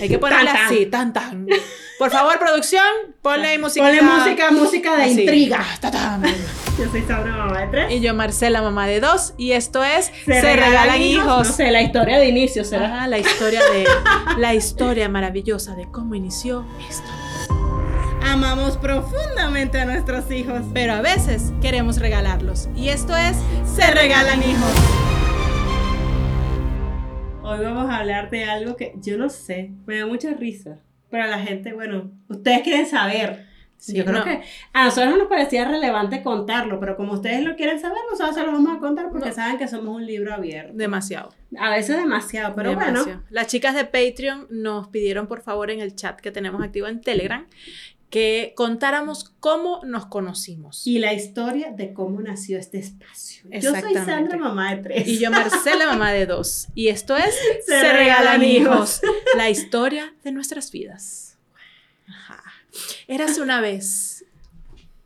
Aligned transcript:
Hay 0.00 0.08
que 0.08 0.18
ponerla 0.18 0.52
Tan, 0.52 0.66
así, 0.66 0.86
tan 0.86 1.12
tan. 1.12 1.46
Por 1.98 2.10
favor, 2.10 2.38
producción, 2.38 2.84
ponle 3.20 3.48
ahí 3.48 3.58
música. 3.58 3.84
Ponle 3.86 4.02
música, 4.02 4.50
música 4.50 4.96
de 4.96 5.02
Así. 5.04 5.20
intriga. 5.20 5.64
Ta. 5.80 6.18
Yo 6.78 6.90
soy 6.90 7.02
Sandra, 7.02 7.36
mamá 7.36 7.60
de 7.60 7.66
tres. 7.66 7.92
Y 7.92 8.00
yo, 8.00 8.14
Marcela, 8.14 8.62
mamá 8.62 8.86
de 8.86 9.00
dos. 9.00 9.34
Y 9.36 9.52
esto 9.52 9.84
es 9.84 10.10
Se, 10.24 10.40
regalan, 10.40 11.00
hijos. 11.02 11.46
No 11.48 11.54
sé, 11.54 11.70
la 11.70 11.82
historia 11.82 12.18
de 12.18 12.28
inicio 12.28 12.64
será. 12.64 13.06
La 13.06 13.18
historia 13.18 13.60
de 13.70 13.86
la 14.38 14.54
historia 14.54 15.08
maravillosa 15.10 15.74
de 15.74 15.90
cómo 15.90 16.14
inició 16.14 16.64
esto. 16.88 17.08
Amamos 18.22 18.76
profundamente 18.78 19.80
a 19.80 19.84
nuestros 19.84 20.30
hijos. 20.30 20.60
Pero 20.72 20.94
a 20.94 21.00
veces 21.02 21.52
queremos 21.60 21.98
regalarlos. 21.98 22.68
Y 22.76 22.88
esto 22.88 23.14
es 23.16 23.36
Se 23.76 23.90
regalan 23.90 24.42
hijos. 24.42 25.09
Hoy 27.50 27.64
vamos 27.64 27.90
a 27.90 27.96
hablar 27.98 28.30
de 28.30 28.44
algo 28.44 28.76
que 28.76 28.92
yo 29.02 29.18
no 29.18 29.28
sé, 29.28 29.72
me 29.84 29.98
da 29.98 30.06
mucha 30.06 30.32
risa. 30.34 30.78
Pero 31.10 31.26
la 31.26 31.40
gente, 31.40 31.72
bueno, 31.72 32.12
ustedes 32.28 32.60
quieren 32.62 32.86
saber. 32.86 33.44
Sí, 33.76 33.96
yo 33.96 34.04
creo 34.04 34.18
no. 34.18 34.24
que 34.24 34.42
a 34.72 34.84
nosotros 34.84 35.10
no 35.10 35.16
nos 35.16 35.26
parecía 35.26 35.66
relevante 35.66 36.22
contarlo, 36.22 36.78
pero 36.78 36.96
como 36.96 37.14
ustedes 37.14 37.42
lo 37.42 37.56
quieren 37.56 37.80
saber, 37.80 37.98
nosotros 38.08 38.36
se 38.36 38.42
lo 38.44 38.52
vamos 38.52 38.76
a 38.76 38.78
contar 38.78 39.08
porque 39.10 39.30
No. 39.30 39.34
saben 39.34 39.58
que 39.58 39.66
somos 39.66 39.96
un 39.96 40.06
libro 40.06 40.32
abierto. 40.32 40.74
Demasiado. 40.76 41.30
A 41.58 41.70
veces 41.70 41.96
demasiado, 41.96 42.54
pero 42.54 42.70
demasiado. 42.70 43.04
bueno. 43.04 43.22
Las 43.30 43.48
chicas 43.48 43.74
de 43.74 43.84
Patreon 43.84 44.46
nos 44.50 44.86
pidieron, 44.88 45.26
por 45.26 45.40
favor, 45.40 45.72
en 45.72 45.80
el 45.80 45.96
chat 45.96 46.20
que 46.20 46.30
tenemos 46.30 46.62
activo 46.62 46.86
en 46.86 47.00
Telegram, 47.00 47.46
que 48.10 48.52
contáramos 48.56 49.32
cómo 49.40 49.80
nos 49.84 50.06
conocimos. 50.06 50.84
Y 50.86 50.98
la 50.98 51.14
historia 51.14 51.70
de 51.70 51.92
cómo 51.92 52.20
nació 52.20 52.58
este 52.58 52.78
espacio. 52.78 53.48
Yo 53.50 53.72
soy. 53.74 53.94
Sandra, 53.94 54.36
mamá 54.36 54.74
de 54.74 54.82
tres. 54.82 55.08
Y 55.08 55.18
yo, 55.20 55.30
Marcela, 55.30 55.86
mamá 55.86 56.12
de 56.12 56.26
dos. 56.26 56.66
Y 56.74 56.88
esto 56.88 57.16
es 57.16 57.32
Se 57.66 57.80
Se, 57.80 57.92
regalan 57.92 58.40
regalan 58.40 58.44
hijos. 58.44 59.00
hijos. 59.02 59.16
La 59.36 59.48
historia 59.48 60.12
de 60.24 60.32
nuestras 60.32 60.72
vidas. 60.72 61.38
Ajá. 62.08 62.42
Érase 63.06 63.40
una 63.40 63.60
vez. 63.60 64.24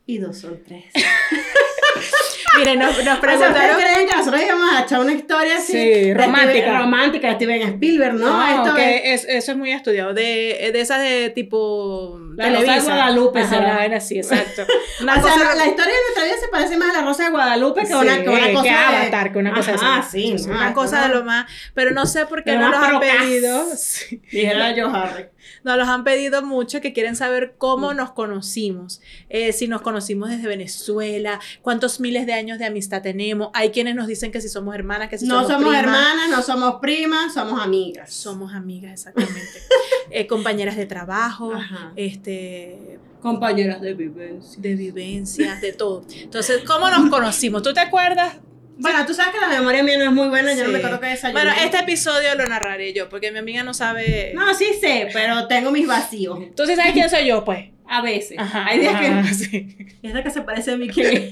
Y 0.07 0.17
dos 0.17 0.39
son 0.39 0.59
tres. 0.63 0.85
Miren, 2.57 2.79
nos, 2.79 2.89
nos 2.89 3.03
sea, 3.03 3.13
¿ustedes 3.15 3.37
preguntaron. 3.39 3.77
creen 3.81 4.07
que 4.07 4.15
nosotros 4.15 4.41
íbamos 4.41 4.71
a 4.73 4.81
echar 4.83 4.99
una 5.01 5.11
historia 5.11 5.57
así? 5.57 5.73
Sí, 5.73 6.13
romántica. 6.13 6.51
Steven- 6.67 6.77
romántica 6.79 7.27
de 7.27 7.33
Steven 7.35 7.61
Spielberg, 7.73 8.13
¿no? 8.13 8.27
No, 8.29 8.63
Esto 8.63 8.75
que 8.75 9.13
es... 9.13 9.23
es- 9.25 9.29
eso 9.29 9.51
es 9.51 9.57
muy 9.57 9.71
estudiado. 9.71 10.13
De, 10.13 10.69
de 10.73 10.79
esas 10.81 11.01
de 11.01 11.29
tipo. 11.31 12.17
La 12.37 12.49
Rosa 12.49 12.73
de 12.75 12.81
Guadalupe, 12.81 13.39
Ajá, 13.39 13.49
será. 13.49 13.61
una 13.65 13.75
vaina 13.75 13.97
así, 13.97 14.17
exacto. 14.17 14.65
Una 15.01 15.13
o 15.13 15.21
sea, 15.21 15.31
cosa- 15.33 15.43
la, 15.43 15.55
la 15.55 15.65
historia 15.67 15.93
de 15.93 15.99
nuestra 16.01 16.23
vida 16.23 16.35
se 16.41 16.47
parece 16.47 16.77
más 16.77 16.89
a 16.95 17.01
la 17.01 17.05
Rosa 17.07 17.23
de 17.25 17.29
Guadalupe 17.31 17.81
que, 17.81 17.87
Sí, 17.87 17.93
una, 17.93 18.21
que 18.23 18.29
una 18.29 18.47
que 18.47 18.53
cosa 18.53 18.63
de... 18.69 18.75
Avatar, 18.75 19.31
que 19.33 19.37
una 19.39 19.53
cosa 19.53 19.73
Ajá, 19.73 19.97
así. 19.97 20.37
sí. 20.37 20.49
Una 20.49 20.67
esto 20.67 20.73
cosa 20.73 21.07
de 21.07 21.13
lo 21.13 21.23
más. 21.25 21.45
Pero 21.73 21.91
no 21.91 22.05
sé 22.05 22.25
por 22.25 22.43
qué 22.43 22.53
no 22.55 22.69
los 22.69 22.79
han 22.81 22.99
pedido. 22.99 23.65
Dijera 24.31 24.71
yo 24.73 24.87
Harry. 24.95 25.25
Nos 25.65 25.77
los 25.77 25.87
han 25.89 26.03
pedido 26.05 26.41
mucho 26.43 26.79
que 26.79 26.93
quieren 26.93 27.15
saber 27.17 27.55
cómo 27.57 27.93
nos 27.93 28.11
conocimos, 28.11 29.01
eh, 29.29 29.51
si 29.51 29.67
nos 29.67 29.81
conocimos 29.81 30.29
desde 30.29 30.47
Venezuela, 30.47 31.39
cuántos 31.61 31.99
miles 31.99 32.25
de 32.25 32.33
años 32.33 32.59
de 32.59 32.65
amistad 32.65 33.01
tenemos. 33.01 33.49
Hay 33.53 33.71
quienes 33.71 33.95
nos 33.95 34.07
dicen 34.07 34.31
que 34.31 34.39
si 34.41 34.47
somos 34.47 34.73
hermanas, 34.75 35.09
que 35.09 35.17
si 35.17 35.25
No 35.25 35.41
somos, 35.41 35.47
somos 35.51 35.63
primas. 35.69 35.83
hermanas, 35.83 36.29
no 36.29 36.41
somos 36.43 36.75
primas, 36.79 37.33
somos 37.33 37.59
amigas. 37.61 38.13
Somos 38.13 38.53
amigas, 38.53 38.93
exactamente. 38.93 39.41
Eh, 40.11 40.27
compañeras 40.27 40.77
de 40.77 40.85
trabajo, 40.85 41.51
Ajá. 41.51 41.91
este, 41.95 42.99
compañeras 43.21 43.81
de 43.81 43.95
vivencia. 43.95 44.61
de 44.61 44.75
vivencias, 44.75 45.59
de 45.59 45.73
todo. 45.73 46.03
Entonces, 46.15 46.61
¿cómo 46.65 46.87
nos 46.91 47.09
conocimos? 47.09 47.63
¿Tú 47.63 47.73
te 47.73 47.79
acuerdas? 47.79 48.35
Bueno, 48.77 49.05
tú 49.05 49.13
sabes 49.13 49.33
que 49.33 49.39
la 49.39 49.47
memoria 49.47 49.83
mía 49.83 49.97
no 49.97 50.03
es 50.05 50.11
muy 50.11 50.27
buena, 50.27 50.51
yo 50.53 50.59
no 50.59 50.65
Sí. 50.65 50.71
me 50.71 50.77
acuerdo 50.79 50.99
que 50.99 51.07
desayuné. 51.07 51.41
Bueno, 51.43 51.55
este 51.63 51.77
episodio 51.79 52.35
lo 52.35 52.45
narraré 52.45 52.91
yo, 52.93 53.07
porque 53.09 53.31
mi 53.31 53.39
amiga 53.39 53.63
no 53.63 53.73
sabe. 53.73 54.31
No, 54.35 54.53
sí 54.53 54.67
sé, 54.79 55.09
pero 55.13 55.47
tengo 55.47 55.71
mis 55.71 55.87
vacíos. 55.87 56.39
¿Tú 56.55 56.65
sí 56.65 56.75
sabes 56.75 56.91
quién 56.93 57.09
soy 57.09 57.25
yo, 57.25 57.45
pues? 57.45 57.65
A 57.87 58.01
veces. 58.01 58.37
Ajá. 58.39 58.65
Hay 58.67 58.79
días 58.79 58.99
que... 58.99 59.07
ajá, 59.07 59.33
sí. 59.33 59.77
¿Y 60.01 60.07
esta 60.07 60.23
que 60.23 60.29
se 60.31 60.41
parece 60.41 60.71
a 60.71 60.77
mí 60.77 60.89
es? 60.95 61.23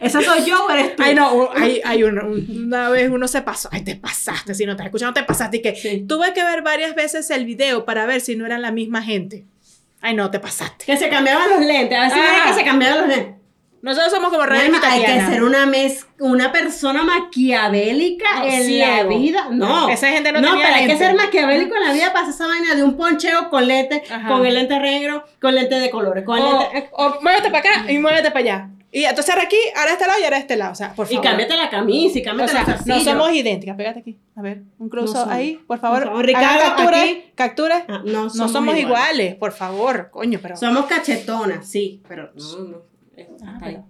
¿Esa 0.00 0.20
soy 0.20 0.44
yo 0.44 0.66
o 0.66 0.70
eres 0.70 0.96
tú? 0.96 1.02
Ay, 1.02 1.14
no, 1.14 1.50
hay, 1.54 1.80
hay 1.84 2.02
una, 2.02 2.24
una 2.24 2.88
vez 2.90 3.08
uno 3.10 3.28
se 3.28 3.42
pasó. 3.42 3.68
Ay, 3.72 3.82
te 3.82 3.94
pasaste. 3.96 4.54
Si 4.54 4.64
no 4.66 4.72
estás 4.72 4.86
escuchando, 4.86 5.14
te 5.14 5.22
pasaste. 5.22 5.58
Y 5.58 5.62
que 5.62 5.74
Sí. 5.76 6.04
tuve 6.08 6.32
que 6.32 6.42
ver 6.42 6.62
varias 6.62 6.94
veces 6.94 7.30
el 7.30 7.44
video 7.44 7.84
para 7.84 8.04
ver 8.06 8.20
si 8.20 8.36
no 8.36 8.46
eran 8.46 8.62
la 8.62 8.72
misma 8.72 9.02
gente. 9.02 9.44
Ay, 10.00 10.14
no, 10.14 10.30
te 10.30 10.40
pasaste. 10.40 10.84
Que 10.86 10.96
se 10.96 11.08
cambiaban 11.08 11.48
los 11.50 11.60
lentes. 11.64 11.98
A 11.98 12.02
veces 12.02 12.18
Ah. 12.20 12.44
que 12.48 12.54
se 12.54 12.64
cambiaban 12.64 12.98
los 13.00 13.08
lentes. 13.16 13.34
Nosotros 13.86 14.12
somos 14.12 14.30
como 14.30 14.44
René 14.44 14.66
y 14.66 14.68
Bueno, 14.70 14.84
hay 14.86 15.02
que 15.04 15.20
ser 15.26 15.42
una, 15.44 15.64
mez, 15.64 16.06
una 16.18 16.52
persona 16.52 17.02
maquiavélica 17.04 18.40
No, 18.40 18.44
en 18.44 18.62
ciego. 18.64 18.86
la 18.96 19.02
vida. 19.04 19.48
No. 19.50 19.88
Esa 19.88 20.08
gente 20.10 20.32
no 20.32 20.40
No, 20.40 20.50
tenía 20.50 20.66
pero 20.66 20.76
hay 20.78 20.86
que 20.86 20.96
ser 20.98 21.14
maquiavélico 21.14 21.74
en 21.76 21.82
la 21.84 21.92
vida 21.92 22.12
para 22.12 22.20
hacer 22.26 22.34
esa 22.34 22.46
vaina 22.48 22.74
de 22.74 22.82
un 22.82 22.96
poncheo 22.96 23.48
con 23.48 23.66
lente, 23.66 24.02
Ajá. 24.10 24.28
con 24.28 24.44
el 24.44 24.54
lente 24.54 24.78
negro, 24.78 25.24
con 25.40 25.54
lente 25.54 25.76
de 25.78 25.90
colores, 25.90 26.24
con 26.24 26.38
O, 26.40 26.68
lente... 26.72 26.90
o 26.92 27.16
muévete 27.22 27.50
para 27.50 27.58
acá 27.58 27.92
y 27.92 27.98
muévete 27.98 28.30
para 28.30 28.40
allá. 28.40 28.68
Y 28.92 29.04
entonces 29.04 29.28
ahora 29.34 29.44
aquí, 29.44 29.56
ahora 29.76 29.92
este 29.92 30.06
lado 30.06 30.18
y 30.20 30.24
ahora 30.24 30.38
este 30.38 30.56
lado. 30.56 30.72
O 30.72 30.74
sea, 30.74 30.92
por 30.94 31.06
Y 31.06 31.16
favor. 31.16 31.24
cámbiate 31.30 31.56
la 31.56 31.68
camisa 31.70 32.18
y 32.18 32.22
O 32.22 32.24
cámbiate 32.24 32.52
sea, 32.52 32.64
los 32.66 32.86
no 32.86 33.00
somos 33.00 33.32
idénticas. 33.32 33.76
Pégate 33.76 34.00
aquí. 34.00 34.16
A 34.36 34.42
ver, 34.42 34.62
un 34.78 34.88
No 34.90 35.30
ahí, 35.30 35.60
por 35.66 35.78
favor. 35.78 35.98
Por 36.00 36.08
favor, 36.08 36.24
Ricardo, 36.26 36.60
captura, 36.76 37.00
aquí. 37.02 37.24
captura. 37.34 37.84
Ah, 37.88 38.02
no, 38.04 38.24
No 38.24 38.30
somos, 38.30 38.52
somos, 38.52 38.76
iguales. 38.76 38.82
iguales. 38.84 39.34
por 39.36 39.52
favor, 39.52 40.08
coño, 40.10 40.38
pero. 40.42 40.56
Somos 40.56 40.86
cachetonas, 40.86 41.68
sí, 41.68 42.02
pero 42.08 42.30
no, 42.34 42.58
no. 42.64 42.95
Ah, 43.44 43.58
pero- 43.62 43.84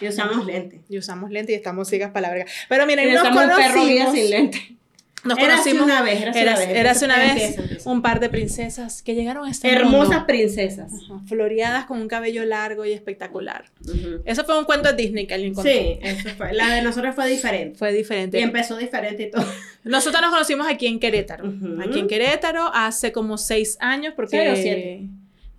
Y 0.00 0.08
usamos 0.08 0.44
lentes. 0.46 0.80
Y 0.88 0.98
usamos 0.98 1.30
lentes 1.30 1.54
y 1.54 1.56
estamos 1.56 1.88
ciegas 1.88 2.10
para 2.10 2.28
la 2.28 2.34
verga. 2.34 2.50
Pero 2.68 2.84
Y 2.84 2.86
miren, 2.86 3.14
nos 3.14 3.28
conocimos. 3.28 4.14
sin 4.14 4.30
lente. 4.30 4.76
Nos 5.22 5.36
Érase 5.38 5.72
conocimos. 5.72 5.82
una 5.84 6.00
vez, 6.02 6.22
érase 6.22 6.42
una 6.42 6.56
vez. 6.56 6.68
érase 6.70 7.04
una 7.04 7.18
vez 7.18 7.58
un 7.84 8.00
par 8.00 8.20
de 8.20 8.30
princesas 8.30 9.02
que 9.02 9.14
llegaron 9.14 9.44
a 9.46 9.50
este 9.50 9.68
Hermosas 9.70 10.08
mundo. 10.08 10.26
princesas. 10.26 10.90
Ajá, 10.94 11.20
floreadas 11.26 11.84
con 11.84 12.00
un 12.00 12.08
cabello 12.08 12.42
largo 12.46 12.86
y 12.86 12.92
espectacular. 12.92 13.66
Ujú. 13.84 14.22
Eso 14.24 14.44
fue 14.44 14.58
un 14.58 14.64
cuento 14.64 14.88
de 14.90 15.02
Disney 15.02 15.26
que 15.26 15.34
alguien 15.34 15.52
contó. 15.52 15.68
Sí, 15.70 15.98
eso 16.00 16.30
fue. 16.38 16.54
La 16.54 16.74
de 16.74 16.80
nosotros 16.80 17.14
fue 17.14 17.28
diferente. 17.28 17.76
Fue 17.78 17.92
Y 17.92 17.96
diferente. 17.96 18.40
empezó 18.40 18.78
diferente 18.78 19.24
y 19.24 19.30
todo. 19.30 19.44
Nosotros 19.84 20.22
nos 20.22 20.30
conocimos 20.30 20.66
aquí 20.66 20.86
en 20.86 20.98
Querétaro. 20.98 21.46
Ujú. 21.46 21.82
Aquí 21.86 21.98
en 21.98 22.08
Querétaro 22.08 22.70
hace 22.72 23.12
como 23.12 23.36
seis 23.36 23.76
años 23.80 24.14
porque... 24.16 24.38
¿Seis 24.38 24.50
o 24.52 24.56
siete? 24.56 25.02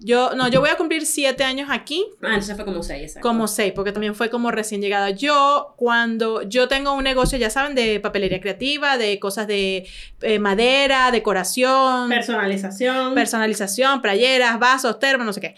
Yo, 0.03 0.33
no, 0.35 0.47
yo 0.47 0.61
voy 0.61 0.71
a 0.71 0.77
cumplir 0.77 1.05
siete 1.05 1.43
años 1.43 1.69
aquí, 1.71 2.03
Ah, 2.23 2.29
entonces 2.29 2.55
fue 2.55 2.65
como 2.65 2.81
seis, 2.81 3.03
exacto. 3.03 3.27
como 3.27 3.47
seis, 3.47 3.71
porque 3.75 3.91
también 3.91 4.15
fue 4.15 4.31
como 4.31 4.49
recién 4.49 4.81
llegada. 4.81 5.11
Yo, 5.11 5.75
cuando 5.77 6.41
yo 6.41 6.67
tengo 6.67 6.93
un 6.93 7.03
negocio, 7.03 7.37
ya 7.37 7.51
saben, 7.51 7.75
de 7.75 7.99
papelería 7.99 8.41
creativa, 8.41 8.97
de 8.97 9.19
cosas 9.19 9.45
de 9.45 9.87
eh, 10.21 10.39
madera, 10.39 11.11
decoración, 11.11 12.09
Personalización. 12.09 13.13
personalización, 13.13 14.01
playeras, 14.01 14.57
vasos, 14.59 14.97
termos, 14.97 15.25
no 15.27 15.33
sé 15.33 15.41
qué. 15.41 15.55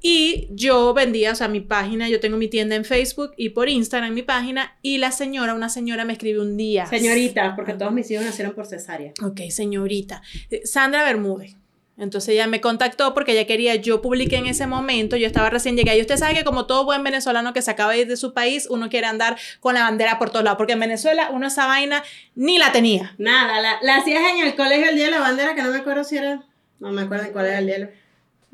Y 0.00 0.46
yo 0.52 0.94
vendía, 0.94 1.32
o 1.32 1.34
sea, 1.34 1.48
mi 1.48 1.60
página, 1.60 2.08
yo 2.08 2.20
tengo 2.20 2.36
mi 2.36 2.46
tienda 2.46 2.76
en 2.76 2.84
Facebook 2.84 3.32
y 3.36 3.48
por 3.48 3.68
Instagram 3.68 4.14
mi 4.14 4.22
página, 4.22 4.76
y 4.80 4.98
la 4.98 5.10
señora, 5.10 5.54
una 5.54 5.68
señora 5.68 6.04
me 6.04 6.12
escribió 6.12 6.42
un 6.42 6.56
día. 6.56 6.86
Señorita, 6.86 7.56
porque 7.56 7.72
todos 7.74 7.92
mis 7.92 8.08
hijos 8.12 8.24
nacieron 8.24 8.54
por 8.54 8.66
cesárea. 8.66 9.12
Ok, 9.24 9.40
señorita. 9.50 10.22
Eh, 10.50 10.62
Sandra 10.64 11.02
Bermúdez. 11.02 11.56
Entonces 11.98 12.28
ella 12.34 12.46
me 12.46 12.60
contactó 12.60 13.14
porque 13.14 13.32
ella 13.32 13.46
quería, 13.46 13.74
yo 13.76 14.02
publiqué 14.02 14.36
en 14.36 14.46
ese 14.46 14.66
momento, 14.66 15.16
yo 15.16 15.26
estaba 15.26 15.48
recién 15.48 15.76
llegada 15.76 15.96
y 15.96 16.02
usted 16.02 16.18
sabe 16.18 16.34
que 16.34 16.44
como 16.44 16.66
todo 16.66 16.84
buen 16.84 17.02
venezolano 17.02 17.54
que 17.54 17.62
se 17.62 17.70
acaba 17.70 17.92
de 17.92 18.00
ir 18.00 18.06
de 18.06 18.18
su 18.18 18.34
país, 18.34 18.66
uno 18.68 18.90
quiere 18.90 19.06
andar 19.06 19.38
con 19.60 19.74
la 19.74 19.82
bandera 19.82 20.18
por 20.18 20.28
todos 20.30 20.44
lados, 20.44 20.58
porque 20.58 20.74
en 20.74 20.80
Venezuela 20.80 21.30
uno 21.32 21.46
esa 21.46 21.66
vaina 21.66 22.02
ni 22.34 22.58
la 22.58 22.70
tenía. 22.70 23.14
Nada, 23.16 23.60
la, 23.62 23.78
la 23.80 23.96
hacías 23.96 24.22
en 24.30 24.46
el 24.46 24.54
colegio 24.54 24.90
el 24.90 24.96
día 24.96 25.06
de 25.06 25.10
la 25.12 25.20
bandera, 25.20 25.54
que 25.54 25.62
no 25.62 25.70
me 25.70 25.78
acuerdo 25.78 26.04
si 26.04 26.18
era. 26.18 26.42
No 26.80 26.90
me 26.92 27.02
acuerdo 27.02 27.32
cuál 27.32 27.46
era 27.46 27.58
el 27.60 27.66
día. 27.66 27.74
de 27.76 27.80
la- 27.86 27.90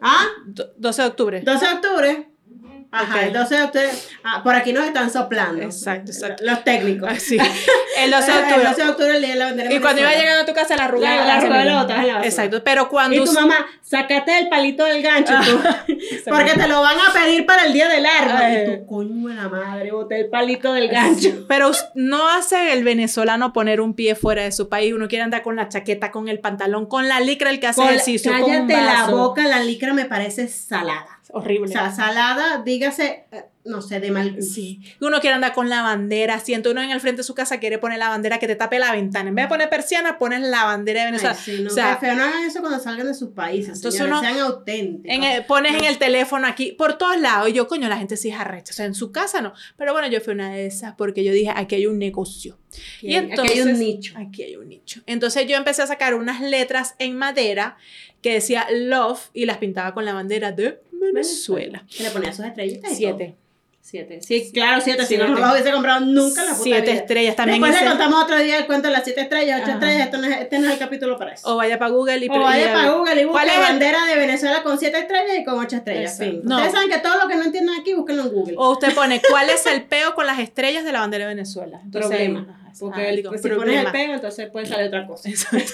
Ah, 0.00 0.26
Do- 0.46 0.72
12 0.76 1.02
de 1.02 1.08
octubre. 1.08 1.40
12 1.40 1.66
de 1.66 1.72
octubre. 1.74 2.28
Ajá, 2.92 3.16
Ok. 3.16 3.22
el 3.22 3.32
12 3.32 3.54
de 3.56 3.62
octubre. 3.62 3.88
Ah, 4.22 4.42
por 4.44 4.54
aquí 4.54 4.72
nos 4.72 4.84
están 4.84 5.10
soplando. 5.10 5.62
Exacto, 5.62 6.12
exacto. 6.12 6.44
Los 6.44 6.62
técnicos. 6.62 7.08
Así. 7.10 7.38
El 7.98 8.10
12 8.10 8.30
de 8.32 8.38
El 8.38 8.44
octubre. 8.44 8.64
12 8.68 8.82
de 8.84 8.88
octubre, 8.88 9.16
el 9.16 9.22
día 9.22 9.32
de 9.32 9.38
la 9.38 9.44
bandera. 9.46 9.72
Y 9.74 9.78
cuando 9.80 10.00
iba 10.00 10.12
llegando 10.12 10.42
a 10.42 10.46
tu 10.46 10.54
casa, 10.54 10.76
la 10.76 10.84
arrugaba. 10.86 11.16
La- 11.26 11.40
la 11.40 11.64
la 11.84 11.84
la. 11.84 12.24
Exacto, 12.24 12.62
pero 12.64 12.88
cuando... 12.88 13.16
Y 13.16 13.24
tu 13.24 13.32
mamá, 13.32 13.66
sacate 13.82 14.38
el 14.38 14.48
palito 14.48 14.84
del 14.84 15.02
gancho, 15.02 15.34
tú, 15.44 15.60
porque 16.30 16.52
te 16.54 16.68
lo 16.68 16.80
van 16.80 16.96
a 16.98 17.12
pedir 17.12 17.44
para 17.46 17.64
el 17.66 17.72
día 17.74 17.88
del 17.88 18.06
árbol. 18.06 18.42
Y 18.72 18.78
tu 18.78 18.86
coño 18.86 19.28
de 19.28 19.34
la 19.34 19.48
madre, 19.48 19.90
boté 19.92 20.20
el 20.20 20.28
palito 20.30 20.72
del 20.72 20.88
gancho. 20.88 21.44
Pero 21.48 21.70
no 21.94 22.28
hace 22.30 22.72
el 22.72 22.82
venezolano 22.84 23.52
poner 23.52 23.80
un 23.82 23.94
pie 23.94 24.14
fuera 24.14 24.42
de 24.44 24.52
su 24.52 24.68
país. 24.70 24.94
Uno 24.94 25.06
quiere 25.08 25.22
andar 25.24 25.42
con 25.42 25.54
la 25.56 25.68
chaqueta, 25.68 26.10
con 26.10 26.28
el 26.28 26.40
pantalón, 26.40 26.86
con 26.86 27.08
la 27.08 27.20
licra, 27.20 27.50
el 27.50 27.60
que 27.60 27.66
hace 27.66 27.80
Con- 27.82 27.90
ejercicio. 27.90 28.32
con 28.32 28.42
un 28.50 28.66
cállate 28.68 28.82
la 28.84 29.06
boca, 29.10 29.46
la 29.46 29.60
licra 29.62 29.92
me 29.92 30.06
parece 30.06 30.48
salada. 30.48 31.18
Horrible. 31.30 31.68
O 31.68 31.72
sea, 31.72 31.90
salada, 31.92 32.62
dígase, 32.64 33.24
eh, 33.32 33.44
no 33.64 33.80
sé, 33.80 34.00
de 34.00 34.10
mal 34.10 34.34
gusto. 34.34 34.52
Sí. 34.54 34.80
Uno 35.00 35.20
quiere 35.20 35.34
andar 35.34 35.52
con 35.54 35.68
la 35.68 35.82
bandera. 35.82 36.40
Siento 36.40 36.72
uno 36.72 36.82
en 36.82 36.90
el 36.90 37.00
frente 37.00 37.18
de 37.18 37.22
su 37.22 37.34
casa 37.34 37.60
quiere 37.60 37.78
poner 37.78 37.98
la 38.00 38.08
bandera 38.08 38.38
que 38.40 38.48
te 38.48 38.56
tape 38.56 38.78
la 38.80 38.90
ventana. 38.92 39.28
En 39.28 39.34
vez 39.36 39.44
de 39.44 39.48
poner 39.48 39.70
persiana, 39.70 40.18
pones 40.18 40.40
la 40.40 40.64
bandera 40.64 41.00
de 41.02 41.06
Ay, 41.06 41.12
Venezuela. 41.12 41.34
sí, 41.36 41.60
no, 41.62 41.70
o 41.70 41.72
sea, 41.72 41.96
feo, 41.98 42.14
no 42.16 42.24
hagan 42.24 42.44
eso 42.44 42.60
cuando 42.60 42.80
salgan 42.80 43.06
de 43.06 43.14
sus 43.14 43.30
países. 43.30 43.76
Entonces 43.76 44.00
señores, 44.00 44.18
uno- 44.20 44.28
sean 44.28 44.40
auténticos. 44.40 45.16
en 45.16 45.22
el- 45.22 45.44
pones 45.44 45.74
en 45.76 45.84
el 45.84 45.98
teléfono 45.98 46.46
aquí, 46.46 46.72
por 46.72 46.98
todos 46.98 47.18
lados. 47.20 47.48
Y 47.48 47.52
yo, 47.52 47.68
coño, 47.68 47.88
la 47.88 47.96
gente 47.98 48.16
sí 48.16 48.30
es 48.30 48.36
arrecha. 48.36 48.72
O 48.72 48.74
sea, 48.74 48.86
en 48.86 48.94
su 48.94 49.12
casa 49.12 49.40
no. 49.40 49.52
Pero 49.76 49.92
bueno, 49.92 50.08
yo 50.08 50.20
fui 50.20 50.34
una 50.34 50.50
de 50.52 50.66
esas 50.66 50.94
porque 50.96 51.22
yo 51.24 51.32
dije, 51.32 51.52
aquí 51.54 51.76
hay 51.76 51.86
un 51.86 51.98
negocio. 52.00 52.58
Aquí 52.98 53.06
y 53.06 53.10
hay- 53.10 53.16
aquí 53.18 53.30
entonces, 53.30 53.56
hay 53.66 53.72
un 53.72 53.78
nicho. 53.78 54.14
Aquí 54.18 54.42
hay 54.42 54.56
un 54.56 54.68
nicho. 54.68 55.00
Entonces 55.06 55.46
yo 55.46 55.56
empecé 55.56 55.82
a 55.82 55.86
sacar 55.86 56.14
unas 56.14 56.40
letras 56.40 56.94
en 56.98 57.16
madera 57.16 57.76
que 58.22 58.32
decía 58.34 58.66
love 58.72 59.30
y 59.32 59.46
las 59.46 59.58
pintaba 59.58 59.94
con 59.94 60.04
la 60.04 60.14
bandera 60.14 60.52
de 60.52 60.80
Venezuela. 61.02 61.84
Y 61.98 62.02
le 62.02 62.10
ponía 62.10 62.32
sus 62.32 62.44
estrellitas 62.46 62.92
Siete. 62.96 63.36
Siete. 63.84 64.20
Sí, 64.22 64.52
claro, 64.54 64.80
siete. 64.80 65.04
Si 65.06 65.16
no, 65.16 65.26
no 65.26 65.40
las 65.40 65.52
hubiese 65.54 65.72
comprado 65.72 65.98
nunca 66.06 66.44
la 66.44 66.50
puta 66.52 66.62
Siete 66.62 66.82
vida. 66.82 66.92
estrellas. 66.92 67.34
También 67.34 67.60
Después 67.60 67.82
le 67.82 67.88
contamos 67.88 68.22
otro 68.22 68.38
día 68.38 68.58
el 68.58 68.66
cuento 68.66 68.86
de 68.86 68.92
las 68.94 69.02
siete 69.02 69.22
estrellas, 69.22 69.56
ocho 69.60 69.70
Ajá. 69.72 69.78
estrellas. 69.80 70.04
Esto 70.06 70.18
no 70.18 70.26
es, 70.28 70.40
este 70.40 70.58
no 70.60 70.66
es 70.68 70.72
el 70.74 70.78
capítulo 70.78 71.18
para 71.18 71.32
eso. 71.34 71.52
O 71.52 71.56
vaya 71.56 71.80
para 71.80 71.90
Google 71.90 72.24
y 72.24 72.28
O 72.28 72.38
vaya 72.40 72.72
para 72.72 72.92
Google 72.92 73.22
y 73.22 73.24
¿Cuál 73.24 73.44
busque 73.46 73.48
es 73.48 73.54
el- 73.56 73.60
bandera 73.60 74.06
de 74.06 74.14
Venezuela 74.16 74.62
con 74.62 74.78
siete 74.78 74.98
estrellas 75.00 75.36
y 75.36 75.44
con 75.44 75.58
ocho 75.58 75.74
estrellas. 75.76 76.16
No. 76.44 76.56
Ustedes 76.58 76.72
saben 76.74 76.90
que 76.90 76.98
todo 76.98 77.20
lo 77.20 77.26
que 77.28 77.34
no 77.34 77.42
entiendan 77.42 77.80
aquí, 77.80 77.94
búsquenlo 77.94 78.22
en 78.22 78.28
Google. 78.32 78.54
O 78.56 78.70
usted 78.70 78.94
pone 78.94 79.20
cuál 79.28 79.50
es 79.50 79.66
el 79.66 79.82
peo 79.88 80.14
con 80.14 80.28
las 80.28 80.38
estrellas 80.38 80.84
de 80.84 80.92
la 80.92 81.00
bandera 81.00 81.24
de 81.26 81.34
Venezuela. 81.34 81.80
Entonces, 81.82 82.08
problema. 82.08 82.46
ajá, 82.48 82.72
Porque 82.78 83.00
ah, 83.00 83.08
el- 83.08 83.16
digo, 83.16 83.30
si 83.32 83.38
pones 83.38 83.56
problema. 83.56 83.80
el 83.82 83.90
pego, 83.90 84.14
entonces 84.14 84.48
puede 84.48 84.66
salir 84.66 84.86
otra 84.86 85.08
cosa. 85.08 85.28
Exacto. 85.28 85.72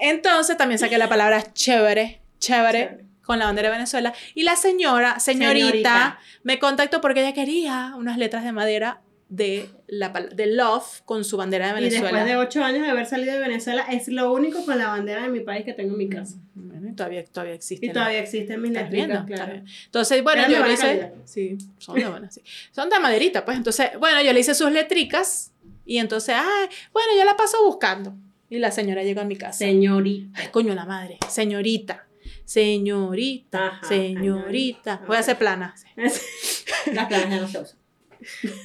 Entonces 0.00 0.56
también 0.56 0.80
saqué 0.80 0.98
la 0.98 1.08
palabra 1.08 1.52
chévere, 1.52 2.20
chévere, 2.40 2.80
Chévere. 2.88 3.04
Con 3.28 3.38
la 3.38 3.44
bandera 3.44 3.68
de 3.68 3.74
Venezuela. 3.74 4.14
Y 4.34 4.42
la 4.42 4.56
señora, 4.56 5.20
señorita, 5.20 5.66
Señorita. 5.66 6.18
me 6.44 6.58
contactó 6.58 7.02
porque 7.02 7.20
ella 7.20 7.34
quería 7.34 7.92
unas 7.94 8.16
letras 8.16 8.42
de 8.42 8.52
madera 8.52 9.02
de, 9.28 9.68
la, 9.86 10.08
de 10.08 10.46
love 10.46 11.02
con 11.04 11.24
su 11.24 11.36
bandera 11.36 11.66
de 11.66 11.72
Y 11.72 11.84
Venezuela. 11.84 12.04
después 12.06 12.24
de 12.24 12.36
ocho 12.38 12.64
años 12.64 12.80
de 12.84 12.88
haber 12.88 13.04
salido 13.04 13.34
de 13.34 13.40
Venezuela, 13.40 13.84
es 13.90 14.08
lo 14.08 14.32
único 14.32 14.64
con 14.64 14.78
la 14.78 14.86
bandera 14.88 15.24
de 15.24 15.28
mi 15.28 15.40
país 15.40 15.66
que 15.66 15.74
tengo 15.74 15.92
en 15.92 15.98
mi 15.98 16.08
casa. 16.08 16.36
Bueno, 16.54 16.88
y 16.88 16.94
todavía, 16.94 17.22
todavía 17.26 17.52
existe. 17.52 17.84
Y 17.84 17.88
¿no? 17.90 17.92
todavía 17.96 18.20
existen 18.20 18.62
mis 18.62 18.72
letritas, 18.72 19.26
claro. 19.26 19.60
Entonces, 19.84 20.22
bueno, 20.24 20.48
yo 20.48 20.64
le 20.64 20.72
hice. 20.72 20.82
calidad. 20.86 21.12
Sí, 21.26 21.58
son 21.76 21.96
de 21.96 22.08
buenas, 22.08 22.32
sí. 22.34 22.40
Son 22.72 22.88
de 22.88 22.98
maderita, 22.98 23.44
pues. 23.44 23.58
Entonces, 23.58 23.90
bueno, 24.00 24.22
yo 24.22 24.32
le 24.32 24.40
hice 24.40 24.54
sus 24.54 24.72
letricas. 24.72 25.52
Y 25.84 25.98
entonces, 25.98 26.34
ay, 26.34 26.68
bueno, 26.94 27.10
yo 27.18 27.26
la 27.26 27.36
paso 27.36 27.62
buscando. 27.66 28.14
Y 28.48 28.58
la 28.58 28.70
señora 28.70 29.02
llegó 29.02 29.20
a 29.20 29.24
mi 29.24 29.36
casa. 29.36 29.58
Señorita. 29.58 30.40
Ay, 30.40 30.48
coño, 30.50 30.74
la 30.74 30.86
madre. 30.86 31.18
Señorita. 31.28 32.06
Señorita. 32.48 33.66
Ajá, 33.66 33.86
señorita. 33.88 35.02
Voy 35.06 35.16
a 35.16 35.20
hacer 35.20 35.36
plana. 35.36 35.74
Las 35.96 37.06
planas 37.06 37.28
ya 37.30 37.40
no 37.40 37.46
se 37.48 37.60
usan. 37.60 37.78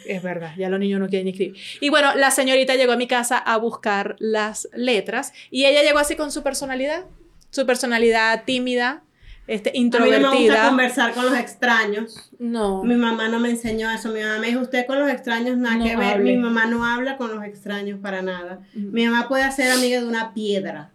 Es 0.06 0.24
verdad, 0.24 0.54
ya 0.58 0.70
los 0.70 0.80
niños 0.80 1.00
no 1.02 1.08
quieren 1.10 1.28
escribir. 1.28 1.56
Y 1.82 1.90
bueno, 1.90 2.16
la 2.16 2.32
señorita 2.32 2.76
llegó 2.76 2.94
a 2.94 2.96
mi 2.98 3.08
casa 3.08 3.38
a 3.38 3.58
buscar 3.58 4.16
las 4.20 4.68
letras 4.74 5.32
y 5.52 5.66
ella 5.66 5.84
llegó 5.84 6.00
así 6.00 6.16
con 6.16 6.32
su 6.32 6.42
personalidad, 6.44 7.06
su 7.52 7.66
personalidad 7.66 8.46
tímida, 8.46 9.04
este, 9.48 9.70
A 9.72 9.74
mí 9.74 9.80
no 9.90 10.00
me 10.00 10.06
gusta 10.08 10.18
introvertida. 10.18 10.68
conversar 10.70 11.14
con 11.14 11.26
los 11.26 11.38
extraños. 11.38 12.32
No. 12.40 12.84
Mi 12.84 12.96
mamá 12.96 13.28
no 13.28 13.40
me 13.40 13.50
enseñó 13.50 13.92
eso. 13.92 14.10
Mi 14.14 14.22
mamá 14.22 14.40
me 14.40 14.48
dijo, 14.48 14.62
usted 14.62 14.88
con 14.88 14.98
los 15.00 15.12
extraños 15.12 15.58
nada 15.58 15.76
No 15.76 15.84
que 15.86 15.96
ver. 15.98 16.14
hable. 16.16 16.32
Mi 16.32 16.38
mamá 16.38 16.66
no 16.68 16.86
habla 16.86 17.18
con 17.18 17.36
los 17.36 17.44
extraños 17.44 18.00
para 18.02 18.22
nada. 18.22 18.62
Mi 18.74 19.06
mamá 19.06 19.28
puede 19.28 19.52
ser 19.52 19.70
amiga 19.72 20.00
de 20.00 20.08
una 20.08 20.34
piedra. 20.34 20.92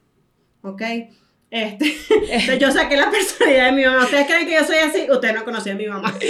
¿Ok? 0.63 0.83
Este, 1.51 1.97
entonces 2.11 2.59
yo 2.61 2.71
saqué 2.71 2.97
la 2.97 3.11
personalidad 3.11 3.67
de 3.67 3.73
mi 3.73 3.85
mamá. 3.85 4.05
¿Ustedes 4.05 4.27
creen 4.27 4.47
que 4.47 4.55
yo 4.55 4.65
soy 4.65 4.77
así? 4.79 5.07
Usted 5.11 5.35
no 5.35 5.45
conocía 5.45 5.73
a 5.73 5.77
mi 5.77 5.87
mamá. 5.87 6.15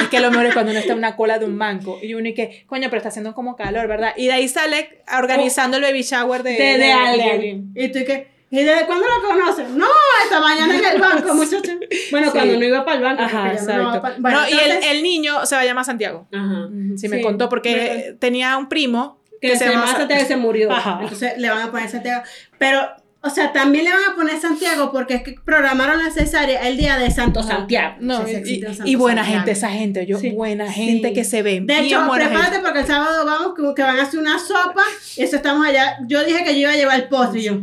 Es 0.00 0.08
que 0.08 0.20
lo 0.20 0.30
mejor 0.30 0.46
es 0.46 0.54
cuando 0.54 0.70
uno 0.70 0.80
está 0.80 0.92
en 0.92 0.98
una 0.98 1.16
cola 1.16 1.38
de 1.38 1.44
un 1.44 1.58
banco 1.58 1.98
y 2.00 2.14
uno 2.14 2.28
y 2.28 2.32
que, 2.32 2.64
coño, 2.66 2.88
pero 2.88 2.98
está 2.98 3.08
haciendo 3.08 3.34
como 3.34 3.56
calor, 3.56 3.88
¿verdad? 3.88 4.14
Y 4.16 4.26
de 4.26 4.32
ahí 4.32 4.48
sale 4.48 5.02
organizando 5.18 5.76
el 5.76 5.82
baby 5.82 6.02
shower 6.02 6.42
de, 6.42 6.52
De, 6.52 6.78
de, 6.78 6.92
alguien. 6.92 7.72
Y 7.74 7.88
tú 7.88 7.98
y 7.98 8.04
que, 8.04 8.28
¿y 8.50 8.62
desde 8.62 8.86
cuándo 8.86 9.06
lo 9.06 9.28
conoces? 9.28 9.68
No, 9.70 9.86
esta 10.22 10.40
mañana 10.40 10.78
en 10.78 10.84
el 10.84 11.00
banco, 11.00 11.34
muchacha. 11.34 11.76
Bueno, 12.10 12.28
Sí. 12.28 12.32
cuando 12.32 12.58
no 12.58 12.64
iba 12.64 12.84
para 12.84 12.96
el 12.96 13.02
banco. 13.02 13.22
Ajá, 13.22 13.44
no 13.48 13.52
exacto. 13.52 14.02
Bueno, 14.18 14.40
no, 14.40 14.48
y 14.48 14.52
el, 14.52 14.84
el 14.84 15.02
niño 15.02 15.44
se 15.44 15.56
va 15.56 15.62
a 15.62 15.64
llamar 15.64 15.84
Santiago. 15.84 16.28
Ajá. 16.32 16.68
Sí, 16.96 17.08
me 17.08 17.20
contó 17.20 17.48
porque 17.48 18.16
tenía 18.20 18.56
un 18.56 18.68
primo 18.68 19.20
que, 19.40 19.56
se, 19.56 19.68
llama 19.68 19.86
Santiago 19.94 20.22
y 20.22 20.26
se 20.26 20.36
murió. 20.36 20.70
Ajá. 20.72 21.00
Entonces 21.02 21.36
le 21.38 21.50
van 21.50 21.62
a 21.62 21.70
poner 21.70 21.88
Santiago. 21.88 22.22
Pero, 22.58 22.88
o 23.20 23.30
sea, 23.30 23.52
también 23.52 23.84
le 23.84 23.90
van 23.90 24.00
a 24.12 24.14
poner 24.14 24.40
Santiago 24.40 24.92
porque 24.92 25.14
es 25.16 25.22
que 25.22 25.34
programaron 25.44 25.98
la 26.02 26.10
cesárea 26.10 26.68
el 26.68 26.76
día 26.76 26.96
de 26.98 27.10
Santo 27.10 27.40
Ajá. 27.40 27.48
Santiago. 27.56 27.96
No, 28.00 28.24
sí 28.26 28.32
y- 28.44 28.62
Santo 28.62 28.82
y 28.86 28.94
buena 28.94 29.22
Santiago. 29.22 29.44
gente, 29.44 29.50
esa 29.58 29.70
gente, 29.70 30.06
yo, 30.06 30.18
Sí. 30.18 30.30
buena 30.30 30.70
gente 30.72 31.08
Sí. 31.08 31.14
que 31.14 31.24
se 31.24 31.42
ve. 31.42 31.60
De 31.62 31.78
hecho, 31.80 32.00
prepárate 32.12 32.42
gente. 32.52 32.58
porque 32.60 32.80
el 32.80 32.86
sábado 32.86 33.24
vamos, 33.24 33.54
que 33.74 33.82
van 33.82 33.98
a 33.98 34.02
hacer 34.02 34.20
una 34.20 34.38
sopa. 34.38 34.82
Y 35.16 35.22
eso 35.22 35.36
estamos 35.36 35.66
allá. 35.66 35.98
Yo 36.06 36.24
dije 36.24 36.44
que 36.44 36.54
yo 36.54 36.60
iba 36.60 36.70
a 36.72 36.76
llevar 36.76 36.96
el 37.00 37.08
postre. 37.08 37.42
yo, 37.42 37.58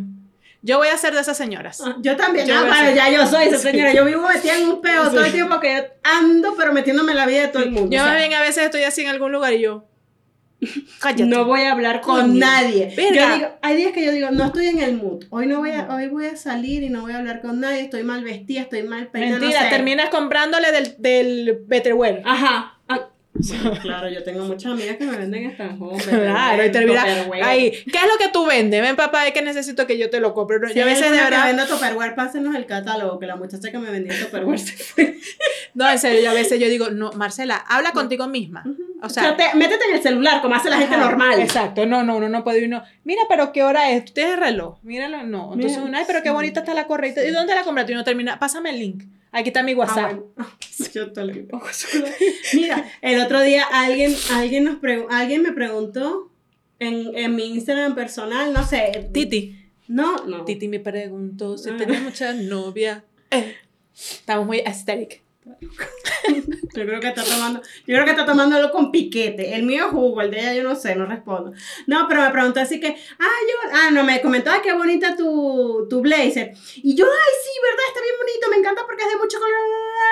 Yo 0.62 0.80
voy 0.80 0.88
a 0.88 0.98
ser 0.98 1.14
de 1.14 1.22
esas 1.22 1.38
señoras. 1.38 1.80
ah, 1.86 1.96
yo 2.02 2.16
también. 2.18 2.48
Yo 2.48 2.56
ah, 2.58 2.66
bueno, 2.68 2.92
ya 2.96 3.10
yo 3.12 3.28
soy 3.28 3.46
esa 3.46 3.60
señora. 3.60 3.94
Yo 3.94 4.04
vivo 4.04 4.28
metida 4.28 4.58
en 4.58 4.68
un 4.68 4.82
peo 4.82 5.04
todo 5.12 5.24
el 5.24 5.32
tiempo 5.32 5.60
que 5.60 5.76
yo 5.76 5.84
ando, 6.04 6.56
pero 6.58 6.74
metiéndome 6.74 7.12
en 7.12 7.18
la 7.20 7.28
vida 7.28 7.42
de 7.42 7.48
todo 7.50 7.62
el 7.64 7.70
mundo. 7.72 7.96
Yo 7.96 8.02
O 8.02 8.04
sea, 8.04 8.14
más 8.14 8.18
bien 8.18 8.34
a 8.34 8.42
veces 8.42 8.64
estoy 8.66 8.82
así 8.82 9.02
en 9.02 9.10
algún 9.10 9.32
lugar 9.32 9.54
y 9.54 9.62
yo. 9.62 9.86
Cállate. 11.00 11.26
No 11.26 11.46
voy 11.46 11.62
a 11.62 11.72
hablar 11.72 12.02
con 12.02 12.40
nadie. 12.40 12.94
Yo 12.96 13.36
digo, 13.36 13.48
hay 13.62 13.78
días 13.78 13.92
que 13.92 14.06
yo 14.06 14.12
digo, 14.12 14.32
no 14.32 14.46
estoy 14.46 14.68
en 14.68 14.80
el 14.80 14.96
mood. 14.96 15.26
Hoy 15.30 15.48
no 15.48 15.60
voy 15.60 15.72
a, 15.72 15.88
hoy 15.94 16.08
voy 16.08 16.26
a 16.26 16.36
salir 16.36 16.84
y 16.84 16.90
no 16.90 17.02
voy 17.02 17.14
a 17.14 17.18
hablar 17.18 17.42
con 17.42 17.60
nadie. 17.60 17.82
Estoy 17.82 18.04
mal 18.04 18.24
vestida, 18.24 18.62
estoy 18.62 18.84
mal 18.84 19.08
peinada. 19.08 19.40
Mentira, 19.40 19.62
no 19.62 19.70
sé. 19.70 19.76
terminas 19.76 20.10
comprándole 20.10 20.72
del, 20.72 20.96
del 20.98 21.60
Betterware. 21.68 22.22
Ajá. 22.26 22.80
Ah, 22.88 23.10
bueno, 23.38 23.72
claro, 23.82 24.10
yo 24.10 24.24
tengo 24.24 24.46
muchas 24.46 24.72
amigas 24.72 24.96
que 24.96 25.06
me 25.06 25.18
venden 25.18 25.50
estanjón. 25.50 26.00
Claro, 26.00 26.66
y 26.66 26.72
termina 26.72 27.04
ahí. 27.44 27.72
¿Qué 27.72 27.98
es 27.98 28.06
lo 28.06 28.18
que 28.18 28.30
tú 28.32 28.46
vendes? 28.46 28.82
Ven, 28.82 28.96
papá, 28.96 29.28
es 29.28 29.34
que 29.34 29.42
necesito 29.42 29.86
que 29.86 29.98
yo 29.98 30.10
te 30.10 30.22
lo 30.22 30.34
compre. 30.34 30.58
yo 30.74 30.84
a 30.84 30.86
veces 30.86 31.12
de 31.12 31.18
verdad. 31.18 31.46
vendo 31.46 31.66
Tupperware, 31.68 32.16
pásenos 32.16 32.56
el 32.56 32.66
catálogo, 32.66 33.20
que 33.20 33.26
la 33.26 33.36
muchacha 33.36 33.72
que 33.72 33.78
me 33.78 33.92
vendió 33.92 34.14
Tupperware 34.18 34.60
se 34.60 34.78
fue. 34.78 35.20
No, 35.74 35.90
en 35.92 36.00
serio, 36.00 36.22
yo 36.22 36.30
a 36.30 36.34
veces 36.34 36.58
yo 36.58 36.70
digo, 36.70 36.90
no, 36.90 37.12
Marcela, 37.12 37.58
habla 37.58 37.92
contigo 37.92 38.28
misma. 38.30 38.64
O 39.06 39.10
sea, 39.10 39.24
sea, 39.24 39.38
te- 39.38 39.58
métete 39.58 39.86
en 39.90 39.96
el 39.96 40.02
celular, 40.02 40.42
como 40.42 40.56
hace 40.56 40.70
la 40.70 40.78
gente 40.78 40.96
Ajá, 40.96 41.06
normal. 41.06 41.40
Exacto, 41.40 41.86
no, 41.86 42.04
no, 42.04 42.18
uno 42.18 42.30
no 42.30 42.44
puede 42.44 42.62
ir, 42.62 42.70
no. 42.70 42.84
Mira, 43.04 43.22
pero 43.30 43.52
¿qué 43.52 43.64
hora 43.64 43.92
es? 43.92 44.06
¿Tú 44.06 44.14
tienes 44.14 44.40
reloj? 44.40 44.78
Míralo, 44.84 45.24
no. 45.24 45.54
Entonces 45.54 45.80
uno, 45.82 45.98
ay, 45.98 46.04
pero 46.08 46.22
qué 46.24 46.30
bonita 46.32 46.62
está 46.62 46.74
la 46.74 46.88
correcta. 46.88 47.24
¿Y 47.24 47.32
dónde 47.32 47.54
la 47.56 47.64
compraste? 47.64 47.92
Y 47.92 47.96
uno 47.96 48.04
termina, 48.04 48.40
pásame 48.40 48.72
el 48.72 48.80
link. 48.80 49.04
Aquí 49.32 49.50
está 49.50 49.64
mi 49.64 49.74
Ah, 49.74 49.78
WhatsApp. 49.78 50.14
bueno. 50.14 50.52
Yo 50.94 51.12
tiempo. 51.12 51.62
Mira, 52.54 52.86
el 53.02 53.22
otro 53.22 53.42
día 53.42 53.64
alguien, 53.72 54.16
alguien, 54.32 54.64
nos 54.64 54.78
alguien 55.10 55.42
me 55.42 55.52
preguntó 55.52 56.32
en, 56.80 57.16
en 57.18 57.36
mi 57.36 57.46
Instagram 57.54 57.96
personal, 57.96 58.54
no 58.54 58.66
sé. 58.66 59.10
Titi. 59.14 59.58
No, 59.88 60.18
no. 60.26 60.46
Titi 60.46 60.68
me 60.68 60.80
preguntó 60.80 61.58
si 61.58 61.70
Ah. 61.70 61.78
tenía 61.78 62.00
mucha 62.00 62.34
novia. 62.34 63.04
Eh, 63.32 63.56
Estamos 63.94 64.46
muy 64.46 64.60
aesthetic. 64.60 65.22
Yo 66.76 66.86
creo 66.86 67.00
que 67.00 67.08
está 67.08 67.24
tomando, 67.24 67.62
yo 67.62 67.96
creo 67.96 68.04
que 68.06 68.12
está 68.12 68.26
tomándolo 68.26 68.72
con 68.72 68.92
piquete. 68.92 69.56
El 69.56 69.64
mío 69.64 69.86
es 69.86 69.92
jugo, 69.92 70.22
el 70.22 70.32
de 70.32 70.40
ella 70.40 70.54
yo 70.56 70.64
no 70.64 70.76
sé, 70.76 70.96
no 70.96 71.06
respondo. 71.06 71.54
No, 71.88 72.08
pero 72.08 72.22
me 72.22 72.32
preguntó 72.32 72.60
así 72.60 72.80
que, 72.80 72.88
ah, 72.88 72.94
yo, 73.48 73.70
ah, 73.74 73.92
no, 73.92 74.04
me 74.04 74.22
comentó, 74.22 74.50
"Ay, 74.52 74.60
qué 74.64 74.74
bonita 74.74 75.16
tu, 75.16 75.88
tu 75.90 76.02
blazer. 76.02 76.54
Y 76.78 76.96
yo, 76.96 77.06
ay, 77.06 77.34
sí, 77.44 77.52
verdad, 77.62 77.86
está 77.88 78.02
bien 78.02 78.16
bonito, 78.20 78.50
me 78.50 78.58
encanta 78.58 78.82
porque 78.86 79.04
es 79.04 79.10
de 79.12 79.18
mucho 79.18 79.40
color. 79.40 79.56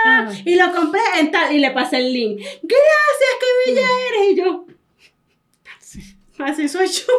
Ah. 0.06 0.32
Y 0.46 0.56
lo 0.56 0.72
compré 0.74 1.02
en 1.20 1.32
tal, 1.32 1.54
y 1.54 1.60
le 1.60 1.72
pasé 1.72 1.98
el 1.98 2.14
link. 2.14 2.38
Gracias, 2.40 3.32
qué 3.40 3.72
bella 3.72 3.88
eres. 4.10 4.32
Y 4.32 4.36
yo, 4.36 4.66
así 6.40 6.68
soy 6.70 6.88
yo. 6.88 7.06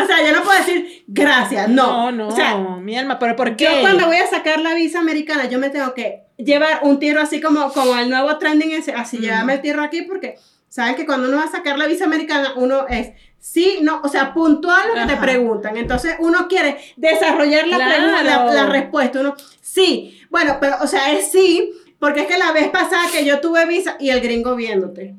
O 0.00 0.06
sea, 0.06 0.24
yo 0.24 0.32
no 0.32 0.44
puedo 0.44 0.56
decir 0.58 1.04
gracias, 1.08 1.68
no. 1.68 2.12
No, 2.12 2.12
no, 2.12 2.28
O 2.28 2.30
sea, 2.30 2.56
mi 2.56 2.96
alma, 2.96 3.18
pero 3.18 3.34
¿por 3.34 3.56
qué? 3.56 3.64
yo 3.64 3.80
cuando 3.80 4.06
voy 4.06 4.16
a 4.16 4.26
sacar 4.28 4.60
la 4.60 4.74
visa 4.74 5.00
americana, 5.00 5.48
yo 5.48 5.58
me 5.58 5.70
tengo 5.70 5.92
que 5.94 6.22
llevar 6.44 6.80
un 6.82 6.98
tiro 6.98 7.20
así 7.20 7.40
como, 7.40 7.72
como 7.72 7.96
el 7.96 8.08
nuevo 8.10 8.36
trending 8.38 8.72
ese, 8.72 8.92
así 8.92 9.18
Mm. 9.18 9.20
llevarme 9.22 9.54
el 9.54 9.60
tiro 9.62 9.82
aquí 9.82 10.02
porque 10.02 10.36
saben 10.68 10.94
que 10.94 11.06
cuando 11.06 11.28
uno 11.28 11.38
va 11.38 11.44
a 11.44 11.50
sacar 11.50 11.78
la 11.78 11.86
visa 11.86 12.04
americana, 12.04 12.52
uno 12.56 12.86
es 12.88 13.10
sí, 13.38 13.78
no, 13.82 14.00
o 14.04 14.08
sea, 14.08 14.34
puntual 14.34 14.88
lo 14.88 14.94
que 14.94 15.14
te 15.14 15.16
preguntan. 15.16 15.76
Entonces 15.76 16.16
uno 16.18 16.46
quiere 16.48 16.76
desarrollar 16.96 17.66
la, 17.68 17.76
Claro. 17.76 17.94
pregunta, 17.94 18.22
la, 18.22 18.52
la 18.52 18.66
respuesta. 18.66 19.20
Uno, 19.20 19.34
sí, 19.62 20.20
bueno, 20.30 20.58
pero, 20.60 20.76
o 20.82 20.86
sea, 20.86 21.12
es 21.12 21.30
sí, 21.32 21.72
porque 21.98 22.20
es 22.20 22.26
que 22.26 22.36
la 22.38 22.52
vez 22.52 22.68
pasada 22.68 23.04
que 23.10 23.24
yo 23.24 23.40
tuve 23.40 23.66
visa 23.66 23.96
y 23.98 24.10
el 24.10 24.20
gringo 24.20 24.54
viéndote. 24.56 25.14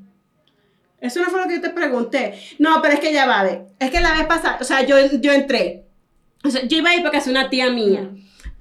Eso 1.00 1.20
no 1.20 1.30
fue 1.32 1.42
lo 1.42 1.48
que 1.48 1.56
yo 1.56 1.62
te 1.62 1.70
pregunté. 1.72 2.40
No, 2.60 2.80
pero 2.82 2.94
es 2.94 3.00
que 3.00 3.12
ya 3.12 3.25
va, 3.25 3.42
ve. 3.44 3.63
Es 3.80 3.90
que 3.90 4.00
la 4.00 4.13
vez 4.13 4.25
pasada, 4.28 4.58
o 4.62 4.63
sea, 4.63 4.86
yo, 4.86 4.96
yo 5.20 5.32
entré. 5.34 5.86
O 6.44 6.50
sea, 6.51 6.62
yo 6.63 6.78
iba 6.78 6.92
a 6.92 6.96
ir 6.96 7.01
porque 7.01 7.18
es 7.18 7.25
una 7.28 7.50
tía 7.50 7.72
mía. 7.72 8.08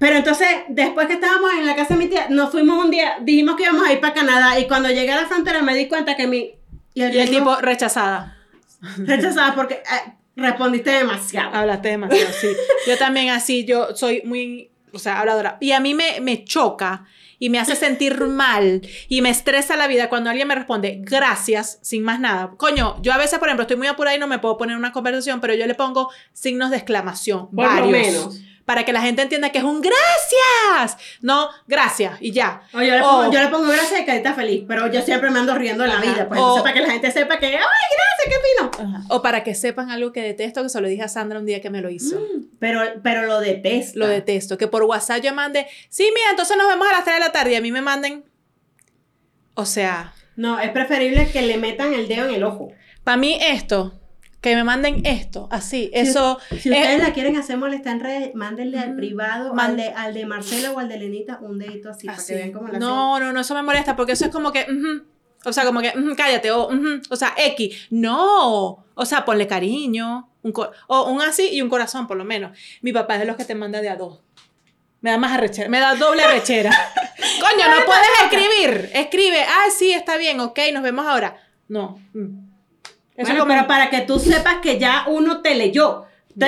Pero 0.01 0.15
entonces, 0.15 0.47
después 0.67 1.05
que 1.05 1.13
estábamos 1.13 1.51
en 1.53 1.67
la 1.67 1.75
casa 1.75 1.93
de 1.93 1.99
mi 1.99 2.07
tía, 2.07 2.25
nos 2.27 2.49
fuimos 2.49 2.83
un 2.83 2.89
día, 2.89 3.17
dijimos 3.21 3.55
que 3.55 3.65
íbamos 3.65 3.87
a 3.87 3.93
ir 3.93 3.99
para 3.99 4.15
Canadá 4.15 4.59
y 4.59 4.67
cuando 4.67 4.89
llegué 4.89 5.11
a 5.11 5.21
la 5.21 5.27
frontera 5.27 5.61
me 5.61 5.75
di 5.75 5.87
cuenta 5.87 6.15
que 6.15 6.25
mi... 6.25 6.55
Y 6.95 7.03
el, 7.03 7.13
Y 7.13 7.19
el 7.19 7.27
gringo 7.27 7.51
tipo 7.51 7.61
rechazada. 7.61 8.35
rechazaba 8.97 9.53
porque 9.53 9.75
eh, 9.75 10.13
respondiste 10.35 10.89
demasiado. 10.89 11.53
Hablaste 11.53 11.89
demasiado, 11.89 12.33
sí. 12.33 12.47
Yo 12.87 12.97
también 12.97 13.29
así, 13.29 13.63
yo 13.63 13.95
soy 13.95 14.23
muy, 14.25 14.71
o 14.91 14.97
sea, 14.97 15.19
habladora. 15.19 15.59
Y 15.61 15.71
a 15.73 15.79
mí 15.79 15.93
me, 15.93 16.19
me 16.19 16.45
choca 16.45 17.05
y 17.37 17.51
me 17.51 17.59
hace 17.59 17.75
sentir 17.75 18.25
mal 18.25 18.81
y 19.07 19.21
me 19.21 19.29
estresa 19.29 19.75
la 19.75 19.85
vida 19.85 20.09
cuando 20.09 20.31
alguien 20.31 20.47
me 20.47 20.55
responde 20.55 20.97
gracias 21.01 21.77
sin 21.83 22.01
más 22.01 22.19
nada. 22.19 22.55
Coño, 22.57 22.99
yo 23.03 23.13
a 23.13 23.17
veces, 23.19 23.37
por 23.37 23.49
ejemplo, 23.49 23.63
estoy 23.63 23.77
muy 23.77 23.85
apurada 23.85 24.17
y 24.17 24.19
no 24.19 24.25
me 24.25 24.39
puedo 24.39 24.57
poner 24.57 24.77
una 24.77 24.91
conversación, 24.91 25.41
pero 25.41 25.53
yo 25.53 25.67
le 25.67 25.75
pongo 25.75 26.09
signos 26.33 26.71
de 26.71 26.77
exclamación. 26.77 27.51
Por 27.51 27.65
lo 27.65 27.69
varios, 27.69 27.91
menos. 27.91 28.41
Para 28.71 28.85
que 28.85 28.93
la 28.93 29.01
gente 29.01 29.21
entienda 29.21 29.49
que 29.51 29.57
es 29.57 29.65
un 29.65 29.81
gracias. 29.81 30.97
No, 31.19 31.49
gracias 31.67 32.17
y 32.21 32.31
ya. 32.31 32.61
O 32.73 32.77
yo, 32.81 32.93
le 32.95 33.01
O- 33.01 33.09
pongo, 33.09 33.31
yo 33.33 33.41
le 33.41 33.47
pongo 33.49 33.67
gracias 33.69 34.05
carita 34.05 34.33
feliz, 34.33 34.63
pero 34.65 34.89
yo 34.89 35.01
siempre 35.01 35.29
me 35.29 35.39
ando 35.39 35.53
riendo 35.55 35.83
en 35.83 35.89
la 35.89 35.97
Ajá. 35.97 36.05
vida, 36.05 36.29
pues 36.29 36.39
O- 36.41 36.61
para 36.63 36.73
que 36.73 36.79
la 36.79 36.89
gente 36.91 37.11
sepa 37.11 37.37
que, 37.37 37.47
ay, 37.47 37.51
gracias, 37.57 38.23
qué 38.23 38.35
fino. 38.79 38.89
Ajá. 38.97 39.03
O 39.09 39.21
para 39.21 39.43
que 39.43 39.55
sepan 39.55 39.91
algo 39.91 40.13
que 40.13 40.21
detesto, 40.21 40.63
que 40.63 40.69
se 40.69 40.79
lo 40.79 40.87
dije 40.87 41.03
a 41.03 41.09
Sandra 41.09 41.37
un 41.39 41.45
día 41.45 41.59
que 41.59 41.69
me 41.69 41.81
lo 41.81 41.89
hizo. 41.89 42.17
Pero, 42.59 42.79
pero 43.03 43.23
lo 43.25 43.41
detesto. 43.41 43.99
Lo 43.99 44.07
detesto. 44.07 44.57
Que 44.57 44.67
por 44.67 44.83
WhatsApp 44.83 45.21
yo 45.21 45.33
mande, 45.33 45.67
sí, 45.89 46.09
mira, 46.15 46.29
entonces 46.29 46.55
nos 46.55 46.69
vemos 46.69 46.87
a 46.87 46.93
las 46.93 47.03
3 47.03 47.17
de 47.17 47.19
la 47.19 47.33
tarde 47.33 47.51
y 47.51 47.55
a 47.55 47.61
mí 47.61 47.73
me 47.73 47.81
manden. 47.81 48.23
O 49.55 49.65
sea, 49.65 50.13
No, 50.37 50.59
es 50.61 50.69
preferible 50.71 51.29
que 51.29 51.41
le 51.41 51.57
metan 51.57 51.93
el 51.93 52.07
dedo 52.07 52.29
en 52.29 52.35
el 52.35 52.43
ojo. 52.45 52.71
para 53.03 53.17
mí 53.17 53.37
esto, 53.41 53.93
que 54.41 54.55
me 54.55 54.63
manden 54.63 55.05
esto, 55.05 55.47
así, 55.51 55.89
eso. 55.93 56.39
Si 56.49 56.55
es- 56.55 56.65
ustedes 56.65 56.99
la 57.03 57.13
quieren 57.13 57.37
hacer 57.37 57.57
molestar 57.57 57.93
en 57.93 57.99
redes, 57.99 58.31
mándenle 58.35 58.79
al 58.79 58.95
privado, 58.95 59.53
man- 59.53 59.71
al 59.71 59.77
de, 59.77 59.87
al 59.89 60.13
de 60.15 60.25
Marcelo 60.25 60.73
o 60.73 60.79
al 60.79 60.89
de 60.89 60.97
Lenita, 60.97 61.37
un 61.41 61.59
dedito 61.59 61.89
así, 61.91 62.07
para 62.07 62.17
así. 62.17 62.33
que 62.33 62.39
vean 62.39 62.51
cómo 62.51 62.67
la 62.69 62.79
No, 62.79 63.19
no, 63.19 63.31
no, 63.31 63.39
eso 63.41 63.53
me 63.53 63.61
molesta 63.61 63.95
porque 63.95 64.13
eso 64.13 64.25
es 64.25 64.31
como 64.31 64.51
que, 64.51 64.65
o 65.45 65.53
sea, 65.53 65.63
como 65.63 65.79
que, 65.81 65.93
cállate, 66.17 66.51
o, 66.51 66.69
o 67.09 67.15
sea, 67.15 67.33
X. 67.37 67.87
No, 67.91 68.83
o 68.95 69.05
sea, 69.05 69.23
ponle 69.25 69.45
cariño, 69.47 70.27
un 70.41 70.53
o 70.87 71.11
un 71.11 71.21
así 71.21 71.49
y 71.51 71.61
un 71.61 71.69
corazón, 71.69 72.07
por 72.07 72.17
lo 72.17 72.25
menos. 72.25 72.57
Mi 72.81 72.91
papá 72.91 73.13
es 73.15 73.19
de 73.21 73.25
los 73.27 73.35
que 73.37 73.45
te 73.45 73.53
manda 73.53 73.79
de 73.79 73.89
a 73.89 73.95
dos. 73.95 74.21
Me 75.01 75.11
da 75.11 75.17
más 75.17 75.31
arrechera, 75.33 75.69
me 75.69 75.79
da 75.79 75.95
doble 75.95 76.23
arrechera. 76.23 76.71
Coño, 77.39 77.69
no 77.69 77.85
puedes 77.85 78.07
escribir. 78.23 78.89
Escribe, 78.93 79.43
ah, 79.47 79.65
sí, 79.75 79.91
está 79.93 80.17
bien, 80.17 80.39
ok, 80.39 80.59
nos 80.73 80.81
vemos 80.83 81.05
ahora. 81.05 81.37
No. 81.67 81.99
mm. 82.13 82.50
Bueno, 83.21 83.45
pero 83.47 83.67
para 83.67 83.89
que 83.89 84.01
tú 84.01 84.19
sepas 84.19 84.55
que 84.61 84.77
ya 84.79 85.05
uno 85.07 85.41
te 85.41 85.55
leyó, 85.55 86.05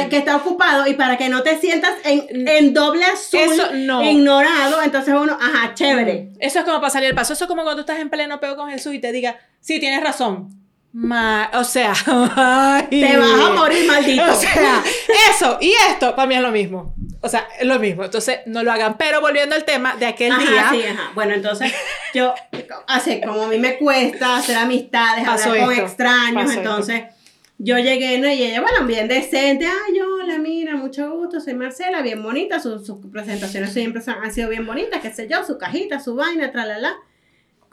que 0.10 0.18
está 0.18 0.38
ocupado 0.38 0.88
y 0.88 0.94
para 0.94 1.18
que 1.18 1.28
no 1.30 1.44
te 1.44 1.58
sientas 1.60 1.92
en, 2.06 2.48
en 2.48 2.74
doble 2.74 3.04
azul, 3.06 3.40
Eso 3.42 3.68
no. 3.74 4.02
ignorado, 4.04 4.82
entonces 4.82 5.14
uno, 5.14 5.38
ajá, 5.40 5.74
chévere. 5.74 6.30
Eso 6.40 6.60
es 6.60 6.66
como 6.66 6.80
para 6.80 6.90
salir 6.90 7.10
el 7.10 7.16
paso. 7.16 7.34
Eso 7.34 7.44
es 7.44 7.48
como 7.48 7.64
cuando 7.64 7.84
tú 7.84 7.92
estás 7.92 8.02
en 8.02 8.10
pleno 8.10 8.40
pego 8.40 8.56
con 8.56 8.70
Jesús 8.70 8.94
y 8.94 9.00
te 9.00 9.12
diga, 9.12 9.38
sí, 9.60 9.80
tienes 9.80 10.02
razón. 10.02 10.50
Ma- 10.94 11.50
o 11.56 11.64
sea, 11.64 11.94
ay. 12.36 12.88
Te 12.90 13.18
vas 13.18 13.40
a 13.50 13.54
morir, 13.54 13.86
maldito. 13.88 14.24
O 14.32 14.36
sea, 14.36 14.84
eso 15.32 15.58
y 15.60 15.74
esto 15.90 16.16
para 16.16 16.28
mí 16.28 16.36
es 16.36 16.42
lo 16.42 16.52
mismo. 16.52 16.94
O 17.26 17.30
sea, 17.30 17.48
es 17.58 17.66
lo 17.66 17.80
mismo. 17.80 18.04
Entonces, 18.04 18.40
no 18.48 18.64
lo 18.64 18.72
hagan. 18.72 18.98
Pero 18.98 19.22
volviendo 19.22 19.56
al 19.56 19.64
tema 19.64 19.96
de 19.96 20.06
aquel 20.06 20.34
Ajá, 20.34 20.42
día. 20.42 20.68
sí, 20.72 20.84
ajá. 20.84 21.12
Bueno, 21.16 21.34
entonces 21.34 21.72
yo, 22.14 22.34
así 22.86 23.22
como 23.22 23.44
a 23.44 23.48
mí 23.48 23.58
me 23.58 23.78
cuesta 23.78 24.36
hacer 24.36 24.58
amistades, 24.58 25.24
Pasó 25.26 25.52
hablar 25.52 25.66
con 25.66 25.74
esto, 25.74 25.86
extraños, 25.86 26.52
entonces 26.52 27.04
yo 27.58 27.78
llegué, 27.78 28.18
¿no? 28.18 28.28
Y 28.28 28.44
ella, 28.44 28.60
bueno, 28.60 28.86
bien 28.86 29.08
decente, 29.08 29.66
ay, 29.66 30.02
hola, 30.02 30.38
mira, 30.38 30.76
mucho 30.76 31.10
gusto, 31.16 31.40
soy 31.40 31.54
Marcela, 31.54 32.02
bien 32.02 32.22
bonita, 32.22 32.60
sus, 32.60 32.86
sus 32.86 32.98
presentaciones 33.10 33.72
siempre 33.72 34.02
han 34.06 34.34
sido 34.34 34.50
bien 34.50 34.66
bonitas, 34.66 35.02
qué 35.02 35.14
sé 35.14 35.30
yo, 35.30 35.46
su 35.46 35.58
cajita, 35.58 36.02
su 36.02 36.16
vaina, 36.16 36.52
tralala. 36.52 36.98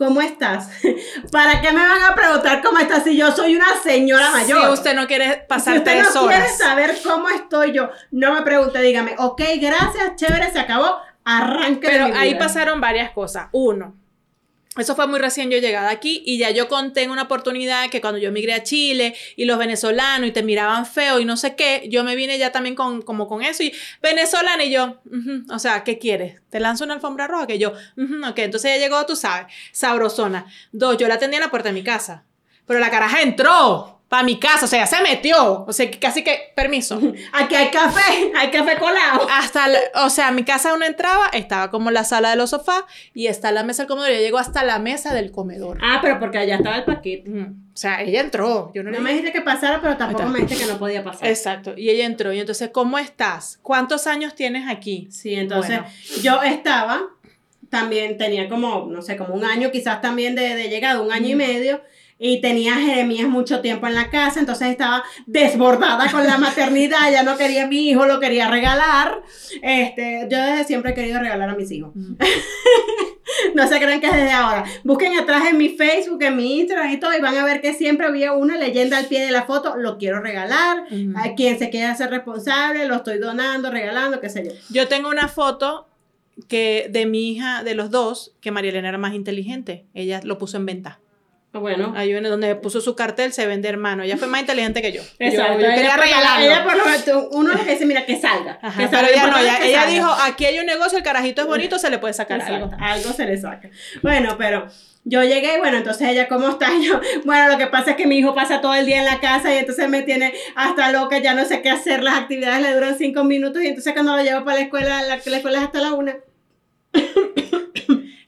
¿Cómo 0.00 0.22
estás? 0.22 0.70
¿Para 1.30 1.60
qué 1.60 1.72
me 1.72 1.86
van 1.86 2.02
a 2.02 2.14
preguntar 2.14 2.62
cómo 2.62 2.78
estás 2.78 3.04
si 3.04 3.14
yo 3.18 3.30
soy 3.32 3.54
una 3.54 3.76
señora 3.82 4.30
mayor? 4.30 4.62
Si 4.62 4.72
usted 4.72 4.94
no 4.94 5.06
quiere 5.06 5.44
pasar 5.46 5.74
si 5.74 5.78
usted 5.80 5.92
tres 6.00 6.14
no 6.14 6.26
quiere 6.26 6.48
saber 6.48 6.96
cómo 7.04 7.28
estoy 7.28 7.72
yo, 7.72 7.90
no 8.10 8.32
me 8.32 8.40
pregunte, 8.40 8.80
dígame, 8.80 9.14
ok, 9.18 9.42
gracias, 9.60 10.16
chévere, 10.16 10.50
se 10.52 10.58
acabó, 10.58 10.96
arranque 11.22 11.86
de 11.86 11.92
Pero 11.92 12.06
mi 12.06 12.12
ahí 12.12 12.30
vida. 12.32 12.38
pasaron 12.46 12.80
varias 12.80 13.10
cosas. 13.10 13.48
Uno, 13.52 13.94
eso 14.80 14.96
fue 14.96 15.06
muy 15.06 15.18
recién 15.18 15.50
yo 15.50 15.58
llegada 15.58 15.90
aquí 15.90 16.22
y 16.26 16.38
ya 16.38 16.50
yo 16.50 16.68
conté 16.68 17.02
en 17.02 17.10
una 17.10 17.22
oportunidad 17.22 17.90
que 17.90 18.00
cuando 18.00 18.18
yo 18.18 18.32
migré 18.32 18.54
a 18.54 18.62
Chile 18.62 19.14
y 19.36 19.44
los 19.44 19.58
venezolanos 19.58 20.28
y 20.28 20.32
te 20.32 20.42
miraban 20.42 20.86
feo 20.86 21.20
y 21.20 21.24
no 21.24 21.36
sé 21.36 21.54
qué, 21.56 21.86
yo 21.88 22.04
me 22.04 22.16
vine 22.16 22.38
ya 22.38 22.52
también 22.52 22.74
con, 22.74 23.02
como 23.02 23.28
con 23.28 23.42
eso 23.42 23.62
y 23.62 23.72
venezolana 24.02 24.64
y 24.64 24.70
yo, 24.70 25.00
ujú, 25.06 25.44
o 25.52 25.58
sea, 25.58 25.84
¿qué 25.84 25.98
quieres? 25.98 26.40
¿Te 26.50 26.60
lanzo 26.60 26.84
una 26.84 26.94
alfombra 26.94 27.26
roja? 27.26 27.46
Que 27.46 27.58
yo, 27.58 27.72
ujú, 27.96 28.26
ok, 28.28 28.38
entonces 28.38 28.72
ya 28.74 28.78
llegó, 28.78 29.04
tú 29.06 29.16
sabes, 29.16 29.52
sabrosona. 29.72 30.46
Dos, 30.72 30.96
yo 30.96 31.08
la 31.08 31.14
atendí 31.14 31.36
en 31.36 31.42
la 31.42 31.50
puerta 31.50 31.68
de 31.68 31.74
mi 31.74 31.84
casa, 31.84 32.24
pero 32.66 32.80
la 32.80 32.90
caraja 32.90 33.22
entró 33.22 33.99
para 34.10 34.24
mi 34.24 34.40
casa, 34.40 34.64
o 34.64 34.68
sea, 34.68 34.88
se 34.88 35.00
metió, 35.02 35.64
o 35.64 35.72
sea, 35.72 35.88
casi 36.00 36.24
que, 36.24 36.52
permiso. 36.56 37.00
Aquí 37.32 37.54
hay 37.54 37.68
café, 37.70 38.32
hay 38.36 38.50
café 38.50 38.76
colado. 38.76 39.24
Hasta, 39.32 39.68
la- 39.68 39.78
o 40.04 40.10
sea, 40.10 40.32
mi 40.32 40.42
casa 40.42 40.74
uno 40.74 40.84
entraba, 40.84 41.28
estaba 41.32 41.70
como 41.70 41.92
la 41.92 42.02
sala 42.02 42.30
de 42.30 42.36
los 42.36 42.50
sofás 42.50 42.82
y 43.14 43.28
está 43.28 43.52
la 43.52 43.62
mesa 43.62 43.84
del 43.84 43.88
comedor. 43.88 44.10
Yo 44.10 44.18
llego 44.18 44.38
hasta 44.38 44.64
la 44.64 44.80
mesa 44.80 45.14
del 45.14 45.30
comedor. 45.30 45.78
Ah, 45.80 46.00
pero 46.02 46.18
porque 46.18 46.38
allá 46.38 46.56
estaba 46.56 46.76
el 46.78 46.84
paquete. 46.84 47.30
Ujú. 47.30 47.50
O 47.72 47.76
sea, 47.76 48.02
ella 48.02 48.20
entró. 48.20 48.72
Yo 48.74 48.82
no, 48.82 48.90
No 48.90 48.96
le 48.96 49.00
me 49.02 49.10
dijiste 49.10 49.30
que 49.32 49.42
pasara, 49.42 49.80
pero 49.80 49.96
tampoco 49.96 50.26
me 50.26 50.40
dijiste 50.40 50.64
que 50.66 50.72
no 50.72 50.76
podía 50.78 51.04
pasar. 51.04 51.28
Exacto. 51.28 51.74
Y 51.76 51.88
ella 51.90 52.04
entró. 52.04 52.32
Y 52.32 52.40
entonces, 52.40 52.70
¿cómo 52.72 52.98
estás? 52.98 53.60
¿Cuántos 53.62 54.08
años 54.08 54.34
tienes 54.34 54.68
aquí? 54.68 55.06
Sí, 55.12 55.34
entonces 55.34 55.78
Bueno. 55.78 55.92
yo 56.20 56.42
estaba, 56.42 57.00
también 57.68 58.18
tenía 58.18 58.48
como, 58.48 58.86
no 58.90 59.02
sé, 59.02 59.16
como 59.16 59.34
un 59.34 59.44
año 59.44 59.70
quizás 59.70 60.00
también 60.00 60.34
de, 60.34 60.56
de 60.56 60.68
llegada, 60.68 61.00
un 61.00 61.12
año 61.12 61.28
y 61.28 61.34
medio, 61.36 61.80
y 62.22 62.42
tenía 62.42 62.74
a 62.74 62.80
Jeremías 62.80 63.28
mucho 63.28 63.62
tiempo 63.62 63.86
en 63.86 63.94
la 63.94 64.10
casa, 64.10 64.40
entonces 64.40 64.68
estaba 64.68 65.02
desbordada 65.26 66.10
con 66.12 66.26
la 66.26 66.36
maternidad, 66.36 67.10
ya 67.10 67.22
no 67.22 67.38
quería 67.38 67.64
a 67.64 67.66
mi 67.66 67.88
hijo, 67.88 68.04
lo 68.04 68.20
quería 68.20 68.48
regalar. 68.48 69.22
Este, 69.62 70.28
yo 70.30 70.38
desde 70.38 70.64
siempre 70.64 70.90
he 70.90 70.94
querido 70.94 71.18
regalar 71.18 71.48
a 71.48 71.54
mis 71.56 71.70
hijos. 71.72 71.92
No 73.54 73.66
se 73.68 73.78
crean 73.78 74.00
que 74.00 74.08
es 74.08 74.12
desde 74.12 74.32
ahora. 74.32 74.64
Busquen 74.82 75.16
atrás 75.16 75.44
en 75.48 75.56
mi 75.56 75.70
Facebook, 75.70 76.20
en 76.22 76.36
mi 76.36 76.58
Instagram 76.58 76.90
y 76.90 76.98
todo, 76.98 77.16
y 77.16 77.20
van 77.20 77.36
a 77.36 77.44
ver 77.44 77.60
que 77.60 77.74
siempre 77.74 78.06
había 78.06 78.32
una 78.32 78.56
leyenda 78.56 78.98
al 78.98 79.06
pie 79.06 79.24
de 79.24 79.30
la 79.30 79.44
foto, 79.44 79.76
lo 79.76 79.98
quiero 79.98 80.20
regalar, 80.20 80.84
a 81.14 81.34
quien 81.36 81.58
se 81.58 81.70
quiera 81.70 81.92
hacer 81.92 82.10
responsable, 82.10 82.86
lo 82.86 82.96
estoy 82.96 83.18
donando, 83.18 83.70
regalando, 83.70 84.20
qué 84.20 84.28
sé 84.28 84.44
yo. 84.44 84.52
Yo 84.70 84.88
tengo 84.88 85.08
una 85.08 85.28
foto 85.28 85.86
que 86.48 86.88
de 86.90 87.06
mi 87.06 87.30
hija, 87.30 87.62
de 87.62 87.74
los 87.74 87.90
dos, 87.90 88.34
que 88.40 88.50
María 88.50 88.72
Elena 88.72 88.88
era 88.88 88.98
más 88.98 89.14
inteligente. 89.14 89.86
Ella 89.94 90.20
lo 90.24 90.36
puso 90.36 90.56
en 90.56 90.66
venta. 90.66 91.00
Bueno, 91.52 91.92
Ahí 91.96 92.12
viene 92.12 92.28
donde 92.28 92.54
puso 92.54 92.80
su 92.80 92.94
cartel, 92.94 93.32
se 93.32 93.44
vende 93.44 93.68
hermano. 93.68 94.04
Ella 94.04 94.16
fue 94.16 94.28
más 94.28 94.40
inteligente 94.40 94.80
que 94.82 94.92
yo. 94.92 95.02
Yo- 95.02 95.08
Exacto, 95.18 95.54
yo, 95.58 95.66
ella, 95.66 95.74
quería 95.74 95.96
regalarlo. 95.96 96.44
ella 96.46 96.62
por 96.64 96.76
lo 96.76 96.84
menos, 96.84 97.28
uno 97.32 97.52
lo 97.54 97.64
que 97.64 97.72
dice, 97.72 97.86
mira, 97.86 98.06
que 98.06 98.20
salga. 98.20 98.60
Ajá, 98.62 98.80
que 98.82 98.86
pero 98.88 99.02
salga, 99.02 99.10
ella 99.10 99.26
lo 99.26 99.32
no, 99.32 99.38
ella, 99.38 99.58
que 99.58 99.68
ella 99.68 99.78
salga. 99.80 99.92
dijo, 99.92 100.08
aquí 100.22 100.44
hay 100.44 100.60
un 100.60 100.66
negocio, 100.66 100.98
el 100.98 101.02
carajito 101.04 101.42
es 101.42 101.48
bonito, 101.48 101.78
se 101.80 101.90
le 101.90 101.98
puede 101.98 102.14
sacar 102.14 102.38
Exacto, 102.40 102.66
algo. 102.66 102.76
algo 102.80 103.12
se 103.12 103.26
le 103.26 103.36
saca. 103.40 103.68
Bueno, 104.02 104.36
pero 104.38 104.68
yo 105.02 105.24
llegué 105.24 105.56
y 105.56 105.58
bueno, 105.58 105.78
entonces 105.78 106.08
ella, 106.08 106.28
¿cómo 106.28 106.50
está? 106.50 106.68
Yo, 106.80 107.00
bueno, 107.24 107.48
lo 107.48 107.58
que 107.58 107.66
pasa 107.66 107.90
es 107.92 107.96
que 107.96 108.06
mi 108.06 108.18
hijo 108.18 108.32
pasa 108.32 108.60
todo 108.60 108.74
el 108.74 108.86
día 108.86 108.98
en 109.00 109.06
la 109.06 109.18
casa 109.18 109.52
y 109.52 109.58
entonces 109.58 109.88
me 109.88 110.02
tiene 110.02 110.32
hasta 110.54 110.92
loca, 110.92 111.18
ya 111.18 111.34
no 111.34 111.44
sé 111.46 111.62
qué 111.62 111.70
hacer, 111.70 112.04
las 112.04 112.14
actividades 112.16 112.62
le 112.62 112.72
duran 112.74 112.96
cinco 112.96 113.24
minutos 113.24 113.60
y 113.62 113.66
entonces 113.66 113.92
cuando 113.92 114.14
lo 114.16 114.22
llevo 114.22 114.44
para 114.44 114.58
la 114.58 114.62
escuela, 114.64 115.02
la, 115.02 115.18
la 115.24 115.36
escuela 115.36 115.58
es 115.58 115.64
hasta 115.64 115.80
la 115.80 115.94
una. 115.94 116.16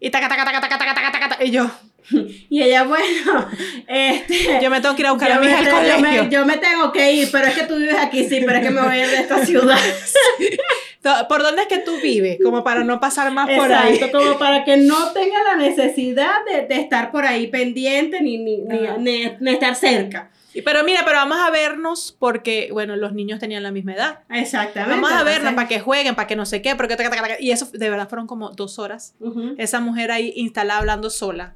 Y 0.00 0.10
taca, 0.10 0.28
taca, 0.28 0.44
taca, 0.44 0.60
taca, 0.60 0.78
taca, 0.78 0.94
taca, 0.94 1.12
taca, 1.12 1.28
taca, 1.28 1.44
y 1.44 1.50
yo, 1.52 1.70
Y 2.50 2.62
ella, 2.62 2.84
bueno, 2.84 3.46
este... 3.86 4.58
yo 4.62 4.70
me 4.70 4.80
tengo 4.80 4.94
que 4.94 5.02
ir 5.02 5.06
a 5.08 5.12
buscar 5.12 5.32
a 5.32 5.38
mi 5.40 5.46
hija 5.46 5.58
al 5.58 5.64
yo, 5.66 5.70
colegio. 5.72 6.24
me, 6.24 6.30
yo 6.30 6.46
me 6.46 6.56
tengo 6.58 6.92
que 6.92 7.12
ir, 7.12 7.28
pero 7.32 7.46
es 7.46 7.54
que 7.54 7.64
tú 7.64 7.76
vives 7.76 7.96
aquí, 7.98 8.24
sí, 8.28 8.42
pero 8.44 8.58
es 8.58 8.64
que 8.64 8.70
me 8.70 8.80
voy 8.82 8.90
a 8.92 9.04
ir 9.04 9.10
de 9.10 9.16
esta 9.20 9.44
ciudad. 9.44 9.78
¿Por 11.28 11.42
dónde 11.42 11.62
es 11.62 11.68
que 11.68 11.78
tú 11.78 11.96
vives? 12.00 12.38
Como 12.42 12.62
para 12.62 12.84
no 12.84 13.00
pasar 13.00 13.32
más 13.32 13.48
por 13.50 13.72
ahí. 13.72 13.94
Exacto, 13.94 14.18
como 14.18 14.38
para 14.38 14.64
que 14.64 14.76
no 14.76 15.12
tenga 15.12 15.42
la 15.42 15.56
necesidad 15.56 16.44
de, 16.50 16.66
de 16.66 16.80
estar 16.80 17.10
por 17.10 17.24
ahí 17.26 17.48
pendiente 17.48 18.20
ni, 18.20 18.38
ni, 18.38 18.58
ni, 18.58 18.78
ni- 18.98 19.32
ni 19.40 19.50
estar 19.50 19.74
cerca. 19.74 20.30
Pero 20.64 20.84
mira, 20.84 21.00
pero 21.04 21.16
vamos 21.16 21.38
a 21.40 21.50
vernos 21.50 22.14
porque, 22.18 22.68
bueno, 22.72 22.94
los 22.96 23.14
niños 23.14 23.40
tenían 23.40 23.62
la 23.62 23.72
misma 23.72 23.94
edad. 23.94 24.18
Exactamente. 24.30 24.94
Vamos 25.00 25.10
a 25.10 25.24
vernos 25.24 25.54
para 25.54 25.66
que 25.66 25.80
jueguen, 25.80 26.14
para 26.14 26.28
que 26.28 26.36
no 26.36 26.44
sé 26.44 26.60
qué, 26.60 26.76
porque 26.76 26.94
y 27.40 27.50
eso 27.52 27.68
de 27.72 27.88
verdad 27.90 28.06
fueron 28.08 28.26
como 28.26 28.50
dos 28.50 28.78
horas. 28.78 29.14
Ujú. 29.18 29.54
Esa 29.56 29.80
mujer 29.80 30.10
ahí 30.12 30.32
instalada 30.36 30.78
hablando 30.80 31.08
sola. 31.10 31.54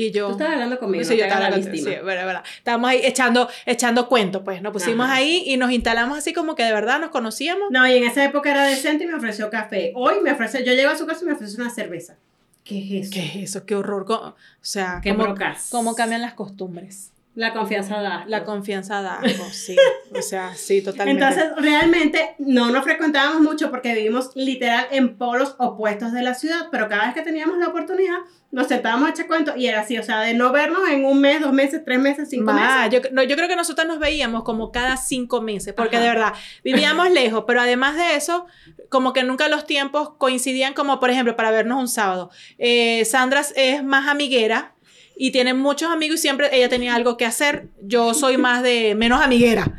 Y 0.00 0.12
yo... 0.12 0.26
Tú 0.26 0.32
estás 0.34 0.50
hablando 0.50 0.78
conmigo, 0.78 1.02
Sí, 1.02 1.10
no 1.10 1.16
yo 1.16 1.24
estaba 1.24 1.50
víctima. 1.50 1.76
sí, 1.76 1.84
verdad, 2.04 2.24
verdad. 2.24 2.44
Estábamos 2.56 2.88
ahí 2.90 3.00
echando, 3.02 3.48
echando 3.66 4.08
cuentos, 4.08 4.42
pues. 4.44 4.62
Nos 4.62 4.72
pusimos 4.72 5.06
Ajá. 5.06 5.16
ahí 5.16 5.42
y 5.44 5.56
nos 5.56 5.72
instalamos 5.72 6.16
así 6.16 6.32
como 6.32 6.54
que 6.54 6.62
de 6.62 6.72
verdad 6.72 7.00
nos 7.00 7.10
conocíamos. 7.10 7.72
No, 7.72 7.84
y 7.84 7.96
en 7.96 8.04
esa 8.04 8.24
época 8.24 8.52
era 8.52 8.62
decente 8.62 9.02
y 9.02 9.06
me 9.08 9.14
ofreció 9.14 9.50
café. 9.50 9.90
Hoy 9.96 10.20
me 10.22 10.30
ofrece, 10.30 10.64
yo 10.64 10.72
llego 10.72 10.90
a 10.90 10.96
su 10.96 11.04
casa 11.04 11.22
y 11.24 11.26
me 11.26 11.32
ofrece 11.32 11.60
una 11.60 11.70
cerveza. 11.70 12.14
¿Qué 12.62 12.78
es 13.00 13.06
eso? 13.06 13.10
¿Qué 13.12 13.26
es 13.26 13.36
eso? 13.50 13.66
Qué 13.66 13.74
horror. 13.74 14.04
O 14.12 14.36
sea, 14.60 15.00
Qué 15.02 15.10
cómo, 15.16 15.34
cómo 15.72 15.96
cambian 15.96 16.22
las 16.22 16.34
costumbres. 16.34 17.10
La 17.38 17.52
confianza 17.52 18.02
da. 18.02 18.24
La 18.26 18.42
confianza 18.42 19.00
da 19.00 19.20
sí. 19.52 19.76
O 20.12 20.20
sea, 20.22 20.56
sí, 20.56 20.82
totalmente. 20.82 21.22
Entonces, 21.24 21.52
realmente 21.56 22.34
no 22.38 22.72
nos 22.72 22.82
frecuentábamos 22.82 23.42
mucho 23.42 23.70
porque 23.70 23.94
vivimos 23.94 24.32
literal 24.34 24.88
en 24.90 25.16
polos 25.16 25.54
opuestos 25.60 26.10
de 26.12 26.22
la 26.22 26.34
ciudad, 26.34 26.66
pero 26.72 26.88
cada 26.88 27.04
vez 27.04 27.14
que 27.14 27.22
teníamos 27.22 27.56
la 27.58 27.68
oportunidad, 27.68 28.16
nos 28.50 28.66
sentábamos 28.66 29.08
a 29.08 29.12
echar 29.12 29.28
cuentos 29.28 29.56
y 29.56 29.68
era 29.68 29.82
así, 29.82 29.96
o 29.96 30.02
sea, 30.02 30.18
de 30.22 30.34
no 30.34 30.50
vernos 30.50 30.80
en 30.90 31.04
un 31.04 31.20
mes, 31.20 31.40
dos 31.40 31.52
meses, 31.52 31.82
tres 31.84 32.00
meses, 32.00 32.28
cinco 32.28 32.52
meses. 32.52 32.90
yo, 32.90 33.00
no, 33.12 33.22
yo 33.22 33.36
creo 33.36 33.46
que 33.46 33.54
nosotros 33.54 33.86
nos 33.86 34.00
veíamos 34.00 34.42
como 34.42 34.72
cada 34.72 34.96
cinco 34.96 35.40
meses, 35.40 35.74
porque 35.74 35.94
Ajá. 35.94 36.06
de 36.06 36.10
verdad 36.10 36.32
vivíamos 36.64 37.08
lejos, 37.12 37.44
pero 37.46 37.60
además 37.60 37.94
de 37.94 38.16
eso, 38.16 38.46
como 38.88 39.12
que 39.12 39.22
nunca 39.22 39.46
los 39.46 39.64
tiempos 39.64 40.10
coincidían, 40.18 40.74
como 40.74 40.98
por 40.98 41.10
ejemplo 41.10 41.36
para 41.36 41.52
vernos 41.52 41.78
un 41.78 41.86
sábado. 41.86 42.30
Eh, 42.58 43.04
Sandra 43.04 43.42
es 43.54 43.84
más 43.84 44.08
amiguera 44.08 44.74
y 45.18 45.32
tiene 45.32 45.52
muchos 45.52 45.90
amigos 45.90 46.20
y 46.20 46.22
siempre 46.22 46.48
ella 46.52 46.68
tenía 46.68 46.94
algo 46.94 47.16
que 47.16 47.26
hacer. 47.26 47.68
Yo 47.82 48.14
soy 48.14 48.36
más 48.38 48.62
de 48.62 48.94
menos 48.94 49.20
amiguera, 49.20 49.76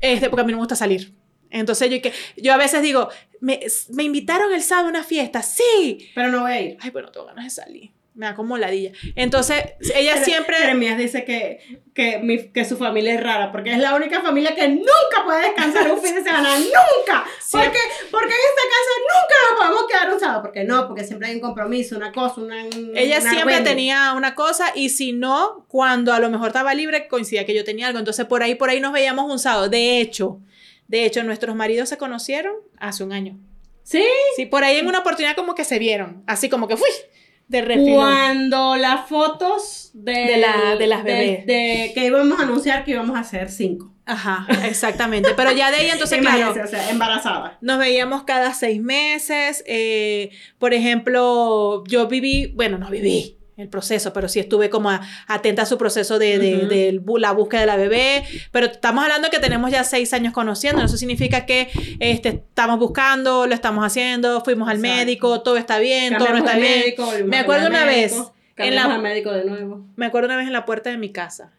este, 0.00 0.28
porque 0.28 0.42
a 0.42 0.44
mí 0.44 0.52
no 0.52 0.58
me 0.58 0.62
gusta 0.62 0.76
salir. 0.76 1.14
Entonces 1.50 1.88
yo, 1.90 2.02
que, 2.02 2.12
yo 2.36 2.52
a 2.52 2.56
veces 2.56 2.82
digo, 2.82 3.08
¿me, 3.40 3.60
me 3.90 4.02
invitaron 4.02 4.52
el 4.52 4.62
sábado 4.62 4.88
a 4.88 4.90
una 4.90 5.04
fiesta? 5.04 5.42
Sí. 5.42 6.10
Pero 6.14 6.28
no 6.28 6.42
voy 6.42 6.52
a 6.52 6.60
ir. 6.60 6.76
Ay, 6.80 6.90
bueno, 6.90 7.10
tengo 7.10 7.26
ganas 7.26 7.44
de 7.44 7.50
salir. 7.50 7.93
Me 8.14 8.26
da 8.26 8.34
como 8.36 8.56
ladilla. 8.56 8.92
Entonces, 9.16 9.64
ella 9.96 10.12
Pero- 10.14 10.24
siempre... 10.24 10.56
Jeremías 10.56 10.96
dice 10.96 11.24
que, 11.24 11.82
que, 11.94 12.18
mi- 12.18 12.48
que 12.52 12.64
su 12.64 12.76
familia 12.76 13.14
es 13.14 13.20
rara, 13.20 13.50
porque 13.50 13.72
es 13.72 13.78
la 13.78 13.94
única 13.96 14.20
familia 14.22 14.54
que 14.54 14.68
nunca 14.68 15.24
puede 15.24 15.42
descansar 15.48 15.90
un 15.90 16.00
fin 16.00 16.14
de 16.14 16.22
semana, 16.22 16.48
nunca. 16.58 17.24
Porque, 17.50 17.78
porque 18.12 18.32
en 18.34 18.40
esta 18.40 18.62
casa 18.70 18.92
nunca 19.00 19.34
nos 19.50 19.58
podemos 19.60 19.90
quedar 19.90 20.14
un 20.14 20.20
sábado, 20.20 20.42
porque 20.42 20.62
no, 20.62 20.86
porque 20.86 21.02
siempre 21.02 21.28
hay 21.28 21.34
un 21.34 21.40
compromiso, 21.40 21.96
una 21.96 22.12
cosa, 22.12 22.40
una... 22.40 22.62
Ella 22.94 23.18
una 23.20 23.30
siempre 23.30 23.60
tenía 23.62 24.12
una 24.16 24.36
cosa 24.36 24.70
y 24.76 24.90
si 24.90 25.12
no, 25.12 25.64
cuando 25.68 26.12
a 26.12 26.20
lo 26.20 26.30
mejor 26.30 26.48
estaba 26.48 26.72
libre, 26.72 27.08
coincidía 27.08 27.44
que 27.44 27.54
yo 27.54 27.64
tenía 27.64 27.88
algo. 27.88 27.98
Entonces 27.98 28.26
por 28.26 28.44
ahí, 28.44 28.54
por 28.54 28.70
ahí 28.70 28.78
nos 28.78 28.92
veíamos 28.92 29.28
un 29.28 29.40
sábado. 29.40 29.68
De 29.68 30.00
hecho, 30.00 30.38
de 30.86 31.04
hecho, 31.04 31.24
nuestros 31.24 31.56
maridos 31.56 31.88
se 31.88 31.98
conocieron 31.98 32.54
hace 32.78 33.02
un 33.02 33.12
año. 33.12 33.38
Sí, 33.82 34.04
Sí, 34.36 34.46
por 34.46 34.62
ahí 34.64 34.76
en 34.76 34.86
una 34.86 35.00
oportunidad 35.00 35.34
como 35.34 35.54
que 35.56 35.64
se 35.64 35.78
vieron. 35.80 36.22
Así 36.28 36.48
como 36.48 36.68
que 36.68 36.76
fui 36.76 36.88
de 37.48 37.62
refilón. 37.62 37.94
Cuando 37.94 38.76
las 38.76 39.06
fotos 39.08 39.90
de, 39.94 40.12
De 40.12 40.36
la- 40.38 40.76
de 40.76 40.86
las 40.86 41.04
bebés. 41.04 41.46
de 41.46 41.92
que 41.94 42.06
íbamos 42.06 42.38
a 42.40 42.42
anunciar 42.44 42.84
que 42.84 42.92
íbamos 42.92 43.16
a 43.16 43.20
hacer 43.20 43.50
cinco. 43.50 43.92
Ajá, 44.06 44.46
exactamente. 44.66 45.30
Pero 45.36 45.52
ya 45.52 45.70
de 45.70 45.78
ahí 45.78 45.88
entonces, 45.90 46.18
claro, 46.20 46.54
o 46.62 46.66
sea, 46.66 46.90
embarazada. 46.90 47.56
Nos 47.62 47.78
veíamos 47.78 48.24
cada 48.24 48.52
seis 48.52 48.82
meses. 48.82 49.62
eh, 49.66 50.30
por 50.58 50.74
ejemplo, 50.74 51.84
yo 51.86 52.06
viví, 52.08 52.52
bueno, 52.54 52.76
no 52.78 52.90
viví 52.90 53.38
el 53.56 53.68
proceso, 53.68 54.12
pero 54.12 54.28
sí 54.28 54.40
estuve 54.40 54.68
como 54.70 54.90
a- 54.90 55.00
atenta 55.28 55.62
a 55.62 55.66
su 55.66 55.78
proceso 55.78 56.18
de, 56.18 56.38
de- 56.38 56.66
de 56.66 57.00
la 57.18 57.30
búsqueda 57.32 57.60
de 57.60 57.66
la 57.66 57.76
bebé. 57.76 58.24
Pero 58.50 58.66
estamos 58.66 59.04
hablando 59.04 59.30
que 59.30 59.38
tenemos 59.38 59.70
ya 59.70 59.84
seis 59.84 60.12
años 60.12 60.32
conociendo. 60.32 60.82
Eso 60.82 60.96
significa 60.96 61.46
que 61.46 61.68
este, 62.00 62.28
estamos 62.30 62.78
buscando, 62.80 63.46
lo 63.46 63.54
estamos 63.54 63.84
haciendo, 63.84 64.40
fuimos 64.42 64.68
al 64.68 64.78
Exacto. 64.78 64.96
médico, 64.98 65.40
todo 65.42 65.56
está 65.56 65.78
bien, 65.78 66.16
todo 66.18 66.30
no 66.30 66.38
está 66.38 66.56
bien. 66.56 66.80
médico, 66.80 67.10
Me 67.26 67.38
acuerdo 67.38 67.68
una 67.68 67.84
vez 67.84 68.14
en 68.56 68.74
la- 68.74 68.84
al 68.94 69.02
médico 69.02 69.30
de 69.32 69.44
nuevo. 69.44 69.84
Me 69.96 70.06
acuerdo 70.06 70.26
una 70.26 70.36
vez 70.36 70.46
en 70.46 70.52
la 70.52 70.64
puerta 70.64 70.90
de 70.90 70.96
mi 70.98 71.12
casa 71.12 71.52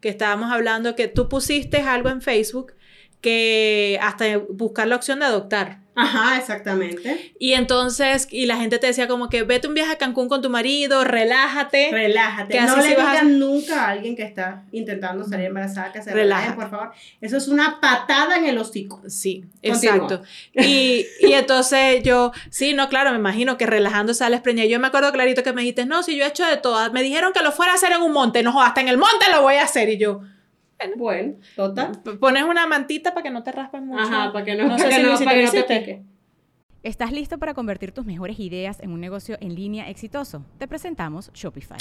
que 0.00 0.08
estábamos 0.10 0.52
hablando 0.52 0.94
que 0.94 1.08
tú 1.08 1.28
pusiste 1.28 1.78
algo 1.80 2.08
en 2.10 2.20
Facebook 2.22 2.74
que 3.20 3.98
hasta 4.02 4.38
buscar 4.50 4.86
la 4.86 4.96
opción 4.96 5.18
de 5.20 5.24
adoptar. 5.26 5.80
Ajá, 6.00 6.38
exactamente. 6.38 7.32
Y 7.40 7.54
entonces, 7.54 8.28
y 8.30 8.46
la 8.46 8.56
gente 8.56 8.78
te 8.78 8.86
decía 8.86 9.08
como 9.08 9.28
que 9.28 9.42
vete 9.42 9.66
un 9.66 9.74
viaje 9.74 9.92
a 9.92 9.98
Cancún 9.98 10.28
con 10.28 10.40
tu 10.42 10.48
marido, 10.48 11.02
relájate. 11.04 11.88
Relájate. 11.90 12.52
Que 12.54 12.60
no 12.62 12.76
le 12.76 12.94
vas 12.94 13.18
a- 13.18 13.22
nunca 13.24 13.84
a 13.84 13.88
alguien 13.90 14.14
que 14.14 14.22
está 14.22 14.62
intentando 14.70 15.24
salir 15.24 15.46
embarazada 15.46 15.92
que 15.92 16.00
se 16.02 16.12
relaje, 16.12 16.52
por 16.52 16.70
favor. 16.70 16.92
Eso 17.20 17.36
es 17.36 17.48
una 17.48 17.80
patada 17.80 18.36
en 18.36 18.44
el 18.46 18.58
hocico. 18.58 19.02
Sí, 19.08 19.44
Continúa. 19.62 19.94
exacto. 19.96 20.22
Y, 20.54 21.04
y 21.20 21.32
entonces 21.32 22.02
yo, 22.04 22.30
sí, 22.50 22.74
no, 22.74 22.88
claro, 22.88 23.10
me 23.10 23.18
imagino 23.18 23.56
que 23.58 23.66
relajando 23.66 24.14
sales 24.14 24.40
preñada. 24.40 24.68
Yo 24.68 24.78
me 24.78 24.86
acuerdo 24.86 25.10
clarito 25.12 25.42
que 25.42 25.52
me 25.52 25.62
dijiste, 25.62 25.84
no, 25.84 26.02
si 26.02 26.16
yo 26.16 26.24
he 26.24 26.28
hecho 26.28 26.46
de 26.46 26.56
todas. 26.58 26.92
Me 26.92 27.02
dijeron 27.02 27.32
que 27.32 27.42
lo 27.42 27.50
fuera 27.52 27.72
a 27.72 27.74
hacer 27.74 27.90
en 27.92 28.02
un 28.02 28.12
monte. 28.12 28.42
No, 28.42 28.62
hasta 28.62 28.80
en 28.80 28.88
el 28.88 28.98
monte 28.98 29.26
lo 29.32 29.42
voy 29.42 29.56
a 29.56 29.64
hacer. 29.64 29.88
Y 29.88 29.98
yo, 29.98 30.20
Bueno, 30.96 31.34
total. 31.56 32.00
p- 32.02 32.12
pones 32.14 32.44
una 32.44 32.66
mantita 32.66 33.12
para 33.14 33.22
que 33.22 33.30
no 33.30 33.42
te 33.42 33.52
raspes 33.52 33.82
mucho. 33.82 34.02
Ajá, 34.02 34.32
para 34.32 34.44
que 34.44 34.54
no, 34.54 34.64
No 34.64 34.70
para 34.76 34.82
sé 34.84 34.88
que 34.88 34.94
si 34.94 35.02
no, 35.02 35.18
para 35.24 35.50
te 35.50 35.62
pique. 35.64 36.02
¿Estás 36.84 37.12
listo 37.12 37.38
para 37.38 37.54
convertir 37.54 37.92
tus 37.92 38.06
mejores 38.06 38.38
ideas 38.38 38.78
en 38.80 38.92
un 38.92 39.00
negocio 39.00 39.36
en 39.40 39.54
línea 39.54 39.88
exitoso? 39.90 40.44
Te 40.58 40.68
presentamos 40.68 41.32
Shopify. 41.34 41.78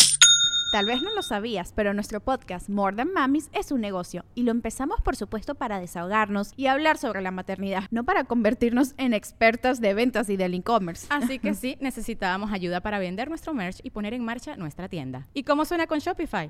Tal 0.73 0.85
vez 0.85 1.01
no 1.01 1.13
lo 1.15 1.21
sabías, 1.21 1.71
pero 1.73 1.93
nuestro 1.93 2.19
podcast 2.19 2.67
More 2.69 2.93
Than 2.95 3.13
Mamis 3.13 3.49
es 3.53 3.71
un 3.71 3.79
negocio 3.79 4.25
y 4.35 4.43
lo 4.43 4.51
empezamos 4.51 4.99
por 5.01 5.15
supuesto 5.15 5.55
para 5.55 5.79
desahogarnos 5.79 6.51
y 6.57 6.65
hablar 6.67 6.97
sobre 6.97 7.21
la 7.21 7.31
maternidad, 7.31 7.83
no 7.89 8.03
para 8.03 8.25
convertirnos 8.25 8.93
en 8.97 9.13
expertas 9.13 9.79
de 9.79 9.93
ventas 9.93 10.29
y 10.29 10.35
del 10.35 10.53
e-commerce. 10.55 11.07
Así 11.09 11.39
que 11.39 11.53
sí, 11.53 11.77
necesitábamos 11.79 12.51
ayuda 12.51 12.81
para 12.81 12.99
vender 12.99 13.29
nuestro 13.29 13.53
merch 13.53 13.79
y 13.83 13.91
poner 13.91 14.13
en 14.13 14.25
marcha 14.25 14.57
nuestra 14.57 14.89
tienda. 14.89 15.27
¿Y 15.33 15.43
cómo 15.43 15.63
suena 15.63 15.87
con 15.87 15.99
Shopify? 15.99 16.49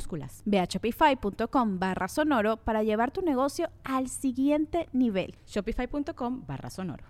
Ve 0.45 0.59
a 0.59 0.65
shopify.com 0.65 1.79
barra 1.79 2.07
sonoro 2.07 2.57
para 2.57 2.83
llevar 2.83 3.11
tu 3.11 3.21
negocio 3.21 3.69
al 3.83 4.09
siguiente 4.09 4.87
nivel. 4.93 5.35
Shopify.com 5.47 6.45
barra 6.45 6.69
sonoro. 6.69 7.05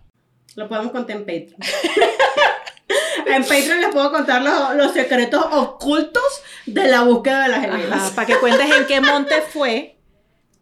Lo 0.55 0.67
podemos 0.67 0.91
contar 0.91 1.17
en 1.17 1.21
Patreon. 1.21 1.59
en 3.27 3.41
Patreon 3.43 3.81
les 3.81 3.89
puedo 3.91 4.11
contar 4.11 4.41
los, 4.41 4.75
los 4.75 4.91
secretos 4.91 5.45
ocultos 5.51 6.41
de 6.65 6.87
la 6.87 7.03
búsqueda 7.03 7.43
de 7.43 7.49
las 7.49 7.61
gemelas. 7.61 8.01
Ajá, 8.01 8.15
para 8.15 8.27
que 8.27 8.37
cuentes 8.37 8.69
en 8.75 8.85
qué 8.87 8.99
monte 8.99 9.41
fue, 9.41 10.00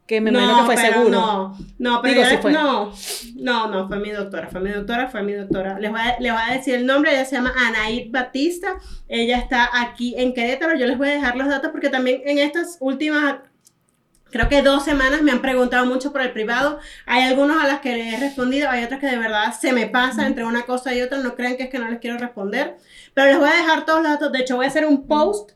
que 0.10 0.22
me 0.22 0.32
imagino 0.32 0.58
que 0.58 0.65
fue 0.65 0.76
pero 0.76 0.93
seguro. 0.93 1.10
No, 1.12 1.58
no, 1.78 2.02
pero 2.02 2.24
Digo, 2.24 2.41
fue. 2.41 2.52
no, 2.52 2.91
no, 3.36 3.67
no, 3.67 3.88
fue 3.88 4.00
mi 4.00 4.10
doctora, 4.10 4.48
fue 4.50 4.60
mi 4.60 4.72
doctora, 4.72 5.08
fue 5.08 5.22
mi 5.22 5.34
doctora. 5.34 5.78
Les 5.80 5.91
voy 5.91 6.02
a, 6.02 6.19
les 6.19 6.34
voy 6.34 6.41
a 6.50 6.54
decir 6.56 6.74
el 6.74 6.88
nombre, 6.88 7.12
ella 7.12 7.26
se 7.26 7.36
llama 7.36 7.54
Anaid 7.56 8.10
Batista, 8.12 8.69
ella 9.08 9.38
está 9.38 9.69
aquí 9.72 10.15
en 10.17 10.34
Querétaro, 10.34 10.76
yo 10.76 10.88
les 10.88 10.98
voy 10.98 11.10
a 11.10 11.12
dejar 11.12 11.36
los 11.38 11.48
datos 11.48 11.69
porque 11.69 11.89
también 11.89 12.24
en 12.26 12.39
estas 12.39 12.78
últimas, 12.80 13.36
creo 14.32 14.50
que 14.50 14.63
dos 14.63 14.84
semanas 14.84 15.22
me 15.22 15.32
han 15.32 15.41
preguntado 15.43 15.86
mucho 15.86 16.12
por 16.12 16.22
el 16.22 16.32
privado, 16.32 16.80
hay 17.06 17.22
algunos 17.22 17.63
a 17.63 17.67
las 17.67 17.80
que 17.80 17.95
les 17.95 18.12
he 18.15 18.19
respondido, 18.19 18.67
hay 18.67 18.84
otras 18.84 19.00
que 19.00 19.06
de 19.06 19.17
verdad 19.19 19.54
se 19.54 19.74
me 19.74 19.86
pasa 19.86 20.26
entre 20.26 20.43
una 20.43 20.63
cosa 20.63 20.91
y 20.95 21.04
otra, 21.04 21.19
no 21.19 21.36
crean 21.36 21.56
que 21.56 21.65
es 21.65 21.69
que 21.69 21.78
no 21.78 21.88
les 21.88 22.00
quiero 22.00 22.17
responder, 22.17 22.78
pero 23.13 23.28
les 23.28 23.38
voy 23.38 23.50
a 23.50 23.62
dejar 23.62 23.86
todos 23.86 24.02
los 24.02 24.12
datos, 24.12 24.32
de 24.32 24.39
hecho 24.39 24.56
voy 24.56 24.65
a 24.65 24.69
hacer 24.69 24.88
un 24.88 25.06
post 25.06 25.52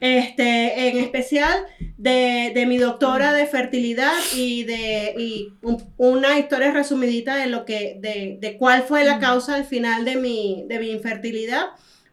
este, 0.00 0.88
en 0.88 0.98
especial 0.98 1.66
de, 1.98 2.52
de 2.54 2.66
mi 2.66 2.78
doctora 2.78 3.32
de 3.34 3.46
fertilidad 3.46 4.12
y 4.34 4.64
de 4.64 5.14
y 5.18 5.48
un- 5.62 5.84
una 5.98 6.38
historia 6.38 6.70
resumidita 6.72 7.36
de 7.36 7.46
lo 7.46 7.64
que 7.66 7.96
de, 8.00 8.38
de 8.40 8.56
cuál 8.56 8.82
fue 8.82 9.04
la 9.04 9.18
causa 9.18 9.54
al 9.56 9.64
final 9.64 10.04
de 10.04 10.16
mi, 10.16 10.64
de 10.68 10.78
mi 10.78 10.90
infertilidad 10.90 11.66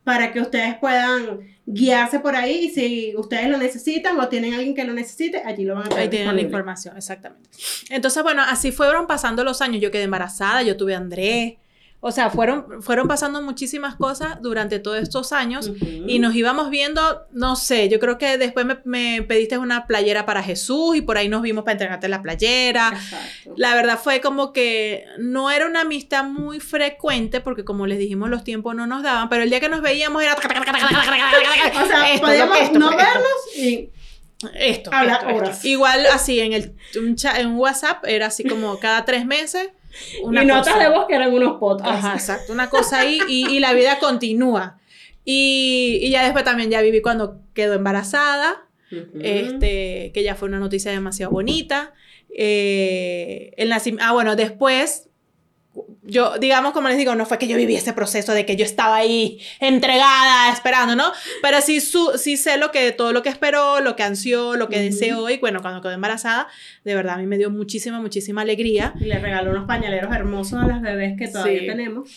para 0.04 0.32
que 0.32 0.40
ustedes 0.42 0.76
puedan 0.76 1.40
guiarse 1.66 2.20
por 2.22 2.36
ahí 2.36 2.66
y 2.66 2.70
si 2.70 3.14
ustedes 3.18 3.50
lo 3.50 3.58
necesitan 3.58 4.18
o 4.20 4.30
tienen 4.30 4.54
alguien 4.54 4.74
que 4.74 4.86
lo 4.86 4.94
necesite, 4.94 5.42
allí 5.46 5.66
lo 5.66 5.76
van 5.76 5.88
a 5.88 5.90
tener. 5.90 6.04
Ahí 6.04 6.10
tienen 6.10 6.34
la 6.36 6.42
información, 6.42 6.96
exactamente. 6.96 7.50
Entonces, 7.90 8.24
bueno, 8.24 8.42
así 8.48 8.72
fueron 8.72 9.06
pasando 9.06 9.44
los 9.44 9.62
años. 9.62 9.82
Yo 9.82 9.92
quedé 9.92 10.04
embarazada, 10.04 10.62
yo 10.62 10.78
tuve 10.78 10.94
a 10.96 10.98
Andrés. 10.98 11.56
O 12.00 12.12
sea, 12.12 12.30
fueron, 12.30 12.84
fueron 12.84 13.08
pasando 13.08 13.42
muchísimas 13.42 13.96
cosas 13.96 14.40
durante 14.42 14.78
todos 14.78 15.00
estos 15.02 15.34
años 15.34 15.72
y 15.82 16.20
nos 16.20 16.36
íbamos 16.36 16.70
viendo, 16.70 17.26
no 17.32 17.56
sé, 17.56 17.90
yo 17.90 18.00
creo 18.00 18.20
que 18.20 18.38
después 18.38 18.68
me, 18.68 18.78
me 18.86 19.24
pediste 19.24 19.58
una 19.58 19.88
playera 19.88 20.24
para 20.24 20.44
Jesús 20.44 20.96
y 20.96 21.02
por 21.02 21.18
ahí 21.18 21.28
nos 21.28 21.42
vimos 21.42 21.64
para 21.64 21.72
entregarte 21.74 22.08
la 22.08 22.22
playera. 22.22 22.90
Exacto. 22.94 23.54
La 23.58 23.74
verdad 23.74 24.00
fue 24.02 24.22
como 24.22 24.54
que 24.54 25.06
no 25.18 25.50
era 25.50 25.66
una 25.66 25.82
amistad 25.82 26.24
muy 26.24 26.60
frecuente 26.60 27.42
porque 27.42 27.66
como 27.66 27.88
les 27.88 27.98
dijimos 27.98 28.30
los 28.30 28.44
tiempos 28.44 28.76
no 28.76 28.86
nos 28.86 29.02
daban, 29.02 29.28
pero 29.28 29.42
el 29.42 29.50
día 29.50 29.60
que 29.60 29.68
nos 29.70 29.82
veíamos 29.82 30.22
era... 30.22 30.36
O 31.84 31.86
sea, 31.88 32.14
Esto, 32.14 32.26
podíamos 32.28 32.60
esto, 32.60 32.80
no 32.80 32.92
esto. 32.92 32.98
verlos 33.04 33.58
y 33.58 33.90
Esto, 34.56 34.92
esto. 34.92 35.28
horas. 35.36 35.66
Igual 35.66 36.06
así 36.14 36.40
en 36.40 36.54
el 36.54 36.76
un 37.02 37.16
cha- 37.16 37.40
en 37.40 37.56
WhatsApp 37.56 38.06
era 38.06 38.28
así 38.28 38.44
como 38.44 38.80
cada 38.80 39.04
tres 39.04 39.26
meses 39.26 39.70
una 40.24 40.44
y 40.44 40.46
notas 40.46 40.80
de 40.80 40.90
voz 40.90 41.06
que 41.08 41.16
eran 41.16 41.34
unos 41.34 41.60
podcasts. 41.60 42.06
Ajá, 42.06 42.14
exacto, 42.14 42.54
una 42.54 42.70
cosa 42.70 43.00
ahí 43.00 43.20
y, 43.28 43.50
y 43.50 43.60
la 43.60 43.74
vida 43.74 44.00
continúa. 44.00 44.80
Y, 45.30 46.00
y 46.02 46.10
ya 46.10 46.24
después 46.24 46.46
también 46.46 46.70
ya 46.70 46.82
viví 46.82 47.02
cuando 47.02 47.42
quedó 47.54 47.74
embarazada, 47.74 48.66
este, 49.22 50.12
que 50.14 50.24
ya 50.24 50.36
fue 50.36 50.48
una 50.48 50.60
noticia 50.60 50.90
demasiado 50.92 51.34
bonita. 51.34 51.94
Eh, 52.30 53.52
el 53.58 53.74
ah, 53.74 54.12
bueno, 54.14 54.38
después, 54.38 55.07
yo, 56.04 56.38
digamos, 56.40 56.74
como 56.74 56.88
les 56.88 56.98
digo, 56.98 57.16
no 57.16 57.26
fue 57.26 57.38
que 57.38 57.48
yo 57.48 57.58
viví 57.58 57.76
ese 57.76 57.94
proceso 57.94 58.32
de 58.34 58.46
que 58.46 58.56
yo 58.56 58.64
estaba 58.66 58.96
ahí 58.96 59.40
entregada, 59.60 60.52
esperando, 60.52 60.96
¿no? 60.96 61.12
Pero 61.42 61.62
sí, 61.62 61.82
su, 61.82 62.14
sí 62.18 62.38
sé 62.38 62.58
lo 62.58 62.72
que, 62.72 62.92
todo 62.92 63.14
lo 63.14 63.22
que 63.24 63.30
esperó, 63.30 63.80
lo 63.82 63.96
que 63.96 64.04
ansió, 64.04 64.56
lo 64.56 64.70
que 64.70 64.78
Ujú. 64.78 64.86
deseó, 64.86 65.30
y 65.30 65.38
bueno, 65.38 65.62
cuando 65.62 65.82
quedó 65.82 65.92
embarazada, 65.92 66.48
de 66.84 66.96
verdad, 66.96 67.16
a 67.16 67.18
mí 67.18 67.26
me 67.28 67.38
dio 67.38 67.50
muchísima, 67.50 68.00
muchísima 68.00 68.42
alegría. 68.42 68.94
Y 69.00 69.06
le 69.06 69.20
regaló 69.20 69.52
unos 69.52 69.66
pañaleros 69.66 70.14
hermosos 70.16 70.60
a 70.64 70.68
las 70.68 70.82
bebés 70.82 71.18
que 71.18 71.28
todavía 71.28 71.60
Sí. 71.62 71.68
tenemos. 71.68 72.10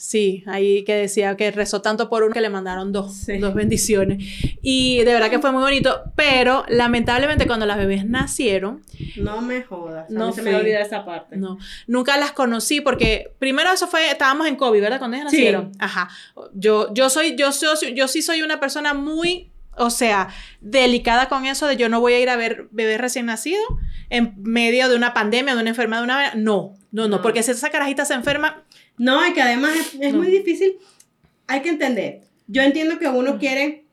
Sí, 0.00 0.44
ahí 0.46 0.84
que 0.84 0.94
decía 0.94 1.36
que 1.36 1.50
rezó 1.50 1.82
tanto 1.82 2.08
por 2.08 2.22
uno 2.22 2.32
que 2.32 2.40
le 2.40 2.48
mandaron 2.50 2.92
dos, 2.92 3.16
Sí. 3.16 3.38
dos 3.38 3.52
bendiciones. 3.52 4.24
Y 4.62 4.98
de 4.98 5.12
verdad 5.12 5.28
que 5.28 5.40
fue 5.40 5.50
muy 5.50 5.60
bonito, 5.60 6.02
pero 6.14 6.64
lamentablemente 6.68 7.48
cuando 7.48 7.66
las 7.66 7.78
bebés 7.78 8.06
nacieron, 8.06 8.82
No 9.16 9.42
me 9.42 9.62
jodas. 9.62 10.08
No 10.08 10.32
se 10.32 10.42
me 10.42 10.54
olvida 10.54 10.80
esa 10.80 11.04
parte. 11.04 11.36
no, 11.36 11.58
nunca 11.88 12.16
las 12.16 12.30
conocí 12.30 12.80
porque 12.80 13.32
primero 13.40 13.72
eso 13.72 13.88
fue, 13.88 14.08
estábamos 14.08 14.46
en 14.46 14.54
COVID, 14.54 14.80
¿verdad? 14.80 14.98
Cuando 15.00 15.16
ellas 15.16 15.30
Sí. 15.32 15.38
nacieron. 15.38 15.72
Ajá. 15.80 16.08
Yo, 16.54 16.94
yo 16.94 17.10
soy, 17.10 17.34
yo 17.36 17.50
soy, 17.50 17.92
yo 17.94 18.06
sí 18.06 18.22
soy 18.22 18.42
una 18.42 18.60
persona 18.60 18.94
muy, 18.94 19.50
o 19.78 19.90
sea, 19.90 20.28
delicada 20.60 21.28
con 21.28 21.46
eso 21.46 21.66
de 21.66 21.76
yo 21.76 21.88
no 21.88 22.00
voy 22.00 22.14
a 22.14 22.20
ir 22.20 22.28
a 22.30 22.36
ver 22.36 22.68
bebés 22.70 23.00
recién 23.00 23.26
nacidos 23.26 23.64
en 24.10 24.34
medio 24.38 24.88
de 24.88 24.96
una 24.96 25.14
pandemia, 25.14 25.54
de 25.54 25.60
una 25.60 25.70
enfermedad, 25.70 26.00
de 26.00 26.04
una... 26.04 26.34
No, 26.34 26.74
no, 26.90 27.08
no, 27.08 27.16
No. 27.16 27.22
porque 27.22 27.42
si 27.42 27.50
esa 27.52 27.70
carajita 27.70 28.04
se 28.04 28.14
enferma, 28.14 28.64
No, 28.96 29.26
y 29.26 29.32
que 29.32 29.42
además 29.42 29.76
es, 29.76 29.94
es 30.00 30.12
No. 30.12 30.18
muy 30.18 30.28
difícil. 30.28 30.76
Hay 31.46 31.62
que 31.62 31.68
entender. 31.68 32.22
Yo 32.46 32.62
entiendo 32.62 32.98
que 32.98 33.08
uno 33.08 33.34
Mm. 33.34 33.38
quiere 33.38 33.84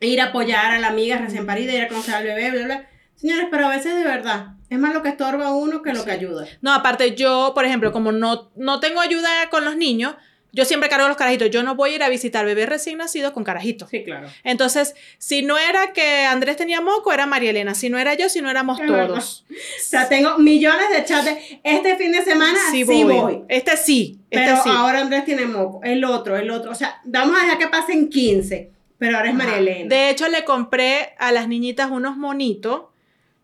ir 0.00 0.20
a 0.20 0.26
apoyar 0.26 0.72
a 0.72 0.78
la 0.78 0.88
amiga 0.88 1.18
recién 1.18 1.44
parida, 1.46 1.72
ir 1.74 1.82
a 1.82 1.88
conocer 1.88 2.14
al 2.14 2.24
bebé, 2.24 2.50
bla, 2.52 2.64
bla. 2.64 2.88
Señores, 3.16 3.46
pero 3.50 3.66
a 3.66 3.70
veces 3.70 3.96
de 3.96 4.04
verdad 4.04 4.50
es 4.70 4.78
más 4.78 4.94
lo 4.94 5.02
que 5.02 5.08
estorba 5.08 5.46
a 5.46 5.54
uno 5.56 5.82
que 5.82 5.92
lo 5.92 6.04
que 6.04 6.12
ayuda. 6.12 6.46
No, 6.60 6.72
aparte 6.72 7.16
yo, 7.16 7.52
por 7.54 7.64
ejemplo, 7.64 7.90
como 7.90 8.12
no, 8.12 8.52
no 8.54 8.78
tengo 8.78 9.00
ayuda 9.00 9.28
con 9.50 9.64
los 9.64 9.76
niños, 9.76 10.14
yo 10.52 10.64
siempre 10.64 10.88
cargo 10.88 11.08
los 11.08 11.16
carajitos. 11.16 11.50
Yo 11.50 11.62
no 11.62 11.74
voy 11.74 11.90
a 11.90 11.94
ir 11.96 12.02
a 12.02 12.08
visitar 12.08 12.44
bebés 12.46 12.68
recién 12.68 12.98
nacidos 12.98 13.32
con 13.32 13.44
carajitos. 13.44 13.90
Sí, 13.90 14.02
claro. 14.02 14.28
Entonces, 14.44 14.94
si 15.18 15.42
no 15.42 15.58
era 15.58 15.92
que 15.92 16.24
Andrés 16.24 16.56
tenía 16.56 16.80
moco, 16.80 17.12
era 17.12 17.26
María 17.26 17.50
Elena. 17.50 17.74
Si 17.74 17.90
no 17.90 17.98
era 17.98 18.14
yo, 18.14 18.28
si 18.28 18.40
no 18.40 18.50
éramos 18.50 18.80
todos. 18.84 19.44
O 19.50 19.54
sea, 19.80 20.08
tengo 20.08 20.38
millones 20.38 20.88
de 20.90 21.04
chats 21.04 21.26
de 21.26 21.60
este 21.62 21.96
fin 21.96 22.12
de 22.12 22.22
semana 22.22 22.58
sí, 22.70 22.84
voy. 22.84 23.42
Este 23.48 23.76
sí. 23.76 24.20
Este 24.30 24.44
Pero 24.44 24.62
sí. 24.62 24.70
ahora 24.72 25.00
Andrés 25.00 25.24
tiene 25.24 25.46
moco, 25.46 25.80
el 25.84 26.04
otro, 26.04 26.36
el 26.36 26.50
otro. 26.50 26.70
O 26.70 26.74
sea, 26.74 27.00
vamos 27.04 27.38
a 27.38 27.42
dejar 27.42 27.58
que 27.58 27.68
pasen 27.68 28.08
15. 28.08 28.70
Pero 28.98 29.16
ahora 29.16 29.28
es 29.28 29.34
María. 29.34 29.58
Elena. 29.58 29.88
De 29.94 30.10
hecho, 30.10 30.28
le 30.28 30.44
compré 30.44 31.14
a 31.18 31.30
las 31.30 31.46
niñitas 31.46 31.90
unos 31.90 32.16
monitos. 32.16 32.86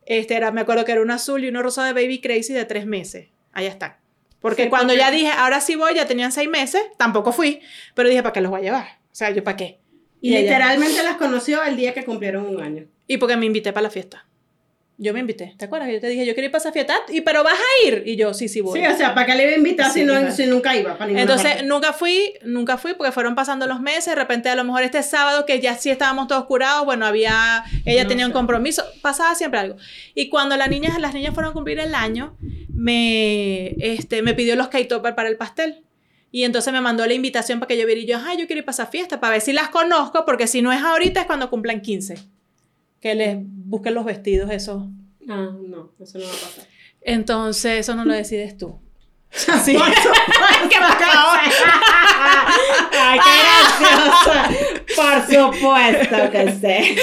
Este 0.06 0.34
era, 0.34 0.50
me 0.50 0.62
acuerdo 0.62 0.84
que 0.84 0.92
era 0.92 1.02
uno 1.02 1.14
azul 1.14 1.44
y 1.44 1.48
uno 1.48 1.62
rosa 1.62 1.84
de 1.84 1.92
Baby 1.92 2.20
Crazy 2.20 2.52
de 2.52 2.64
tres 2.64 2.86
meses. 2.86 3.28
Allá 3.52 3.68
están. 3.68 4.03
Porque 4.44 4.64
Sí, 4.64 4.68
cuando 4.68 4.88
porque- 4.92 4.98
ya 4.98 5.10
dije, 5.10 5.30
ahora 5.30 5.58
sí 5.62 5.74
voy, 5.74 5.94
ya 5.94 6.06
tenían 6.06 6.30
seis 6.30 6.50
meses, 6.50 6.82
tampoco 6.98 7.32
fui. 7.32 7.62
Pero 7.94 8.10
dije, 8.10 8.22
¿para 8.22 8.34
qué 8.34 8.42
los 8.42 8.50
voy 8.50 8.60
a 8.60 8.64
llevar? 8.64 8.84
O 9.10 9.14
sea, 9.14 9.30
¿yo 9.30 9.42
para 9.42 9.56
qué? 9.56 9.78
y 10.20 10.36
literalmente 10.36 11.02
las 11.02 11.16
conoció 11.16 11.62
el 11.64 11.76
día 11.76 11.94
que 11.94 12.04
cumplieron 12.04 12.44
un 12.46 12.60
año. 12.62 12.84
Y 13.06 13.16
porque 13.16 13.38
me 13.38 13.46
invité 13.46 13.72
para 13.72 13.84
la 13.84 13.90
fiesta. 13.90 14.26
Yo 14.96 15.12
me 15.12 15.18
invité. 15.18 15.54
¿Te 15.58 15.64
acuerdas 15.64 15.90
yo 15.90 16.00
te 16.00 16.06
dije, 16.06 16.24
yo 16.24 16.34
quiero 16.34 16.46
ir 16.46 16.50
para 16.52 16.60
esa 16.62 16.72
fiesta? 16.72 16.94
Y 17.08 17.22
pero 17.22 17.42
vas 17.42 17.54
a 17.54 17.88
ir. 17.88 18.04
Y 18.06 18.14
yo, 18.14 18.32
sí, 18.32 18.48
sí 18.48 18.60
voy. 18.60 18.78
Sí, 18.78 18.86
o 18.86 18.96
sea, 18.96 19.12
¿para 19.12 19.26
qué 19.26 19.34
le 19.34 19.42
iba 19.42 19.52
a 19.52 19.56
invitar 19.56 19.90
Sí, 19.90 20.00
si, 20.00 20.04
no, 20.04 20.30
si 20.30 20.46
nunca 20.46 20.76
iba? 20.76 20.96
Para 20.96 21.10
Entonces, 21.20 21.50
parte? 21.50 21.66
nunca 21.66 21.92
fui, 21.92 22.34
nunca 22.44 22.78
fui 22.78 22.94
porque 22.94 23.10
fueron 23.10 23.34
pasando 23.34 23.66
los 23.66 23.80
meses. 23.80 24.06
De 24.06 24.14
repente, 24.14 24.48
a 24.48 24.54
lo 24.54 24.62
mejor 24.62 24.84
este 24.84 25.02
sábado, 25.02 25.46
que 25.46 25.58
ya 25.60 25.76
sí 25.76 25.90
estábamos 25.90 26.28
todos 26.28 26.44
curados, 26.44 26.84
bueno, 26.84 27.06
había, 27.06 27.64
ella 27.84 28.04
No 28.04 28.08
tenía 28.08 28.26
un 28.26 28.32
compromiso, 28.32 28.84
pasaba 29.02 29.34
siempre 29.34 29.58
algo. 29.58 29.76
Y 30.14 30.28
cuando 30.28 30.56
las 30.56 30.68
niñas, 30.70 30.96
las 31.00 31.12
niñas 31.12 31.34
fueron 31.34 31.50
a 31.50 31.54
cumplir 31.54 31.80
el 31.80 31.94
año, 31.94 32.36
me, 32.72 33.74
este, 33.78 34.22
me 34.22 34.34
pidió 34.34 34.54
los 34.54 34.68
K-Topper 34.68 35.16
para 35.16 35.28
el 35.28 35.36
pastel. 35.36 35.82
Y 36.30 36.44
entonces 36.44 36.72
me 36.72 36.80
mandó 36.80 37.06
la 37.06 37.14
invitación 37.14 37.58
para 37.60 37.68
que 37.68 37.78
yo 37.78 37.86
viera 37.86 38.00
y 38.00 38.06
yo, 38.06 38.18
ay, 38.24 38.38
yo 38.38 38.46
quiero 38.46 38.58
ir 38.58 38.64
para 38.64 38.74
esa 38.74 38.86
fiesta, 38.86 39.20
para 39.20 39.32
ver 39.34 39.40
si 39.40 39.52
las 39.52 39.68
conozco, 39.68 40.24
porque 40.24 40.46
si 40.48 40.62
no 40.62 40.72
es 40.72 40.82
ahorita 40.82 41.20
es 41.20 41.26
cuando 41.26 41.48
cumplan 41.50 41.80
15. 41.80 42.16
Que 43.04 43.14
les 43.14 43.36
busquen 43.38 43.92
los 43.92 44.06
vestidos, 44.06 44.50
esos. 44.50 44.84
Ah, 45.28 45.50
no, 45.60 45.92
eso 46.00 46.18
no 46.18 46.24
va 46.24 46.30
a 46.30 46.36
pasar. 46.36 46.64
Entonces, 47.02 47.80
eso 47.80 47.94
no 47.94 48.06
lo 48.06 48.14
decides 48.14 48.56
tú. 48.56 48.80
Sí. 49.30 49.74
Por 49.74 49.94
supuesto. 49.94 50.10
Ay, 52.98 53.18
qué 53.18 53.34
graciosa. 53.44 54.48
Por 54.96 55.52
supuesto 55.52 56.30
que 56.30 56.52
sí. 56.52 56.96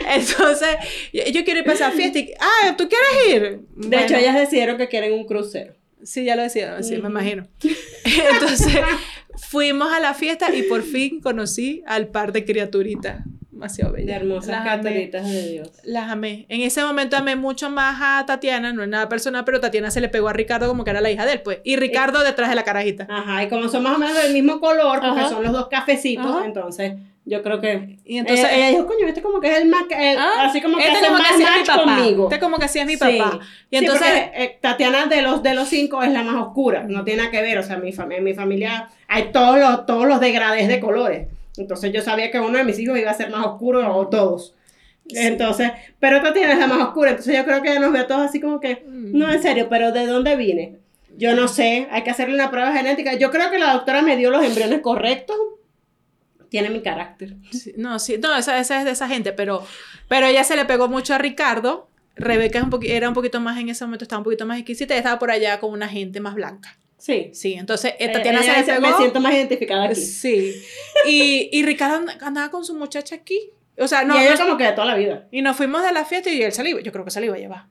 Entonces, 0.08 0.76
yo, 1.12 1.44
quiero 1.44 1.58
ir 1.58 1.64
para 1.66 1.74
esa 1.74 1.90
fiesta. 1.90 2.18
Y, 2.18 2.32
ah, 2.40 2.74
¿tú 2.78 2.88
quieres 2.88 3.36
ir? 3.36 3.60
De 3.74 4.02
hecho, 4.02 4.16
ellas 4.16 4.34
decidieron 4.34 4.78
que 4.78 4.88
quieren 4.88 5.12
un 5.12 5.26
crucero. 5.26 5.74
Sí, 6.02 6.24
ya 6.24 6.36
lo 6.36 6.42
decía, 6.42 6.82
sí, 6.82 6.96
me 6.96 7.10
imagino. 7.10 7.46
Entonces, 8.32 8.78
fuimos 9.36 9.92
a 9.92 10.00
la 10.00 10.14
fiesta 10.14 10.54
y 10.54 10.62
por 10.62 10.82
fin 10.84 11.20
conocí 11.20 11.82
al 11.86 12.08
par 12.08 12.32
de 12.32 12.46
criaturitas. 12.46 13.26
Demasiado 13.60 13.92
De 13.92 14.00
bellas. 14.02 14.16
hermosas 14.22 14.46
Las 14.48 14.66
amé. 14.66 14.80
criaturitas 14.80 15.28
de 15.30 15.48
Dios. 15.52 15.68
Las 15.84 16.10
amé. 16.10 16.46
En 16.48 16.62
ese 16.62 16.82
momento 16.82 17.16
amé 17.18 17.36
mucho 17.36 17.68
más 17.68 17.98
a 18.00 18.24
Tatiana, 18.24 18.72
no 18.72 18.82
es 18.82 18.88
nada 18.88 19.08
personal, 19.10 19.44
pero 19.44 19.60
Tatiana 19.60 19.90
se 19.90 20.00
le 20.00 20.08
pegó 20.08 20.28
a 20.28 20.32
Ricardo 20.32 20.66
como 20.66 20.82
que 20.84 20.90
era 20.90 21.02
la 21.02 21.10
hija 21.10 21.26
de 21.26 21.32
él, 21.34 21.42
pues. 21.42 21.58
Y 21.62 21.76
Ricardo 21.76 22.22
detrás 22.24 22.48
de 22.48 22.54
la 22.56 22.64
carajita. 22.64 23.06
Ajá, 23.10 23.42
y 23.44 23.48
como 23.50 23.68
son 23.68 23.82
más 23.82 23.96
o 23.96 23.98
menos 23.98 24.16
del 24.22 24.32
mismo 24.32 24.60
color, 24.60 25.00
porque 25.00 25.20
Ajá. 25.20 25.28
son 25.28 25.42
los 25.42 25.52
dos 25.52 25.68
cafecitos, 25.68 26.24
Ajá. 26.26 26.46
entonces 26.46 26.94
yo 27.26 27.42
creo 27.42 27.60
que. 27.60 27.98
Y 28.06 28.16
entonces- 28.16 28.46
ella, 28.46 28.56
ella 28.56 28.68
dijo, 28.78 28.86
coño, 28.86 29.06
este 29.06 29.20
como 29.20 29.40
que 29.40 29.52
es 29.52 29.58
el 29.60 29.68
más. 29.68 29.82
Ah, 30.18 30.46
así 30.46 30.62
como 30.62 30.78
que 30.78 30.84
este 30.84 30.96
hace 30.96 31.06
como 31.06 31.16
que 31.18 31.22
más 31.22 31.32
es 31.32 31.38
mi 31.38 31.66
papá. 31.66 31.84
conmigo. 31.96 32.24
Este 32.24 32.40
como 32.40 32.56
que 32.58 32.64
así 32.64 32.78
es 32.78 32.86
mi 32.86 32.94
Sí. 32.94 32.98
papá. 32.98 33.38
Y 33.70 33.78
Sí, 33.78 33.84
entonces, 33.84 34.08
porque, 34.08 34.42
eh, 34.44 34.58
Tatiana 34.60 35.04
de 35.06 35.20
los 35.22 35.42
de 35.42 35.52
los 35.54 35.68
cinco 35.68 36.02
es 36.02 36.10
la 36.12 36.22
más 36.22 36.36
oscura, 36.36 36.84
no 36.88 37.04
tiene 37.04 37.18
nada 37.18 37.30
que 37.30 37.42
ver, 37.42 37.58
o 37.58 37.62
sea, 37.62 37.76
mi 37.76 37.90
en 37.90 38.24
mi 38.24 38.32
familia 38.32 38.88
hay 39.06 39.30
todos 39.32 39.58
los, 39.58 39.84
todos 39.84 40.06
los 40.08 40.18
degradés 40.18 40.66
de 40.66 40.80
colores. 40.80 41.28
Entonces 41.60 41.92
yo 41.92 42.02
sabía 42.02 42.30
que 42.30 42.40
uno 42.40 42.58
de 42.58 42.64
mis 42.64 42.78
hijos 42.78 42.98
iba 42.98 43.10
a 43.10 43.14
ser 43.14 43.30
más 43.30 43.46
oscuro 43.46 43.94
o 43.96 44.08
todos. 44.08 44.54
Entonces, 45.08 45.72
pero 45.98 46.22
Tatiana 46.22 46.52
es 46.52 46.58
la 46.58 46.66
más 46.68 46.80
oscura, 46.88 47.10
entonces 47.10 47.36
yo 47.36 47.44
creo 47.44 47.62
que 47.62 47.70
ella 47.70 47.80
nos 47.80 47.92
ve 47.92 47.98
a 48.00 48.06
todos 48.06 48.22
así 48.22 48.40
como 48.40 48.60
que, 48.60 48.84
Mm. 48.86 49.18
no, 49.18 49.30
en 49.30 49.42
serio, 49.42 49.68
pero 49.68 49.92
¿de 49.92 50.06
dónde 50.06 50.36
vine? 50.36 50.78
Yo 51.16 51.34
no 51.34 51.48
sé, 51.48 51.88
hay 51.90 52.02
que 52.02 52.10
hacerle 52.10 52.34
una 52.36 52.50
prueba 52.50 52.72
genética. 52.72 53.14
Yo 53.14 53.30
creo 53.30 53.50
que 53.50 53.58
la 53.58 53.72
doctora 53.72 54.02
me 54.02 54.16
dio 54.16 54.30
los 54.30 54.44
embriones 54.44 54.80
correctos. 54.80 55.36
Tiene 56.48 56.70
mi 56.70 56.80
carácter. 56.82 57.34
Sí, 57.52 57.74
no, 57.76 57.98
sí, 57.98 58.18
no, 58.18 58.36
esa, 58.36 58.58
esa 58.58 58.78
es 58.78 58.84
de 58.84 58.90
esa 58.92 59.08
gente, 59.08 59.32
pero, 59.32 59.64
pero 60.08 60.26
ella 60.26 60.44
se 60.44 60.56
le 60.56 60.64
pegó 60.64 60.88
mucho 60.88 61.14
a 61.14 61.18
Ricardo. 61.18 61.88
Rebeca 62.16 62.58
es 62.58 62.64
un 62.64 62.70
era 62.84 63.08
un 63.08 63.14
poquito 63.14 63.40
más 63.40 63.58
en 63.58 63.68
ese 63.68 63.84
momento, 63.84 64.04
estaba 64.04 64.18
un 64.20 64.24
poquito 64.24 64.46
más 64.46 64.58
exquisita 64.58 64.94
y 64.94 64.98
estaba 64.98 65.18
por 65.18 65.30
allá 65.30 65.60
con 65.60 65.72
una 65.72 65.88
gente 65.88 66.20
más 66.20 66.34
blanca. 66.34 66.76
Sí. 67.00 67.30
Sí, 67.32 67.54
entonces 67.54 67.92
eh, 67.92 68.04
Ella- 68.04 68.12
Tatiana 68.12 68.40
ella 68.42 68.62
se. 68.64 68.78
Me 68.80 68.92
siento 68.94 69.20
más 69.20 69.32
identificada 69.34 69.84
aquí. 69.86 69.94
Sí. 69.96 70.54
Y, 71.06 71.48
y 71.50 71.62
Ricardo 71.64 71.96
and- 71.96 72.22
andaba 72.22 72.50
con 72.50 72.64
su 72.64 72.74
muchacha 72.76 73.16
aquí. 73.16 73.50
O 73.78 73.88
sea, 73.88 74.04
no. 74.04 74.14
y 74.14 74.22
ella 74.24 74.36
como 74.36 74.56
que 74.58 74.64
de 74.64 74.72
toda 74.72 74.86
la 74.86 74.94
vida. 74.94 75.26
y 75.32 75.40
nos 75.42 75.56
fuimos 75.56 75.82
de 75.82 75.90
la 75.92 76.04
fiesta 76.04 76.30
y 76.30 76.42
él 76.42 76.52
iba, 76.66 76.80
yo 76.80 76.92
creo 76.92 77.04
que 77.04 77.10
se 77.10 77.24
iba 77.24 77.34
a 77.34 77.38
llevar. 77.38 77.66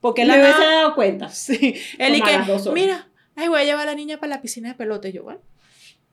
Porque 0.00 0.22
él 0.22 0.30
hubiese 0.30 0.58
dado 0.58 0.94
cuenta. 0.94 1.28
Sí, 1.28 1.74
él 1.98 2.16
y 2.16 2.20
que, 2.22 2.38
mira, 2.72 3.08
ay, 3.36 3.48
voy 3.48 3.60
a 3.60 3.64
llevar 3.64 3.82
a 3.82 3.90
la 3.90 3.94
niña 3.94 4.18
para 4.18 4.36
la 4.36 4.40
piscina 4.42 4.70
de 4.70 4.74
pelota. 4.74 5.08
Y 5.08 5.12
yo, 5.12 5.22
bueno, 5.24 5.40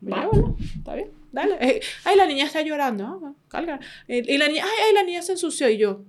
Va. 0.03 0.21
llévala, 0.23 0.55
está 0.77 0.95
bien, 0.95 1.11
dale. 1.31 1.57
Eh, 1.61 1.81
ay, 2.05 2.15
la 2.17 2.25
niña 2.25 2.45
está 2.45 2.61
llorando, 2.61 3.05
ah, 3.05 3.17
bueno. 3.61 3.79
Eh, 4.07 4.23
Y 4.27 4.37
la 4.37 4.47
niña, 4.49 4.63
ay, 4.65 4.83
ay, 4.87 4.93
la 4.93 5.03
niña 5.03 5.21
se 5.21 5.33
ensució. 5.33 5.69
Y 5.69 5.77
yo, 5.77 6.03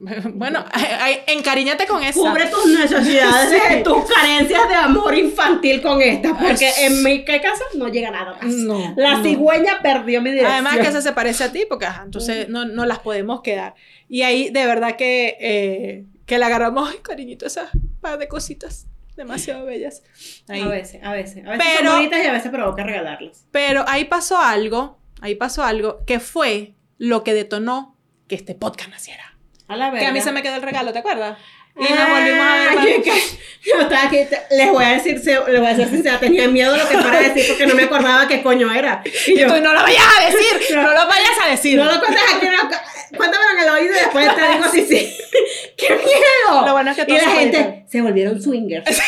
Bueno, 0.34 0.64
encariñate 1.26 1.86
con 1.86 2.02
esa. 2.02 2.18
Cubre 2.18 2.46
tus 2.46 2.66
necesidades, 2.66 3.82
tus 3.82 4.04
carencias 4.10 4.68
de 4.68 4.74
amor 4.74 5.14
infantil 5.14 5.82
con 5.82 6.00
esta, 6.00 6.36
porque 6.38 6.70
en 6.80 7.02
mi 7.02 7.24
¿qué 7.24 7.40
caso 7.40 7.62
no 7.74 7.88
llega 7.88 8.10
nada 8.10 8.32
más. 8.40 8.44
No, 8.46 8.94
La 8.96 9.18
no. 9.18 9.22
cigüeña 9.22 9.80
perdió 9.82 10.22
mi 10.22 10.30
dirección. 10.30 10.52
Además 10.52 10.78
que 10.78 10.88
esa 10.88 11.02
se 11.02 11.12
parece 11.12 11.44
a 11.44 11.52
ti, 11.52 11.64
porque 11.68 11.86
ajá, 11.86 12.02
entonces 12.04 12.48
no, 12.48 12.64
no 12.64 12.86
las 12.86 13.00
podemos 13.00 13.42
quedar. 13.42 13.74
Y 14.08 14.22
ahí 14.22 14.48
de 14.50 14.64
verdad 14.66 14.96
que, 14.96 15.36
eh, 15.40 16.04
que 16.26 16.38
le 16.38 16.44
agarramos, 16.46 16.88
ay, 16.90 16.98
cariñito, 17.02 17.46
esas 17.46 17.68
par 18.00 18.18
de 18.18 18.26
cositas 18.28 18.86
demasiado 19.16 19.66
bellas. 19.66 20.02
Ahí. 20.48 20.62
A 20.62 20.68
veces, 20.68 21.00
a 21.04 21.12
veces. 21.12 21.46
A 21.46 21.50
veces 21.50 21.66
Pero- 21.76 21.90
son 21.90 21.98
bonitas 21.98 22.24
y 22.24 22.26
a 22.26 22.32
veces 22.32 22.50
provoca 22.50 22.82
regalarlas. 22.84 23.44
Pero 23.50 23.84
ahí 23.86 24.06
pasó 24.06 24.38
algo, 24.38 24.98
ahí 25.20 25.34
pasó 25.34 25.62
algo 25.62 26.04
que 26.06 26.20
fue 26.20 26.72
lo 26.96 27.22
que 27.22 27.34
detonó 27.34 27.98
que 28.28 28.34
este 28.36 28.54
podcast 28.54 28.88
naciera. 28.90 29.29
A 29.70 29.76
la 29.76 29.90
Que 29.92 29.98
a 30.06 30.08
mí 30.08 30.14
verga. 30.18 30.22
se 30.24 30.32
me 30.32 30.42
quedó 30.42 30.56
el 30.56 30.62
regalo, 30.62 30.92
¿te 30.92 30.98
acuerdas? 30.98 31.38
Y 31.76 31.82
nos 31.82 32.08
volvimos 32.10 32.46
a 32.46 32.54
ver. 32.56 32.68
Ay, 32.78 32.94
yo 32.96 33.02
que- 33.04 33.22
yo 33.70 33.80
estaba 33.80 34.02
aquí, 34.04 34.18
les 34.50 34.70
voy 34.72 34.84
a 34.84 34.88
decir, 34.88 35.18
se- 35.20 35.30
les 35.50 35.60
voy 35.60 35.66
a 35.66 35.74
decir 35.74 35.88
sincera, 35.88 36.18
tenía 36.18 36.48
miedo 36.48 36.76
lo 36.76 36.88
que 36.88 36.98
fuera 36.98 37.18
a 37.18 37.22
decir 37.22 37.44
porque 37.48 37.66
no 37.66 37.74
me 37.76 37.84
acordaba 37.84 38.26
qué 38.26 38.42
coño 38.42 38.72
era. 38.72 39.02
Y 39.26 39.38
yo, 39.38 39.46
Tú 39.46 39.60
no 39.62 39.72
lo 39.72 39.80
vayas 39.82 40.02
a 40.18 40.24
decir, 40.26 40.76
no 40.76 40.82
lo 40.92 41.06
vayas 41.06 41.38
a 41.46 41.50
decir. 41.50 41.78
no 41.78 41.84
lo 41.84 42.00
cuentes 42.00 42.22
aquí, 42.36 42.46
no, 42.46 42.68
cu- 42.68 43.16
cuéntamelo 43.16 43.50
en 43.52 43.58
el 43.60 43.68
oído 43.70 43.92
y 43.94 43.98
después 43.98 44.28
te 44.34 44.42
digo 44.52 44.64
si 44.72 44.82
sí. 44.84 45.16
¡Qué 45.76 45.88
miedo! 45.94 46.66
Lo 46.66 46.72
bueno 46.72 46.90
es 46.90 46.96
que 46.96 47.04
y 47.12 47.14
la 47.14 47.20
se 47.20 47.30
gente 47.30 47.84
se 47.88 48.00
volvieron 48.02 48.42
swingers. 48.42 48.84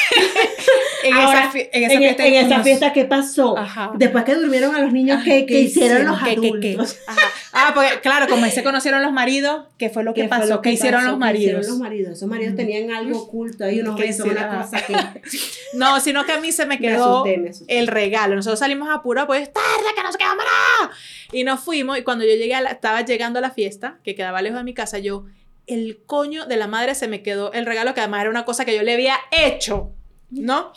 en, 1.04 1.14
Ahora, 1.14 1.50
esa, 1.52 1.58
en 1.72 1.84
esa 1.84 1.92
en, 1.94 1.98
fiesta. 1.98 2.26
en 2.26 2.34
esa 2.34 2.62
fiesta, 2.62 2.92
¿qué 2.92 3.04
pasó? 3.04 3.58
Ajá. 3.58 3.90
Después 3.94 4.24
que 4.24 4.34
durmieron 4.36 4.74
a 4.74 4.78
los 4.78 4.92
niños, 4.92 5.18
Ay, 5.24 5.24
¿qué, 5.24 5.46
¿qué 5.46 5.60
hicieron 5.60 5.98
hicieron? 5.98 6.12
los 6.12 6.22
¿Qué, 6.22 6.34
qué, 6.36 6.40
qué? 6.60 6.68
adultos? 6.74 6.96
Ajá. 7.06 7.20
Ah, 7.54 7.72
porque 7.74 8.00
claro, 8.00 8.26
como 8.28 8.46
se 8.46 8.62
conocieron 8.64 9.02
los 9.02 9.12
maridos, 9.12 9.66
¿qué 9.78 9.90
fue 9.90 10.02
lo 10.04 10.14
que 10.14 10.22
¿Qué 10.22 10.28
fue 10.28 10.38
pasó? 10.38 10.48
lo 10.54 10.62
¿Qué 10.62 10.72
hicieron 10.72 11.00
pasó? 11.02 11.16
los 11.18 11.28
¿Qué 11.30 11.34
hicieron 11.36 11.54
maridos? 11.60 11.68
los 11.68 11.78
maridos? 11.78 12.12
Esos 12.16 12.28
maridos 12.28 12.56
tenían 12.56 12.90
algo 12.90 13.18
oculto 13.22 13.64
ahí, 13.64 13.80
unos 13.80 13.96
¿Qué 13.96 14.02
besos, 14.04 14.26
una 14.26 14.62
cosa 14.62 14.80
que... 14.86 14.94
No, 15.74 16.00
sino 16.00 16.24
que 16.24 16.32
a 16.32 16.40
mí 16.40 16.50
se 16.52 16.64
me 16.66 16.76
Me 16.76 16.80
quedó 16.80 17.20
asusté, 17.20 17.38
me 17.38 17.50
asusté. 17.50 17.78
el 17.78 17.86
regalo. 17.88 18.34
Nosotros 18.36 18.58
salimos 18.58 18.88
apurados, 18.90 19.26
pues 19.26 19.52
tarde, 19.52 19.66
que 19.94 20.02
no 20.02 20.12
se 20.12 20.18
quedamos 20.18 20.44
nada. 20.44 20.92
Y 21.32 21.44
nos 21.44 21.60
fuimos, 21.60 21.98
y 21.98 22.02
cuando 22.02 22.24
yo 22.24 22.30
llegué 22.34 22.54
a 22.54 22.60
la- 22.62 22.70
estaba 22.70 23.02
llegando 23.02 23.38
a 23.38 23.42
la 23.42 23.50
fiesta, 23.50 23.98
que 24.02 24.14
quedaba 24.14 24.40
lejos 24.42 24.58
de 24.58 24.64
mi 24.64 24.74
casa, 24.74 24.98
yo, 24.98 25.26
el 25.66 26.02
coño 26.06 26.46
de 26.46 26.56
la 26.56 26.66
madre 26.68 26.94
se 26.94 27.06
me 27.06 27.22
quedó 27.22 27.52
el 27.52 27.66
regalo, 27.66 27.94
que 27.94 28.00
además 28.00 28.22
era 28.22 28.30
una 28.30 28.44
cosa 28.44 28.64
que 28.64 28.74
yo 28.74 28.82
le 28.82 28.94
había 28.94 29.16
hecho, 29.30 29.92
¿no? 30.30 30.72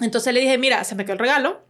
Entonces 0.00 0.32
le 0.34 0.40
dije, 0.40 0.58
mira, 0.58 0.84
se 0.84 0.94
me 0.94 1.04
quedó 1.04 1.14
el 1.14 1.18
regalo, 1.18 1.60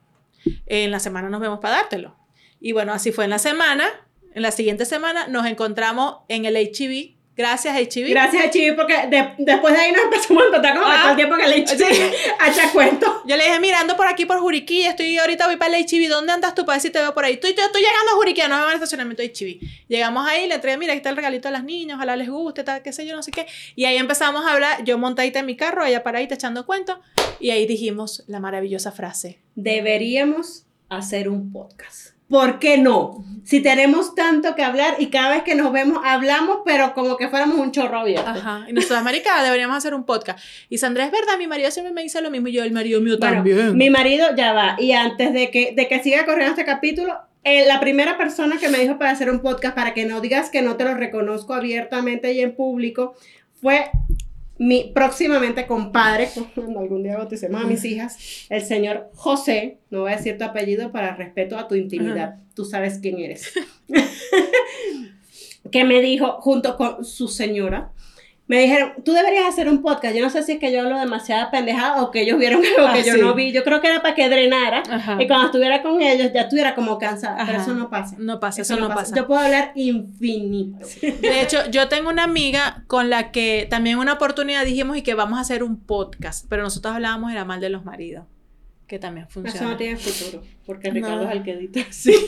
en 0.66 0.90
la 0.90 0.99
semana 0.99 1.29
nos 1.31 1.40
vemos 1.40 1.61
para 1.61 1.77
dártelo. 1.77 2.16
Y 2.61 2.73
bueno, 2.73 2.92
así 2.92 3.12
fue 3.12 3.25
en 3.25 3.31
la 3.31 3.38
semana. 3.38 3.88
En 4.35 4.42
la 4.42 4.51
siguiente 4.51 4.85
semana 4.85 5.27
nos 5.29 5.47
encontramos 5.47 6.18
en 6.29 6.44
el 6.44 6.57
HIV. 6.57 7.16
Gracias, 7.37 7.77
HIV. 7.79 8.09
Gracias 8.11 8.47
a 8.47 8.51
Chibi 8.51 8.73
porque 8.73 8.94
de- 9.07 9.35
después 9.38 9.73
de 9.73 9.81
ahí 9.81 9.92
nos 9.92 10.03
empezamos 10.03 10.42
a 10.42 10.47
encontrar 10.49 10.75
como 10.77 10.87
Ah. 10.90 10.99
todo 11.03 11.11
el 11.11 11.16
tiempo 11.16 11.37
que 11.37 11.47
le 11.47 11.57
eché 11.59 11.77
Sí. 11.79 12.03
a 12.40 12.49
echar 12.51 12.73
cuento. 12.73 13.23
Yo 13.27 13.37
le 13.37 13.44
dije, 13.44 13.61
mira, 13.61 13.79
ando 13.79 13.97
por 13.97 14.09
aquí 14.09 14.27
por 14.27 14.40
Juriquí, 14.40 14.85
estoy 14.85 15.16
ahorita 15.18 15.47
voy 15.47 15.57
para 15.57 15.77
el 15.77 15.85
HIV, 15.88 16.09
¿dónde 16.09 16.33
andas 16.33 16.57
tú 16.57 16.64
para 16.66 16.75
ver 16.75 16.83
si 16.83 16.90
te 16.90 16.99
veo 16.99 17.14
por 17.14 17.25
ahí? 17.25 17.35
Estoy, 17.35 17.51
estoy, 17.51 17.64
estoy 17.66 17.83
llegando 17.83 18.11
a 18.11 18.14
Juriquí, 18.16 18.40
no 18.40 18.49
me 18.49 18.55
van 18.57 18.68
al 18.71 18.75
estacionamiento 18.75 19.23
de 19.23 19.29
HIV. 19.33 19.61
Llegamos 19.87 20.27
ahí, 20.29 20.49
le 20.49 20.55
entregué, 20.57 20.79
mira, 20.79 20.92
aquí 20.94 20.99
está 20.99 21.11
el 21.11 21.16
regalito 21.16 21.47
a 21.47 21.53
las 21.53 21.62
niñas, 21.62 21.94
ojalá 21.94 22.16
les 22.16 22.29
guste, 22.29 22.64
tal, 22.64 22.83
qué 22.83 22.92
sé 22.92 23.07
yo, 23.07 23.14
no 23.14 23.23
sé 23.23 23.31
qué. 23.31 23.47
Y 23.77 23.85
ahí 23.85 23.99
empezamos 23.99 24.44
a 24.44 24.53
hablar, 24.53 24.83
yo 24.83 24.99
montadita 24.99 25.38
en 25.38 25.47
mi 25.47 25.55
carro, 25.57 25.85
ella 25.85 26.03
paradita 26.03 26.35
echando 26.35 26.66
cuentos, 26.66 26.99
y 27.38 27.51
ahí 27.51 27.66
dijimos 27.68 28.25
la 28.27 28.40
maravillosa 28.40 28.90
frase. 28.90 29.38
Deberíamos 29.55 30.66
hacer 30.88 31.29
un 31.29 31.53
podcast. 31.53 32.16
¿Por 32.29 32.59
qué 32.59 32.79
no? 32.79 33.25
Si 33.45 33.61
tenemos 33.61 34.14
tanto 34.14 34.55
que 34.55 34.62
hablar 34.62 34.97
y 34.99 35.07
cada 35.07 35.31
vez 35.31 35.43
que 35.43 35.55
nos 35.55 35.73
vemos 35.73 36.01
hablamos, 36.05 36.59
pero 36.67 36.93
como 36.93 37.17
que 37.17 37.29
fuéramos 37.29 37.59
un 37.59 37.73
chorro 37.73 38.01
abierto. 38.01 38.29
Ajá. 38.29 38.67
Y 38.69 38.75
nosotras, 38.75 39.03
marica, 39.03 39.43
deberíamos 39.43 39.79
hacer 39.79 39.95
un 39.95 40.05
podcast. 40.05 40.38
Y 40.69 40.77
Sandra, 40.77 41.07
es 41.07 41.11
verdad, 41.11 41.38
mi 41.38 41.47
marido 41.47 41.71
siempre 41.71 41.95
me 41.95 42.03
dice 42.03 42.21
lo 42.21 42.31
mismo, 42.31 42.49
y 42.49 42.53
yo, 42.53 42.62
el 42.64 42.73
marido 42.73 43.01
mío 43.01 43.17
Bueno, 43.19 43.37
también. 43.37 43.75
mi 43.77 43.88
marido 43.88 44.27
ya 44.37 44.53
va. 44.53 44.77
Y 44.79 44.93
antes 44.93 45.33
de 45.33 45.51
que, 45.51 45.73
de 45.75 45.88
que 45.88 46.03
siga 46.03 46.27
corriendo 46.27 46.51
este 46.51 46.67
capítulo, 46.67 47.17
eh, 47.45 47.64
la 47.67 47.81
primera 47.81 48.19
persona 48.19 48.59
que 48.59 48.69
me 48.69 48.79
dijo 48.79 48.99
para 48.99 49.12
hacer 49.12 49.31
un 49.31 49.41
podcast, 49.41 49.75
para 49.75 49.95
que 49.95 50.05
no 50.05 50.21
digas 50.21 50.51
que 50.51 50.61
no 50.61 50.77
te 50.77 50.85
lo 50.85 50.93
reconozco 50.95 51.55
abiertamente 51.55 52.33
y 52.35 52.41
en 52.41 52.55
público, 52.55 53.14
fue 53.62 53.91
mi 54.59 54.90
próximamente 54.92 55.66
compadre, 55.66 56.29
cuando 56.55 56.81
algún 56.81 57.03
día 57.03 57.16
bauticemos 57.16 57.62
a 57.62 57.66
mis 57.66 57.85
hijas, 57.85 58.47
el 58.51 58.62
señor 58.62 59.11
José, 59.14 59.79
no 59.90 60.03
voy 60.03 60.12
a 60.12 60.16
decir 60.16 60.37
tu 60.37 60.44
apellido 60.44 60.92
para 60.92 61.14
respeto 61.16 61.59
a 61.59 61.68
tu 61.68 61.75
intimidad, 61.75 62.37
tú 62.55 62.64
sabes 62.64 62.99
quién 62.99 63.18
eres, 63.18 63.53
que 65.71 65.85
me 65.85 66.01
dijo, 66.01 66.40
junto 66.40 66.77
con 66.77 67.05
su 67.05 67.29
señora, 67.29 67.92
me 68.49 68.61
dijeron, 68.61 68.95
tú 69.05 69.13
deberías 69.13 69.47
hacer 69.47 69.69
un 69.69 69.83
podcast. 69.83 70.17
Yo 70.17 70.23
no 70.23 70.31
sé 70.31 70.43
si 70.43 70.53
es 70.53 70.59
que 70.59 70.73
yo 70.73 70.81
hablo 70.81 70.99
demasiada 70.99 71.51
pendejada 71.51 72.03
o 72.03 72.11
que 72.11 72.23
ellos 72.23 72.39
vieron 72.39 72.63
algo 72.79 72.93
que 72.95 73.01
Ah, 73.01 73.05
yo 73.05 73.17
no 73.19 73.35
vi. 73.35 73.53
Yo 73.53 73.63
creo 73.63 73.81
que 73.83 73.89
era 73.89 74.01
para 74.01 74.15
que 74.15 74.29
drenara. 74.29 74.83
Ajá. 74.91 75.19
Y 75.21 75.27
cuando 75.27 75.47
estuviera 75.47 75.83
con 75.83 76.01
ellos 76.01 76.33
ya 76.33 76.43
estuviera 76.43 76.75
como 76.75 76.99
cansada. 76.99 77.45
Pero 77.47 77.61
eso 77.61 77.75
no 77.75 77.91
pasa. 77.91 78.17
No 78.19 78.41
pasa, 78.41 78.63
eso, 78.63 78.77
no 78.77 78.89
pasa. 78.89 79.15
Yo 79.15 79.27
puedo 79.27 79.41
hablar 79.41 79.73
infinito. 79.75 80.87
De 81.03 81.43
hecho, 81.43 81.59
yo 81.71 81.89
tengo 81.89 82.09
una 82.09 82.25
amiga 82.25 82.85
con 82.87 83.11
la 83.11 83.31
que 83.31 83.67
también 83.69 83.99
una 83.99 84.15
oportunidad 84.15 84.65
dijimos 84.65 84.97
y 84.97 85.03
que 85.03 85.13
vamos 85.15 85.39
a 85.39 85.43
hacer 85.43 85.63
un 85.63 85.79
podcast, 85.79 86.47
pero 86.49 86.63
nosotros 86.63 86.95
hablábamos 86.95 87.31
era 87.31 87.45
mal 87.45 87.61
de 87.61 87.69
los 87.69 87.85
maridos, 87.85 88.25
que 88.88 88.98
también 88.98 89.27
Eso 89.27 89.35
funciona. 89.35 89.68
no 89.70 89.77
tiene 89.77 89.96
futuro. 89.96 90.42
Porque 90.66 90.88
No. 90.88 90.94
Ricardo 90.94 91.22
es 91.29 91.31
el 91.37 91.42
que 91.44 91.51
edita. 91.53 91.81
Sí. 91.90 92.11
Ese 92.11 92.27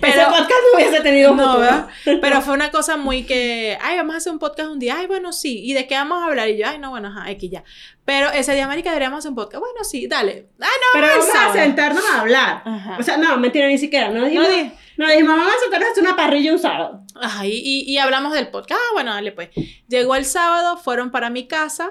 Pero, 0.00 0.28
podcast 0.28 0.50
no 0.50 0.76
hubiese 0.78 1.00
tenido 1.02 1.34
no, 1.34 1.42
futuro. 1.44 1.60
¿verdad? 1.60 1.88
pero 2.20 2.40
fue 2.42 2.52
una 2.54 2.70
cosa 2.70 2.96
muy 2.96 3.22
que, 3.24 3.78
ay, 3.80 3.96
vamos 3.96 4.14
a 4.14 4.18
hacer 4.18 4.32
un 4.32 4.38
podcast 4.38 4.68
un 4.70 4.78
día, 4.78 4.96
ay, 4.98 5.06
bueno, 5.06 5.32
sí, 5.32 5.62
¿y 5.64 5.72
de 5.72 5.86
qué 5.86 5.94
vamos 5.94 6.22
a 6.22 6.26
hablar? 6.26 6.48
Y 6.50 6.58
yo, 6.58 6.66
ay, 6.66 6.78
no, 6.78 6.90
bueno, 6.90 7.08
ajá, 7.08 7.30
X 7.30 7.50
ya. 7.50 7.64
Pero 8.04 8.30
ese 8.30 8.54
día, 8.54 8.66
marica, 8.66 8.90
deberíamos 8.90 9.18
hacer 9.20 9.30
un 9.30 9.36
podcast. 9.36 9.60
Bueno, 9.60 9.84
sí, 9.84 10.06
dale. 10.06 10.48
Ah, 10.60 10.66
no, 10.66 11.00
Pero 11.00 11.06
vamos 11.06 11.28
a 11.34 11.52
sentarnos 11.52 12.04
a 12.10 12.20
hablar. 12.20 12.62
Ajá. 12.64 12.96
O 12.98 13.02
sea, 13.02 13.16
no, 13.16 13.36
mentira, 13.38 13.68
ni 13.68 13.78
siquiera. 13.78 14.10
No 14.10 14.24
dijimos, 14.24 14.48
No 14.48 14.54
no, 14.98 15.06
di- 15.06 15.12
dijimos 15.12 15.36
vamos 15.36 15.54
a 15.54 15.60
sentarnos 15.60 15.88
a 15.88 15.92
hacer 15.92 16.02
una 16.04 16.16
parrilla 16.16 16.52
un 16.52 16.58
sábado. 16.58 17.02
Ajá, 17.14 17.46
y, 17.46 17.52
y, 17.52 17.82
y 17.90 17.98
hablamos 17.98 18.32
del 18.34 18.48
podcast. 18.48 18.80
Ah, 18.80 18.92
bueno, 18.92 19.12
dale, 19.14 19.32
pues. 19.32 19.48
Llegó 19.88 20.14
el 20.16 20.24
sábado, 20.26 20.76
fueron 20.76 21.10
para 21.10 21.30
mi 21.30 21.46
casa, 21.46 21.90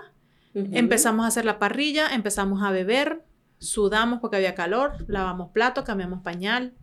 Empezamos 0.54 1.26
a 1.26 1.28
hacer 1.28 1.44
la 1.44 1.60
parrilla, 1.60 2.08
empezamos 2.14 2.64
a 2.64 2.72
beber, 2.72 3.22
sudamos 3.60 4.20
porque 4.20 4.38
había 4.38 4.56
calor, 4.56 4.94
lavamos 5.08 5.52
platos, 5.52 5.84
cambiamos 5.84 6.22
pañal, 6.22 6.74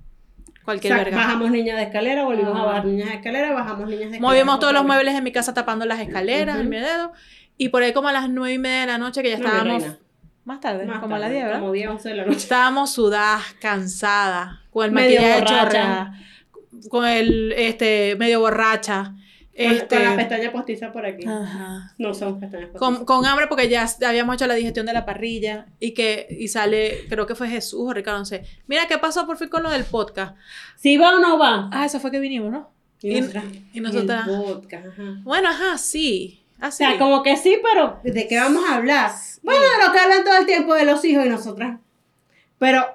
cualquier 0.64 0.92
O 0.92 0.96
sea, 0.96 1.04
verga. 1.04 1.18
bajamos 1.18 1.50
niñas 1.50 1.76
de 1.76 1.82
escalera, 1.84 2.24
volvimos 2.24 2.58
a 2.58 2.64
bajar 2.64 2.84
niñas 2.84 3.08
de 3.10 3.14
escalera, 3.16 3.52
bajamos 3.52 3.80
niñas 3.88 4.10
de 4.10 4.16
escalera. 4.16 4.28
Movimos 4.28 4.60
todos 4.60 4.72
los 4.72 4.84
muebles 4.84 5.14
de 5.14 5.22
mi 5.22 5.32
casa 5.32 5.54
tapando 5.54 5.84
las 5.86 6.00
escaleras, 6.00 6.56
el 6.56 6.66
Ujú. 6.68 6.76
dedo. 6.76 7.12
Y 7.58 7.68
por 7.68 7.82
ahí 7.82 7.92
como 7.92 8.08
a 8.08 8.12
las 8.12 8.28
nueve 8.30 8.54
y 8.54 8.58
media 8.58 8.80
de 8.82 8.86
la 8.86 8.98
noche, 8.98 9.22
que 9.22 9.30
ya 9.30 9.38
mi 9.38 9.44
estábamos... 9.44 9.84
más 10.44 10.60
tarde, 10.60 10.86
Más 10.86 10.98
como 11.00 11.14
a 11.14 11.18
las 11.18 11.26
tarde, 11.28 11.34
10, 11.34 11.44
¿verdad? 11.46 11.60
Como 11.60 11.72
10, 11.72 11.88
11 11.90 12.08
de 12.08 12.14
la 12.14 12.24
noche. 12.24 12.36
Estábamos 12.38 12.92
sudadas, 12.92 13.42
cansadas, 13.60 14.58
con 14.70 14.86
el 14.86 14.92
Medio 14.92 15.20
maquillaje 15.20 15.40
borracha. 15.40 16.12
con 16.90 17.06
el, 17.06 17.52
este, 17.52 18.16
medio 18.18 18.40
borracha. 18.40 19.14
Con- 19.54 19.66
Este, 19.66 19.96
Con 19.96 20.04
la 20.04 20.16
pestaña 20.16 20.50
postiza 20.50 20.92
por 20.92 21.04
aquí. 21.04 21.26
ajá. 21.26 21.92
No 21.98 22.14
son 22.14 22.40
pestañas 22.40 22.70
postizas. 22.70 22.96
Con, 22.98 23.04
con 23.04 23.26
hambre 23.26 23.46
porque 23.48 23.68
ya 23.68 23.86
habíamos 24.06 24.34
hecho 24.36 24.46
la 24.46 24.54
digestión 24.54 24.86
de 24.86 24.94
la 24.94 25.04
parrilla 25.04 25.66
y 25.78 25.92
que 25.92 26.26
y 26.30 26.48
sale, 26.48 27.04
creo 27.10 27.26
que 27.26 27.34
fue 27.34 27.48
Jesús 27.48 27.80
o 27.86 27.92
Ricardo, 27.92 28.18
no 28.20 28.24
sé. 28.24 28.44
Mira, 28.66 28.86
¿qué 28.88 28.96
pasó 28.96 29.26
por 29.26 29.36
fin 29.36 29.48
con 29.48 29.62
lo 29.62 29.70
del 29.70 29.84
podcast? 29.84 30.36
¿Sí 30.76 30.96
va 30.96 31.16
o 31.16 31.18
no 31.20 31.38
va? 31.38 31.68
Ah, 31.70 31.84
eso 31.84 32.00
fue 32.00 32.10
que 32.10 32.18
vinimos, 32.18 32.50
¿no? 32.50 32.70
Y, 33.02 33.16
y- 33.16 33.20
nosotras, 33.20 33.44
y 33.74 33.80
nosotras- 33.80 34.26
el 34.28 34.34
podcast, 34.36 34.86
ajá. 34.86 35.02
Bueno, 35.22 35.48
ajá, 35.50 35.76
sí. 35.76 36.42
O 36.60 36.64
Así. 36.64 36.78
sea, 36.78 36.96
como 36.96 37.22
que 37.22 37.36
sí, 37.36 37.58
pero 37.62 37.98
¿de 38.04 38.26
qué 38.28 38.38
vamos 38.38 38.64
a 38.70 38.76
hablar? 38.76 39.10
Bueno, 39.42 39.60
de 39.60 39.84
lo 39.86 39.92
que 39.92 39.98
hablan 39.98 40.24
todo 40.24 40.36
el 40.38 40.46
tiempo 40.46 40.74
de 40.74 40.84
los 40.84 41.04
hijos 41.04 41.26
y 41.26 41.28
nosotras. 41.28 41.78
Pero, 42.58 42.86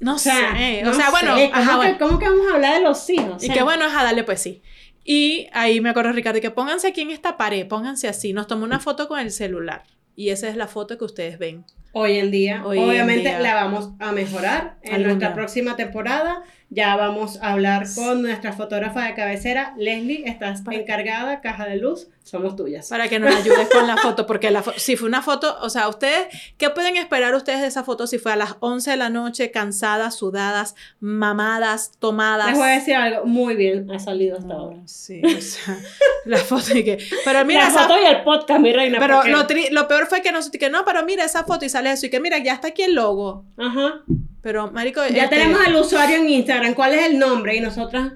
No 0.00 0.14
o 0.14 0.18
sea, 0.18 0.56
sé. 0.56 0.82
o 0.88 0.92
sea, 0.94 1.10
bueno, 1.10 1.36
sé, 1.36 1.50
¿cómo, 1.50 1.62
ajá, 1.62 1.70
que, 1.72 1.76
bueno. 1.76 1.96
cómo 2.00 2.18
que 2.18 2.28
vamos 2.28 2.46
a 2.50 2.54
hablar 2.54 2.74
de 2.74 2.80
los 2.82 3.10
hijos? 3.10 3.42
O 3.42 3.46
Y 3.46 3.50
que 3.50 3.62
bueno, 3.62 3.84
ajá, 3.84 4.02
dale, 4.04 4.24
pues 4.24 4.40
sí. 4.40 4.62
Y 5.04 5.48
ahí 5.52 5.80
me 5.80 5.90
acuerdo, 5.90 6.12
Ricardo, 6.12 6.40
que 6.40 6.50
pónganse 6.50 6.88
aquí 6.88 7.00
en 7.00 7.10
esta 7.10 7.36
pared, 7.36 7.66
pónganse 7.66 8.08
así. 8.08 8.32
Nos 8.32 8.46
tomó 8.46 8.64
una 8.64 8.80
foto 8.80 9.08
con 9.08 9.18
el 9.18 9.30
celular. 9.32 9.82
Y 10.14 10.28
esa 10.28 10.48
es 10.48 10.56
la 10.56 10.66
foto 10.68 10.98
que 10.98 11.04
ustedes 11.04 11.38
ven. 11.38 11.64
Hoy 11.94 12.18
en 12.18 12.30
día, 12.30 12.62
Hoy 12.64 12.78
en 12.78 12.84
obviamente 12.88 13.28
día. 13.28 13.40
la 13.40 13.54
vamos 13.54 13.90
a 13.98 14.12
mejorar 14.12 14.76
en 14.82 14.94
Algún 14.94 15.08
nuestra 15.08 15.28
día. 15.28 15.34
próxima 15.34 15.76
temporada. 15.76 16.42
Ya 16.74 16.96
vamos 16.96 17.38
a 17.42 17.52
hablar 17.52 17.84
con 17.94 18.22
nuestra 18.22 18.54
fotógrafa 18.54 19.04
de 19.04 19.14
cabecera, 19.14 19.74
Leslie. 19.76 20.22
Estás 20.26 20.62
encargada, 20.70 21.42
caja 21.42 21.66
de 21.66 21.76
luz, 21.76 22.08
somos 22.22 22.56
tuyas. 22.56 22.88
Para 22.88 23.08
que 23.08 23.18
nos 23.18 23.34
ayudes 23.34 23.68
con 23.68 23.86
la 23.86 23.98
foto, 23.98 24.24
porque 24.26 24.50
la 24.50 24.64
fo- 24.64 24.72
si 24.78 24.96
fue 24.96 25.06
una 25.06 25.20
foto, 25.20 25.54
o 25.60 25.68
sea, 25.68 25.86
ustedes, 25.88 26.28
¿qué 26.56 26.70
pueden 26.70 26.96
esperar 26.96 27.34
ustedes 27.34 27.60
de 27.60 27.66
esa 27.66 27.84
foto 27.84 28.06
si 28.06 28.16
fue 28.16 28.32
a 28.32 28.36
las 28.36 28.56
11 28.60 28.92
de 28.92 28.96
la 28.96 29.10
noche, 29.10 29.50
cansadas, 29.50 30.16
sudadas, 30.16 30.74
mamadas, 30.98 31.92
tomadas? 31.98 32.46
Les 32.48 32.56
voy 32.56 32.68
a 32.68 32.72
decir 32.72 32.94
algo, 32.94 33.26
muy 33.26 33.54
bien 33.54 33.90
ha 33.90 33.98
salido 33.98 34.38
hasta 34.38 34.54
ahora. 34.54 34.76
No, 34.78 34.88
sí, 34.88 35.20
o 35.24 35.40
sea, 35.42 35.76
la 36.24 36.38
foto 36.38 36.74
y 36.74 36.84
que, 36.84 36.96
pero 37.26 37.44
mira 37.44 37.64
la 37.64 37.68
esa 37.68 37.80
foto 37.82 38.00
y 38.00 38.06
el 38.06 38.22
podcast, 38.22 38.60
mi 38.60 38.72
reina. 38.72 38.98
pero 38.98 39.22
lo, 39.24 39.88
peor 39.88 40.06
fue 40.06 40.22
que 40.22 40.32
nosotros, 40.32 40.58
que 40.58 40.70
no, 40.70 40.86
pero 40.86 41.04
mira 41.04 41.22
esa 41.24 41.44
foto 41.44 41.66
y 41.66 41.68
sale 41.68 41.92
eso 41.92 42.06
y 42.06 42.08
que 42.10 42.18
mira, 42.18 42.38
ya 42.38 42.54
está 42.54 42.68
aquí 42.68 42.82
el 42.82 42.94
logo. 42.94 43.44
Ajá. 43.58 44.00
Pero, 44.42 44.70
marico, 44.72 45.00
Ya 45.06 45.24
este, 45.24 45.36
tenemos 45.36 45.66
el 45.66 45.76
usuario 45.76 46.16
en 46.16 46.28
Instagram. 46.28 46.74
¿Cuál 46.74 46.94
es 46.94 47.06
el 47.06 47.18
nombre? 47.18 47.56
Y 47.56 47.60
nosotras. 47.60 48.12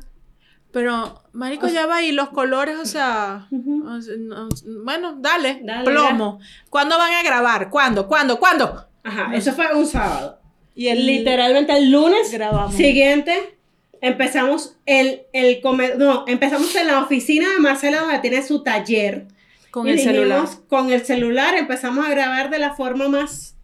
Pero, 0.73 1.23
Marico, 1.33 1.69
ya 1.69 1.87
va 1.87 2.03
y 2.03 2.13
los 2.13 2.29
colores, 2.31 2.77
o 2.77 2.85
sea, 2.85 3.47
o 3.51 4.01
sea, 4.03 4.15
no, 4.19 4.49
bueno, 4.85 5.17
dale, 5.19 5.61
Dale, 5.63 5.85
plomo. 5.85 6.39
¿Cuándo 6.69 6.99
van 6.99 7.15
a 7.15 7.23
grabar? 7.23 7.71
¿Cuándo? 7.71 8.07
¿Cuándo? 8.07 8.39
¿Cuándo? 8.39 8.87
Ajá, 9.03 9.31
eso 9.35 9.53
fue 9.53 9.75
un 9.75 9.87
sábado. 9.87 10.39
Y 10.75 10.89
el 10.89 11.07
Literalmente 11.07 11.75
el 11.77 11.91
lunes 11.91 12.31
grabamos. 12.31 12.75
siguiente 12.75 13.57
empezamos 14.03 14.77
el, 14.85 15.23
el 15.33 15.63
comer, 15.63 15.99
no, 15.99 16.25
empezamos 16.27 16.75
en 16.77 16.89
la 16.89 17.03
oficina 17.03 17.49
de 17.51 17.59
Marcela 17.59 18.01
donde 18.01 18.19
tiene 18.19 18.43
su 18.43 18.63
taller. 18.63 19.29
con 19.71 19.87
Y 19.87 19.91
el 19.91 19.97
dijimos, 19.97 20.17
celular. 20.17 20.49
Con 20.69 20.91
el 20.93 21.05
celular 21.07 21.55
empezamos 21.55 22.05
a 22.05 22.11
grabar 22.11 22.51
de 22.51 22.59
la 22.59 22.75
forma 22.75 23.09
más 23.09 23.56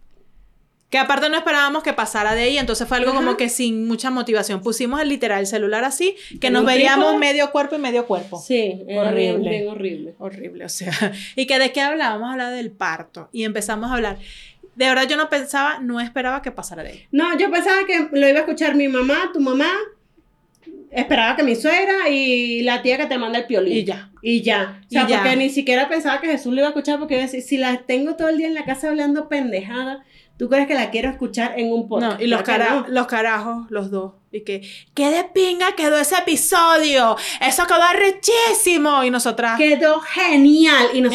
Que 0.93 0.99
aparte 0.99 1.27
no 1.27 1.35
esperábamos 1.35 1.81
que 1.81 1.91
pasara 1.91 2.35
de 2.35 2.43
ahí, 2.43 2.59
entonces 2.59 2.87
fue 2.87 2.97
algo 2.97 3.09
Ajá. 3.09 3.19
como 3.19 3.35
que 3.35 3.49
sin 3.49 3.87
mucha 3.87 4.11
motivación. 4.11 4.61
Pusimos 4.61 5.01
el 5.01 5.09
literal 5.09 5.39
el 5.39 5.47
celular 5.47 5.83
así, 5.83 6.15
que 6.39 6.51
nos 6.51 6.63
veíamos 6.63 7.17
medio 7.17 7.49
cuerpo 7.49 7.75
y 7.77 7.79
medio 7.79 8.05
cuerpo. 8.05 8.39
Sí, 8.39 8.79
Horrible. 8.95 9.49
Bien 9.49 9.67
horrible. 9.69 10.13
Horrible, 10.19 10.65
o 10.65 10.69
sea. 10.69 10.93
¿Y 11.35 11.47
que 11.47 11.57
de 11.57 11.71
qué 11.71 11.81
hablábamos? 11.81 12.29
Hablar 12.29 12.53
del 12.53 12.69
parto. 12.69 13.27
Y 13.31 13.43
empezamos 13.43 13.89
a 13.89 13.95
hablar. 13.95 14.19
De 14.75 14.85
verdad 14.85 15.07
yo 15.07 15.17
no 15.17 15.29
pensaba, 15.29 15.79
no 15.79 15.99
esperaba 15.99 16.43
que 16.43 16.51
pasara 16.51 16.83
de 16.83 16.89
ahí. 16.89 17.07
No, 17.09 17.35
yo 17.39 17.49
pensaba 17.49 17.87
que 17.87 18.09
lo 18.11 18.27
iba 18.29 18.37
a 18.37 18.41
escuchar 18.41 18.75
mi 18.75 18.87
mamá, 18.87 19.31
tu 19.33 19.39
mamá, 19.39 19.71
esperaba 20.95 21.35
que 21.35 21.43
mi 21.43 21.55
suegra 21.55 22.09
y 22.09 22.61
la 22.63 22.81
tía 22.81 22.97
que 22.97 23.05
te 23.05 23.17
manda 23.17 23.39
el 23.39 23.45
piolín. 23.45 23.77
Y 23.77 23.83
ya. 23.83 24.09
Y 24.21 24.41
ya. 24.41 24.79
O 24.87 24.89
sea, 24.89 25.03
Y 25.03 25.07
ya. 25.07 25.17
porque 25.21 25.35
ni 25.35 25.49
siquiera 25.49 25.89
pensaba 25.89 26.19
que 26.21 26.27
Jesús 26.27 26.53
lo 26.53 26.59
iba 26.59 26.67
a 26.67 26.69
escuchar 26.69 26.99
porque 26.99 27.15
iba 27.15 27.23
a 27.23 27.25
decir, 27.25 27.41
si 27.41 27.57
la 27.57 27.77
tengo 27.85 28.15
todo 28.15 28.29
el 28.29 28.37
día 28.37 28.47
en 28.47 28.53
la 28.53 28.63
casa 28.65 28.87
hablando 28.89 29.27
pendejada, 29.29 30.03
¿tú 30.37 30.49
crees 30.49 30.67
que 30.67 30.73
la 30.75 30.89
quiero 30.91 31.09
escuchar 31.09 31.53
en 31.59 31.71
un 31.73 31.87
podcast? 31.89 32.19
No, 32.19 32.23
y 32.23 32.27
los, 32.27 32.41
cara- 32.43 32.85
los 32.87 33.07
carajos, 33.07 33.67
los 33.69 33.91
dos. 33.91 34.13
Y 34.31 34.41
que, 34.41 34.61
¿qué 34.95 35.09
de 35.11 35.23
pinga 35.25 35.75
quedó 35.75 35.97
ese 35.99 36.15
episodio? 36.15 37.15
Eso 37.39 37.67
quedó 37.67 37.81
rechísimo. 37.93 39.03
Y 39.03 39.09
nosotras, 39.11 39.57
Quedó 39.57 39.99
genial. 39.99 40.87
Y 40.93 41.01
mi 41.01 41.09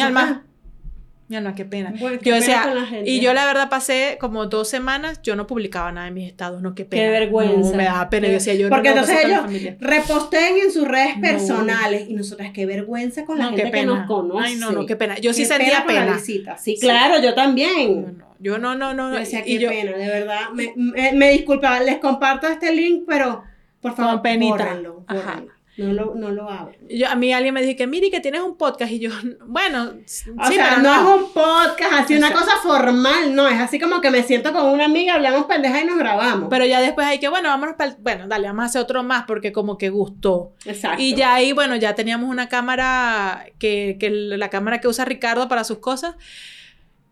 mi 1.29 1.35
alma, 1.37 1.55
qué 1.55 1.63
pena. 1.63 1.93
Bueno, 1.99 2.19
qué 2.19 2.29
yo 2.31 2.35
pena 2.35 2.45
decía, 2.45 2.63
con 2.63 2.75
la 2.75 2.85
gente. 2.87 3.09
y 3.09 3.19
yo 3.21 3.33
la 3.33 3.45
verdad 3.45 3.69
pasé 3.69 4.17
como 4.19 4.47
dos 4.47 4.67
semanas, 4.67 5.21
yo 5.21 5.35
no 5.35 5.45
publicaba 5.47 5.91
nada 5.91 6.07
en 6.07 6.13
mis 6.15 6.27
estados, 6.27 6.61
no, 6.61 6.73
qué 6.75 6.85
pena. 6.85 7.03
Qué 7.03 7.09
vergüenza. 7.11 7.69
No, 7.71 7.77
me 7.77 7.83
daba 7.85 8.09
pena. 8.09 8.27
Yo 8.27 8.33
decía, 8.33 8.55
yo 8.55 8.67
no 8.67 8.75
Porque 8.75 8.89
voy 8.89 8.97
a 8.97 9.01
entonces 9.01 9.25
ellos 9.25 9.75
reposteen 9.79 10.57
en 10.57 10.71
sus 10.71 10.87
redes 10.87 11.15
No. 11.17 11.21
personales 11.21 12.09
y 12.09 12.13
nosotras 12.15 12.51
qué 12.53 12.65
vergüenza 12.65 13.25
con 13.25 13.37
la 13.37 13.45
No, 13.45 13.49
gente 13.51 13.65
qué 13.65 13.71
que 13.71 13.85
nos 13.85 14.07
conoce. 14.07 14.43
Ay, 14.47 14.55
no, 14.55 14.71
no, 14.71 14.85
qué 14.85 14.95
pena. 14.95 15.17
Yo 15.19 15.33
sí 15.33 15.45
sentía 15.45 15.85
pena. 15.85 16.15
visita. 16.15 16.57
Sí, 16.57 16.75
Sí. 16.75 16.81
claro, 16.81 17.21
yo 17.21 17.33
también. 17.35 18.01
No, 18.01 18.11
no, 18.11 18.35
yo 18.39 18.57
no, 18.57 18.75
no, 18.75 18.93
no. 18.93 19.13
Yo 19.13 19.19
decía, 19.19 19.41
y 19.45 19.57
qué 19.57 19.59
yo- 19.59 19.69
pena, 19.69 19.91
de 19.97 20.07
verdad. 20.07 20.49
Me, 20.53 20.73
me, 20.75 21.11
me 21.13 21.31
disculpa, 21.31 21.79
les 21.81 21.97
comparto 21.99 22.47
este 22.47 22.73
link, 22.73 23.03
pero 23.07 23.43
por 23.81 23.95
favor, 23.95 24.21
penita. 24.21 24.51
bórrenlo, 24.55 25.03
Ajá. 25.07 25.43
No 25.85 25.93
lo, 25.93 26.15
no 26.15 26.29
lo 26.31 26.49
abran. 26.49 26.75
yo- 26.89 27.07
a 27.09 27.15
mí 27.15 27.31
alguien 27.33 27.53
me 27.53 27.61
dijo 27.61 27.77
que, 27.77 27.87
mire, 27.87 28.09
que 28.11 28.19
tienes 28.19 28.41
un 28.41 28.57
podcast. 28.57 28.91
Y 28.91 28.99
yo, 28.99 29.09
bueno, 29.45 29.93
sí, 30.05 30.29
O 30.37 30.45
sea, 30.47 30.69
pero 30.71 30.81
no, 30.81 31.03
no. 31.03 31.15
es 31.15 31.21
un 31.23 31.31
podcast, 31.33 31.93
así 31.93 32.15
una 32.15 32.27
sea- 32.29 32.37
cosa 32.37 32.51
formal, 32.63 33.35
no, 33.35 33.47
es 33.47 33.59
así 33.59 33.79
como 33.79 34.01
que 34.01 34.11
me 34.11 34.23
siento 34.23 34.53
con 34.53 34.65
una 34.65 34.85
amiga, 34.85 35.13
hablamos 35.15 35.45
pendeja 35.45 35.81
y 35.81 35.85
nos 35.85 35.97
grabamos. 35.97 36.47
Pero 36.49 36.65
ya 36.65 36.81
después 36.81 37.05
hay 37.07 37.19
que, 37.19 37.29
bueno, 37.29 37.49
vámonos 37.49 37.75
para 37.75 37.95
Bueno, 37.99 38.27
dale, 38.27 38.47
vamos 38.47 38.63
a 38.63 38.65
hacer 38.65 38.81
otro 38.81 39.03
más 39.03 39.23
porque 39.25 39.51
como 39.51 39.77
que 39.77 39.89
gustó. 39.89 40.53
Exacto. 40.65 41.01
Y 41.01 41.15
ya 41.15 41.33
ahí, 41.33 41.53
bueno, 41.53 41.75
ya 41.75 41.95
teníamos 41.95 42.29
una 42.29 42.49
cámara, 42.49 43.45
que, 43.59 43.97
que 43.99 44.09
la 44.09 44.49
cámara 44.49 44.79
que 44.81 44.87
usa 44.87 45.05
Ricardo 45.05 45.47
para 45.47 45.63
sus 45.63 45.79
cosas. 45.79 46.15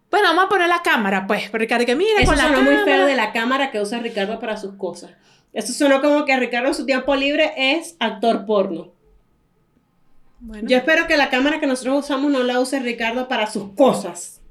Bueno, 0.10 0.30
vamos 0.30 0.46
a 0.46 0.50
poner 0.50 0.70
la 0.70 0.82
cámara, 0.82 1.28
pues. 1.28 1.52
Ricardo, 1.52 1.86
que 1.86 1.96
mira, 1.96 2.20
Eso 2.22 2.28
con 2.32 2.38
la 2.38 2.44
cámara. 2.46 2.62
muy 2.62 2.76
feo 2.86 3.06
de 3.06 3.16
la 3.16 3.34
cámara 3.34 3.72
que 3.72 3.82
usa 3.82 4.00
Ricardo 4.00 4.40
para 4.40 4.56
sus 4.58 4.76
cosas. 4.76 5.12
Eso 5.54 5.74
sonó 5.74 6.02
como 6.02 6.26
que 6.26 6.38
Ricardo 6.38 6.68
en 6.68 6.74
su 6.76 6.86
tiempo 6.86 7.16
libre 7.16 7.52
es 7.58 7.96
actor 8.00 8.46
porno. 8.46 8.94
Bueno, 10.40 10.68
Yo 10.70 10.78
espero 10.78 11.08
que 11.08 11.18
la 11.18 11.30
cámara 11.30 11.60
que 11.60 11.66
nosotros 11.68 12.06
usamos 12.06 12.32
no 12.32 12.44
la 12.44 12.60
use 12.60 12.80
Ricardo 12.80 13.28
para 13.28 13.48
sus 13.48 13.74
cosas. 13.74 14.42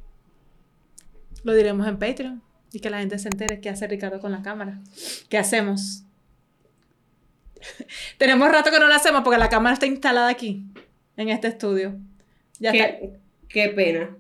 lo 1.45 1.55
diremos 1.55 1.87
en 1.87 1.99
Patreon. 1.99 2.43
Y 2.73 2.81
que 2.81 2.91
la 2.91 2.99
gente 2.99 3.19
se 3.19 3.29
entere 3.29 3.61
qué 3.61 3.69
hace 3.71 3.87
Ricardo 3.87 4.21
con 4.21 4.33
la 4.33 4.43
cámara. 4.43 4.81
¿Qué 5.29 5.39
hacemos? 5.39 6.03
Tenemos 8.19 8.51
rato 8.51 8.71
que 8.71 8.79
no 8.81 8.89
lo 8.89 8.95
hacemos 8.95 9.23
porque 9.23 9.39
la 9.39 9.49
cámara 9.49 9.75
está 9.75 9.87
instalada 9.87 10.29
aquí, 10.29 10.65
en 11.17 11.29
este 11.29 11.49
estudio. 11.49 11.97
Ya 12.59 12.71
está. 12.73 12.99
Qué, 12.99 13.13
qué 13.49 13.69
pena. 13.69 14.17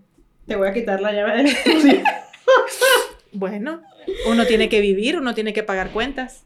Te 0.46 0.54
voy 0.56 0.68
a 0.68 0.72
quitar 0.72 1.00
la 1.00 1.12
llave 1.12 1.36
del 1.38 1.46
estudio. 1.48 2.02
Bueno, 3.32 3.82
uno 4.28 4.46
tiene 4.46 4.68
que 4.68 4.80
vivir, 4.80 5.18
uno 5.18 5.34
tiene 5.34 5.52
que 5.52 5.62
pagar 5.64 5.90
cuentas. 5.90 6.44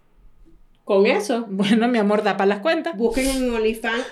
Con 0.91 1.07
eso, 1.07 1.47
Bueno, 1.49 1.87
mi 1.87 1.99
amor, 1.99 2.25
da 2.25 2.37
para 2.37 2.49
las 2.49 2.59
cuentas. 2.59 2.97
busquen 2.97 3.29
en 3.29 3.55
OnlyFans 3.55 4.05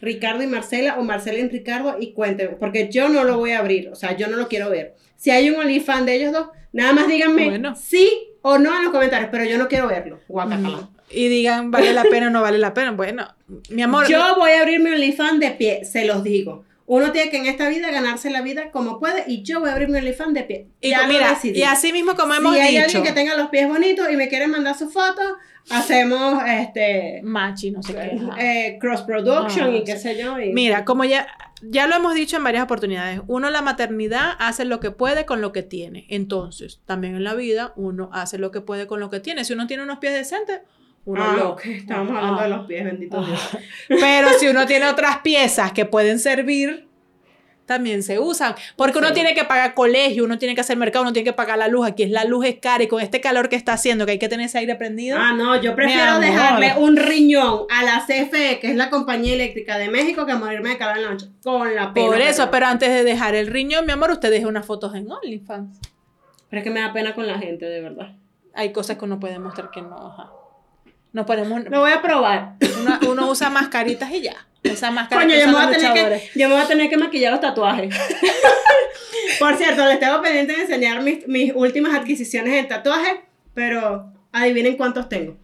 Ricardo 0.00 0.42
y 0.42 0.46
Marcela 0.46 0.98
o 0.98 1.02
Marcela 1.04 1.38
y 1.38 1.46
Ricardo 1.46 1.96
y 2.00 2.14
cuéntenme, 2.14 2.54
porque 2.54 2.88
yo 2.90 3.10
no 3.10 3.22
lo 3.22 3.36
voy 3.36 3.50
a 3.50 3.58
abrir, 3.58 3.90
o 3.90 3.94
sea, 3.94 4.16
yo 4.16 4.28
no 4.28 4.38
lo 4.38 4.48
quiero 4.48 4.70
ver. 4.70 4.94
Si 5.16 5.30
hay 5.30 5.50
un 5.50 5.60
OnlyFans 5.60 6.06
de 6.06 6.14
ellos 6.14 6.32
dos, 6.32 6.46
nada 6.72 6.94
más 6.94 7.06
díganme 7.06 7.50
Bueno. 7.50 7.76
sí 7.76 8.08
o 8.40 8.56
no 8.56 8.74
en 8.74 8.84
los 8.84 8.92
comentarios, 8.92 9.28
pero 9.30 9.44
yo 9.44 9.58
no 9.58 9.68
quiero 9.68 9.88
verlo. 9.88 10.20
Guacamala. 10.26 10.88
Y 11.10 11.28
digan, 11.28 11.70
¿vale 11.70 11.92
la 11.92 12.04
pena 12.04 12.28
o 12.28 12.30
no 12.30 12.40
vale 12.40 12.56
la 12.56 12.72
pena? 12.72 12.92
Bueno, 12.92 13.28
mi 13.68 13.82
amor. 13.82 14.08
Yo 14.08 14.34
voy 14.38 14.52
a 14.52 14.62
abrir 14.62 14.80
mi 14.80 14.88
OnlyFans 14.90 15.38
de 15.38 15.50
pie, 15.50 15.84
se 15.84 16.06
los 16.06 16.24
digo. 16.24 16.64
Uno 16.86 17.12
tiene 17.12 17.30
que 17.30 17.36
en 17.38 17.46
esta 17.46 17.68
vida 17.68 17.90
ganarse 17.90 18.28
la 18.30 18.42
vida 18.42 18.70
como 18.70 18.98
puede 18.98 19.24
y 19.26 19.42
yo 19.42 19.60
voy 19.60 19.70
a 19.70 19.72
abrir 19.72 19.88
mi 19.88 19.98
OnlyFans 19.98 20.34
de 20.34 20.42
pie. 20.42 20.66
y, 20.80 20.90
Ya 20.90 21.06
mira, 21.06 21.38
y 21.42 21.62
así 21.62 21.92
mismo 21.92 22.14
como 22.16 22.34
hemos 22.34 22.54
si 22.54 22.60
hay 22.60 22.72
dicho. 22.76 22.84
alguien 22.84 23.02
que 23.04 23.12
tenga 23.12 23.36
los 23.36 23.48
pies 23.50 23.68
bonitos 23.68 24.10
y 24.10 24.16
me 24.16 24.28
quiere 24.28 24.46
mandar 24.48 24.76
su 24.76 24.90
foto, 24.90 25.22
hacemos 25.70 26.42
este 26.46 27.20
Machi, 27.22 27.70
no 27.70 27.82
sé 27.82 27.94
qué. 27.94 28.18
ajá. 28.20 28.36
eh, 28.40 28.78
cross 28.80 29.02
production 29.02 29.68
Ah, 29.70 29.76
y 29.76 29.84
qué 29.84 29.96
sí. 29.96 30.02
sé 30.02 30.18
yo. 30.18 30.38
y- 30.40 30.52
Mira, 30.52 30.84
como 30.84 31.04
ya, 31.04 31.28
ya 31.62 31.86
lo 31.86 31.94
hemos 31.96 32.14
dicho 32.14 32.36
en 32.36 32.44
varias 32.44 32.64
oportunidades, 32.64 33.20
uno 33.28 33.48
la 33.50 33.62
maternidad 33.62 34.32
hace 34.38 34.64
lo 34.64 34.80
que 34.80 34.90
puede 34.90 35.24
con 35.24 35.40
lo 35.40 35.52
que 35.52 35.62
tiene. 35.62 36.06
Entonces, 36.08 36.80
también 36.84 37.14
en 37.14 37.24
la 37.24 37.34
vida 37.34 37.72
uno 37.76 38.10
hace 38.12 38.38
lo 38.38 38.50
que 38.50 38.60
puede 38.60 38.86
con 38.86 38.98
lo 39.00 39.08
que 39.08 39.20
tiene. 39.20 39.44
Si 39.44 39.52
uno 39.52 39.66
tiene 39.66 39.84
unos 39.84 39.98
pies 39.98 40.12
decentes, 40.14 40.60
uno 41.04 41.22
Ah, 41.22 41.34
lo... 41.36 41.50
ok, 41.52 41.64
estábamos 41.66 42.16
hablando 42.16 42.42
de 42.42 42.48
los 42.48 42.66
pies, 42.66 42.84
bendito 42.84 43.24
Dios. 43.24 43.40
Pero 43.88 44.28
si 44.38 44.48
uno 44.48 44.66
tiene 44.66 44.86
otras 44.90 45.18
piezas 45.18 45.72
que 45.72 45.84
pueden 45.84 46.18
servir, 46.18 46.88
también 47.66 48.02
se 48.02 48.18
usan. 48.18 48.54
Porque 48.76 48.98
uno 48.98 49.08
Sí. 49.08 49.14
tiene 49.14 49.34
que 49.34 49.44
pagar 49.44 49.72
colegio, 49.74 50.24
uno 50.24 50.36
tiene 50.36 50.54
que 50.54 50.60
hacer 50.60 50.76
mercado, 50.76 51.04
uno 51.04 51.12
tiene 51.12 51.24
que 51.24 51.32
pagar 51.32 51.56
la 51.58 51.68
luz. 51.68 51.86
Aquí 51.86 52.02
es 52.02 52.10
la 52.10 52.24
luz 52.24 52.44
es 52.44 52.56
cara 52.58 52.82
y 52.82 52.88
con 52.88 53.00
este 53.00 53.20
calor 53.20 53.48
que 53.48 53.56
está 53.56 53.72
haciendo, 53.72 54.04
que 54.04 54.12
hay 54.12 54.18
que 54.18 54.28
tener 54.28 54.46
ese 54.46 54.58
aire 54.58 54.74
prendido. 54.74 55.16
Ah, 55.18 55.32
no, 55.32 55.58
yo 55.60 55.74
prefiero 55.74 56.18
dejarle 56.18 56.74
un 56.76 56.96
riñón 56.96 57.62
a 57.70 57.84
la 57.84 58.04
CFE, 58.04 58.58
que 58.60 58.68
es 58.70 58.76
la 58.76 58.90
compañía 58.90 59.34
eléctrica 59.34 59.78
de 59.78 59.88
México, 59.88 60.26
que 60.26 60.34
morirme 60.34 60.70
de 60.70 60.78
calor 60.78 60.96
en 60.98 61.04
la 61.04 61.10
noche. 61.12 61.26
Con 61.42 61.74
la 61.74 61.94
pena. 61.94 62.06
Por 62.08 62.16
que 62.16 62.28
eso, 62.28 62.50
pero 62.50 62.66
antes 62.66 62.90
de 62.90 63.04
dejar 63.04 63.34
el 63.36 63.46
riñón, 63.46 63.86
mi 63.86 63.92
amor, 63.92 64.10
usted 64.10 64.30
deje 64.30 64.44
unas 64.46 64.66
fotos 64.66 64.94
en 64.96 65.10
OnlyFans. 65.10 65.78
Pero 66.50 66.58
es 66.60 66.64
que 66.64 66.70
me 66.70 66.80
da 66.80 66.92
pena 66.92 67.14
con 67.14 67.26
la 67.26 67.38
gente, 67.38 67.64
de 67.64 67.80
verdad. 67.80 68.12
Hay 68.54 68.72
cosas 68.72 68.98
que 68.98 69.04
uno 69.06 69.18
puede 69.20 69.38
mostrar 69.38 69.70
que 69.70 69.80
no. 69.80 69.96
Ajá. 69.96 70.30
Nos 71.12 71.26
ponemos. 71.26 71.64
Lo 71.64 71.80
voy 71.80 71.92
a 71.92 72.00
probar. 72.02 72.54
Uno, 72.80 72.98
uno 73.10 73.30
usa 73.30 73.50
mascaritas 73.50 74.10
y 74.12 74.22
ya. 74.22 74.46
Esa 74.62 74.90
máscara 74.90 75.22
Coño, 75.22 75.34
yo 75.34 75.46
me, 75.48 75.52
voy 75.54 75.62
a 75.62 75.70
tener 75.70 75.92
que, 75.92 76.30
yo 76.38 76.48
me 76.48 76.54
voy 76.54 76.62
a 76.62 76.68
tener 76.68 76.88
que 76.88 76.96
maquillar 76.96 77.32
los 77.32 77.40
tatuajes. 77.40 77.94
Por 79.38 79.56
cierto, 79.56 79.84
les 79.86 79.98
tengo 79.98 80.22
pendiente 80.22 80.52
de 80.54 80.62
enseñar 80.62 81.02
mis, 81.02 81.26
mis 81.26 81.52
últimas 81.54 81.94
adquisiciones 81.94 82.54
en 82.54 82.68
tatuajes, 82.68 83.14
pero 83.54 84.12
adivinen 84.30 84.76
cuántos 84.76 85.08
tengo. 85.08 85.36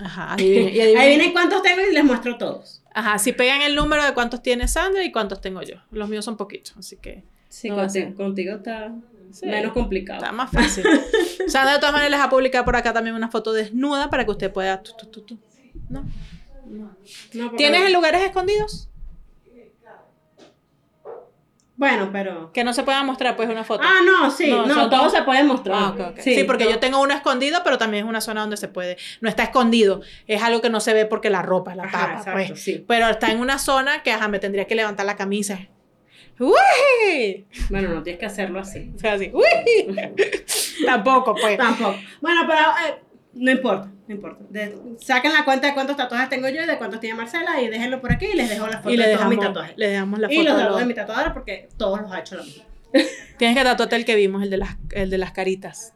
Ajá, 0.00 0.34
adivinen, 0.34 0.68
y 0.74 0.78
adivinen- 0.78 0.98
Adivinen 1.00 1.32
cuántos 1.32 1.62
tengo 1.62 1.80
y 1.88 1.92
les 1.92 2.04
muestro 2.04 2.38
todos. 2.38 2.82
Ajá, 2.94 3.18
si 3.18 3.32
pegan 3.32 3.62
el 3.62 3.74
número 3.74 4.04
de 4.04 4.14
cuántos 4.14 4.42
tiene 4.42 4.68
Sandra 4.68 5.02
y 5.02 5.10
cuántos 5.12 5.40
tengo 5.40 5.62
yo. 5.62 5.76
Los 5.90 6.08
míos 6.08 6.24
son 6.24 6.36
poquitos, 6.36 6.76
así 6.76 6.96
que 6.96 7.24
Sí, 7.48 7.68
No 7.68 7.76
contigo 8.16 8.56
está 8.56 8.92
Sí. 9.32 9.46
menos 9.46 9.72
complicado. 9.72 10.18
está 10.20 10.32
más 10.32 10.50
fácil. 10.50 10.84
Sandra 11.48 11.72
de 11.74 11.78
todas 11.78 11.92
maneras 11.92 12.10
les 12.12 12.20
va 12.20 12.24
a 12.24 12.30
publicar 12.30 12.64
por 12.64 12.76
acá 12.76 12.92
también 12.92 13.14
una 13.16 13.28
foto 13.30 13.52
desnuda 13.52 14.10
para 14.10 14.24
que 14.24 14.30
usted 14.30 14.52
pueda. 14.52 14.82
tu, 14.82 14.92
tu, 14.96 15.06
tu, 15.06 15.22
tu. 15.22 15.38
¿No? 15.88 16.04
No, 16.66 16.96
porque- 17.34 17.56
¿Tienes 17.56 17.82
en 17.86 17.92
lugares 17.92 18.22
escondidos? 18.22 18.88
Bueno, 21.74 22.10
pero... 22.12 22.52
Que 22.52 22.62
no 22.62 22.72
se 22.72 22.84
pueda 22.84 23.02
mostrar 23.02 23.34
pues 23.34 23.48
una 23.48 23.64
foto. 23.64 23.82
Ah, 23.84 24.00
no, 24.04 24.30
sí, 24.30 24.48
No, 24.48 24.66
no, 24.66 24.88
todo 24.88 25.00
todos- 25.00 25.12
se 25.12 25.22
puede 25.22 25.42
mostrar. 25.42 25.76
Ah, 25.82 25.88
ok, 25.88 26.00
ok. 26.12 26.18
Sí, 26.20 26.44
porque 26.44 26.64
yo 26.70 26.78
tengo 26.78 27.00
uno 27.00 27.12
escondido, 27.12 27.60
pero 27.64 27.76
también 27.76 28.04
es 28.04 28.08
una 28.08 28.20
zona 28.20 28.42
donde 28.42 28.56
se 28.56 28.68
puede. 28.68 28.98
No 29.20 29.28
está 29.28 29.42
escondido. 29.44 30.00
Es 30.28 30.42
algo 30.42 30.60
que 30.60 30.70
no 30.70 30.78
se 30.80 30.92
ve 30.94 31.06
porque 31.06 31.28
la 31.28 31.42
ropa, 31.42 31.74
la 31.74 31.84
Ajá, 31.84 31.98
tapa, 31.98 32.12
exacto, 32.18 32.32
pues. 32.50 32.62
sí. 32.62 32.84
Pero 32.86 33.08
está 33.08 33.32
en 33.32 33.40
una 33.40 33.58
zona 33.58 34.02
que, 34.04 34.12
ajá, 34.12 34.28
me 34.28 34.38
tendría 34.38 34.66
que 34.66 34.76
levantar 34.76 35.06
la 35.06 35.16
camisa. 35.16 35.58
¡Uy! 36.44 37.46
Bueno, 37.70 37.90
no 37.90 38.02
tienes 38.02 38.18
que 38.20 38.26
hacerlo 38.26 38.60
así. 38.60 38.92
O 38.94 38.98
sea, 38.98 39.14
así. 39.14 39.30
¡Uy! 39.32 39.94
Tampoco, 40.86 41.34
pues. 41.34 41.56
Tampoco. 41.56 41.94
Bueno, 42.20 42.42
pero 42.46 42.60
eh, 42.60 43.00
no 43.34 43.50
importa, 43.50 43.90
no 44.08 44.14
importa. 44.14 44.44
De- 44.50 44.76
saquen 45.00 45.32
la 45.32 45.44
cuenta 45.44 45.68
de 45.68 45.74
cuántos 45.74 45.96
tatuajes 45.96 46.28
tengo 46.28 46.48
yo 46.48 46.62
y 46.62 46.66
de 46.66 46.76
cuántos 46.78 47.00
tiene 47.00 47.16
Marcela 47.16 47.60
y 47.60 47.68
déjenlo 47.68 48.00
por 48.00 48.12
aquí 48.12 48.26
y 48.26 48.34
les 48.36 48.48
dejo 48.48 48.66
la 48.66 48.78
foto 48.78 48.90
Y 48.90 48.96
le 48.96 49.08
de 49.08 49.14
todos 49.16 49.28
mis 49.28 49.38
tatuajes. 49.40 49.74
le 49.76 49.88
dejamos 49.88 50.18
la 50.18 50.32
Y 50.32 50.36
foto. 50.36 50.48
los 50.48 50.56
de 50.58 50.62
de, 50.64 50.68
los- 50.70 50.78
de 50.80 50.86
mi 50.86 50.94
tatuadora 50.94 51.32
porque 51.34 51.68
todos 51.76 52.00
los 52.00 52.10
ha 52.12 52.20
hecho 52.20 52.36
la 52.36 52.42
misma. 52.42 52.64
Tienes 53.38 53.56
que 53.56 53.64
tatuarte 53.64 53.96
el 53.96 54.04
que 54.04 54.16
vimos, 54.16 54.42
el 54.42 54.50
de 54.50 54.56
las, 54.58 54.76
el 54.90 55.10
de 55.10 55.18
las 55.18 55.32
caritas. 55.32 55.94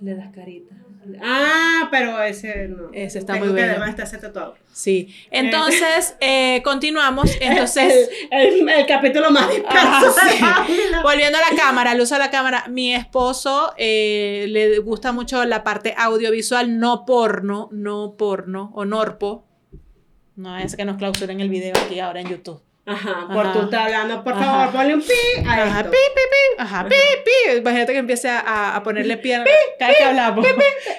Le 0.00 0.14
das 0.14 0.30
carita. 0.34 0.74
Ah, 1.22 1.88
pero 1.90 2.22
ese 2.22 2.68
no. 2.68 2.90
Ese 2.92 3.18
está 3.18 3.34
Tengo 3.34 3.46
muy 3.46 3.54
que 3.54 3.60
bueno. 3.60 3.72
además 3.72 3.90
está 3.90 4.02
ese 4.04 4.18
tatuado. 4.18 4.54
Sí. 4.72 5.14
Entonces, 5.30 6.16
eh, 6.20 6.60
continuamos. 6.64 7.30
Entonces, 7.40 8.10
el, 8.30 8.60
el, 8.62 8.68
el 8.68 8.86
capítulo 8.86 9.30
más 9.30 9.48
disperso. 9.50 9.76
Ajá, 9.78 10.64
sí. 10.66 10.74
volviendo 11.02 11.38
a 11.38 11.50
la 11.50 11.56
cámara, 11.56 11.92
al 11.92 12.00
uso 12.00 12.14
de 12.14 12.20
la 12.20 12.30
cámara, 12.30 12.66
mi 12.68 12.94
esposo 12.94 13.72
eh, 13.76 14.46
le 14.48 14.78
gusta 14.78 15.12
mucho 15.12 15.44
la 15.44 15.62
parte 15.64 15.94
audiovisual, 15.96 16.78
no 16.78 17.04
porno, 17.04 17.68
no 17.72 18.14
porno, 18.16 18.70
o 18.74 18.84
norpo. 18.84 19.46
No 20.36 20.56
es 20.58 20.74
que 20.74 20.84
nos 20.84 20.96
clausuren 20.96 21.40
el 21.40 21.48
video 21.48 21.74
aquí 21.84 22.00
ahora 22.00 22.20
en 22.20 22.28
YouTube. 22.28 22.60
Ajá, 22.86 23.28
por 23.32 23.46
Ajá. 23.46 23.52
tú 23.54 23.60
estás 23.64 23.80
hablando, 23.86 24.22
por 24.22 24.34
Ajá. 24.34 24.44
favor, 24.44 24.72
ponle 24.74 24.94
un 24.94 25.00
pi 25.00 25.12
a 25.46 25.52
Ajá, 25.54 25.78
esto. 25.80 25.90
pi, 25.90 25.96
pi, 26.14 26.20
pi, 26.30 26.62
ajá, 26.62 26.84
pi, 26.86 26.94
pi. 27.24 27.56
Imagínate 27.58 27.92
que 27.92 27.98
empiece 27.98 28.28
a, 28.28 28.76
a 28.76 28.82
ponerle 28.82 29.16
pi, 29.16 29.32
a- 29.32 29.42
cada 29.78 29.88
vez 29.90 29.98
que 29.98 30.04
hablamos. 30.04 30.46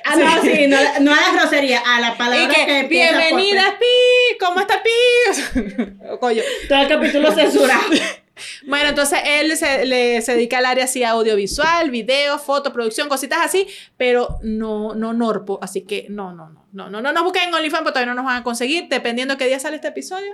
Ah, 0.03 0.15
no, 0.17 0.41
sí, 0.41 0.65
no, 0.67 0.77
no 1.01 1.11
a 1.13 1.15
la 1.15 1.39
grosería, 1.39 1.81
a 1.85 1.99
la 2.01 2.09
Y 2.09 2.17
palabra 2.17 2.55
que, 2.55 2.65
que, 2.65 2.83
pi, 2.89 4.37
¿cómo 4.39 4.59
está 4.61 4.81
pi? 4.81 4.89
Coño. 6.19 6.41
Todo 6.67 6.79
el 6.81 6.87
capítulo 6.87 7.31
censurado. 7.35 7.81
Bueno, 8.67 8.89
entonces 8.89 9.19
él 9.23 9.55
se, 9.55 9.85
le, 9.85 10.21
se 10.21 10.33
dedica 10.33 10.57
al 10.57 10.65
área 10.65 10.83
así 10.85 11.03
audiovisual, 11.03 11.89
video, 11.89 12.37
foto, 12.37 12.73
producción, 12.73 13.07
cositas 13.07 13.39
así, 13.41 13.67
pero 13.95 14.39
no, 14.41 14.93
no 14.93 15.13
Norpo, 15.13 15.57
así 15.61 15.81
que 15.85 16.07
no, 16.09 16.33
no, 16.33 16.49
no, 16.49 16.65
no, 16.73 16.89
no, 16.89 17.01
no 17.01 17.13
nos 17.13 17.23
busquen 17.23 17.43
en 17.47 17.53
OnlyFans 17.53 17.83
porque 17.83 17.93
todavía 17.93 18.13
no 18.13 18.15
nos 18.21 18.25
van 18.25 18.41
a 18.41 18.43
conseguir, 18.43 18.87
dependiendo 18.89 19.37
qué 19.37 19.45
día 19.47 19.57
sale 19.59 19.77
este 19.77 19.87
episodio, 19.87 20.33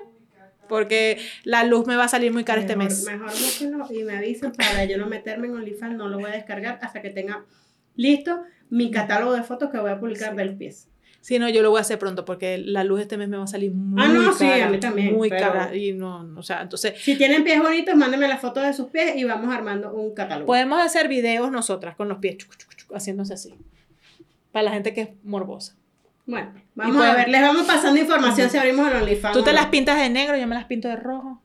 porque 0.71 1.19
la 1.43 1.63
luz 1.65 1.85
me 1.85 1.95
va 1.95 2.05
a 2.05 2.07
salir 2.07 2.31
muy 2.33 2.43
cara 2.43 2.61
este 2.61 2.75
mejor, 2.75 2.91
mes. 2.93 3.05
Mejor 3.05 3.29
búsquenlo 3.29 3.87
y 3.91 4.03
me 4.03 4.15
avisan 4.17 4.53
para 4.53 4.85
yo 4.85 4.97
no 4.97 5.05
meterme 5.07 5.47
en 5.47 5.55
OnlyFans, 5.55 5.95
no 5.97 6.07
lo 6.07 6.17
voy 6.17 6.31
a 6.31 6.33
descargar 6.33 6.79
hasta 6.81 7.01
que 7.01 7.09
tenga 7.11 7.45
listo 7.95 8.41
mi 8.69 8.89
catálogo 8.89 9.33
de 9.33 9.43
fotos 9.43 9.69
que 9.69 9.77
voy 9.77 9.91
a 9.91 9.99
publicar 9.99 10.33
de 10.35 10.45
los 10.45 10.55
pies. 10.55 10.87
Si 11.19 11.37
no, 11.37 11.47
yo 11.49 11.61
lo 11.61 11.69
voy 11.69 11.77
a 11.77 11.81
hacer 11.81 11.99
pronto 11.99 12.25
porque 12.25 12.57
la 12.57 12.83
luz 12.83 13.01
este 13.01 13.15
mes 13.17 13.29
me 13.29 13.37
va 13.37 13.43
a 13.43 13.47
salir 13.47 13.71
muy 13.73 14.01
Ah, 14.01 14.07
no, 14.07 14.33
sí, 14.33 14.45
cara, 14.47 14.65
a 14.65 14.69
mí 14.69 14.79
también, 14.79 15.13
muy 15.13 15.29
pero- 15.29 15.51
cara 15.51 15.75
y 15.75 15.91
no, 15.93 16.27
o 16.35 16.41
sea, 16.41 16.61
entonces 16.63 16.93
Si 16.99 17.15
tienen 17.15 17.43
pies 17.43 17.59
bonitos, 17.61 17.93
mándenme 17.95 18.27
las 18.27 18.39
fotos 18.41 18.63
de 18.63 18.73
sus 18.73 18.87
pies 18.87 19.15
y 19.17 19.23
vamos 19.25 19.53
armando 19.53 19.93
un 19.93 20.15
catálogo. 20.15 20.47
podemos 20.47 20.81
hacer 20.81 21.07
videos 21.09 21.51
nosotras 21.51 21.95
con 21.95 22.07
los 22.07 22.17
pies 22.17 22.37
chuc, 22.37 22.55
chuc, 22.57 22.73
chuc, 22.75 22.95
haciéndose 22.95 23.33
así. 23.35 23.53
Para 24.51 24.63
la 24.63 24.71
gente 24.71 24.93
que 24.93 25.01
es 25.01 25.09
morbosa. 25.23 25.75
Bueno, 26.25 26.53
vamos 26.75 27.03
a 27.05 27.15
ver, 27.15 27.29
les 27.29 27.41
vamos 27.41 27.65
pasando 27.65 27.99
información 27.99 28.49
si 28.49 28.57
abrimos 28.57 28.89
el 28.89 28.97
OnlyFans. 28.97 29.35
Tú 29.37 29.43
te 29.43 29.53
las 29.53 29.67
pintas 29.67 29.97
de 29.99 30.09
negro, 30.09 30.37
yo 30.37 30.47
me 30.47 30.55
las 30.55 30.65
pinto 30.65 30.87
de 30.87 30.95
rojo. 30.95 31.41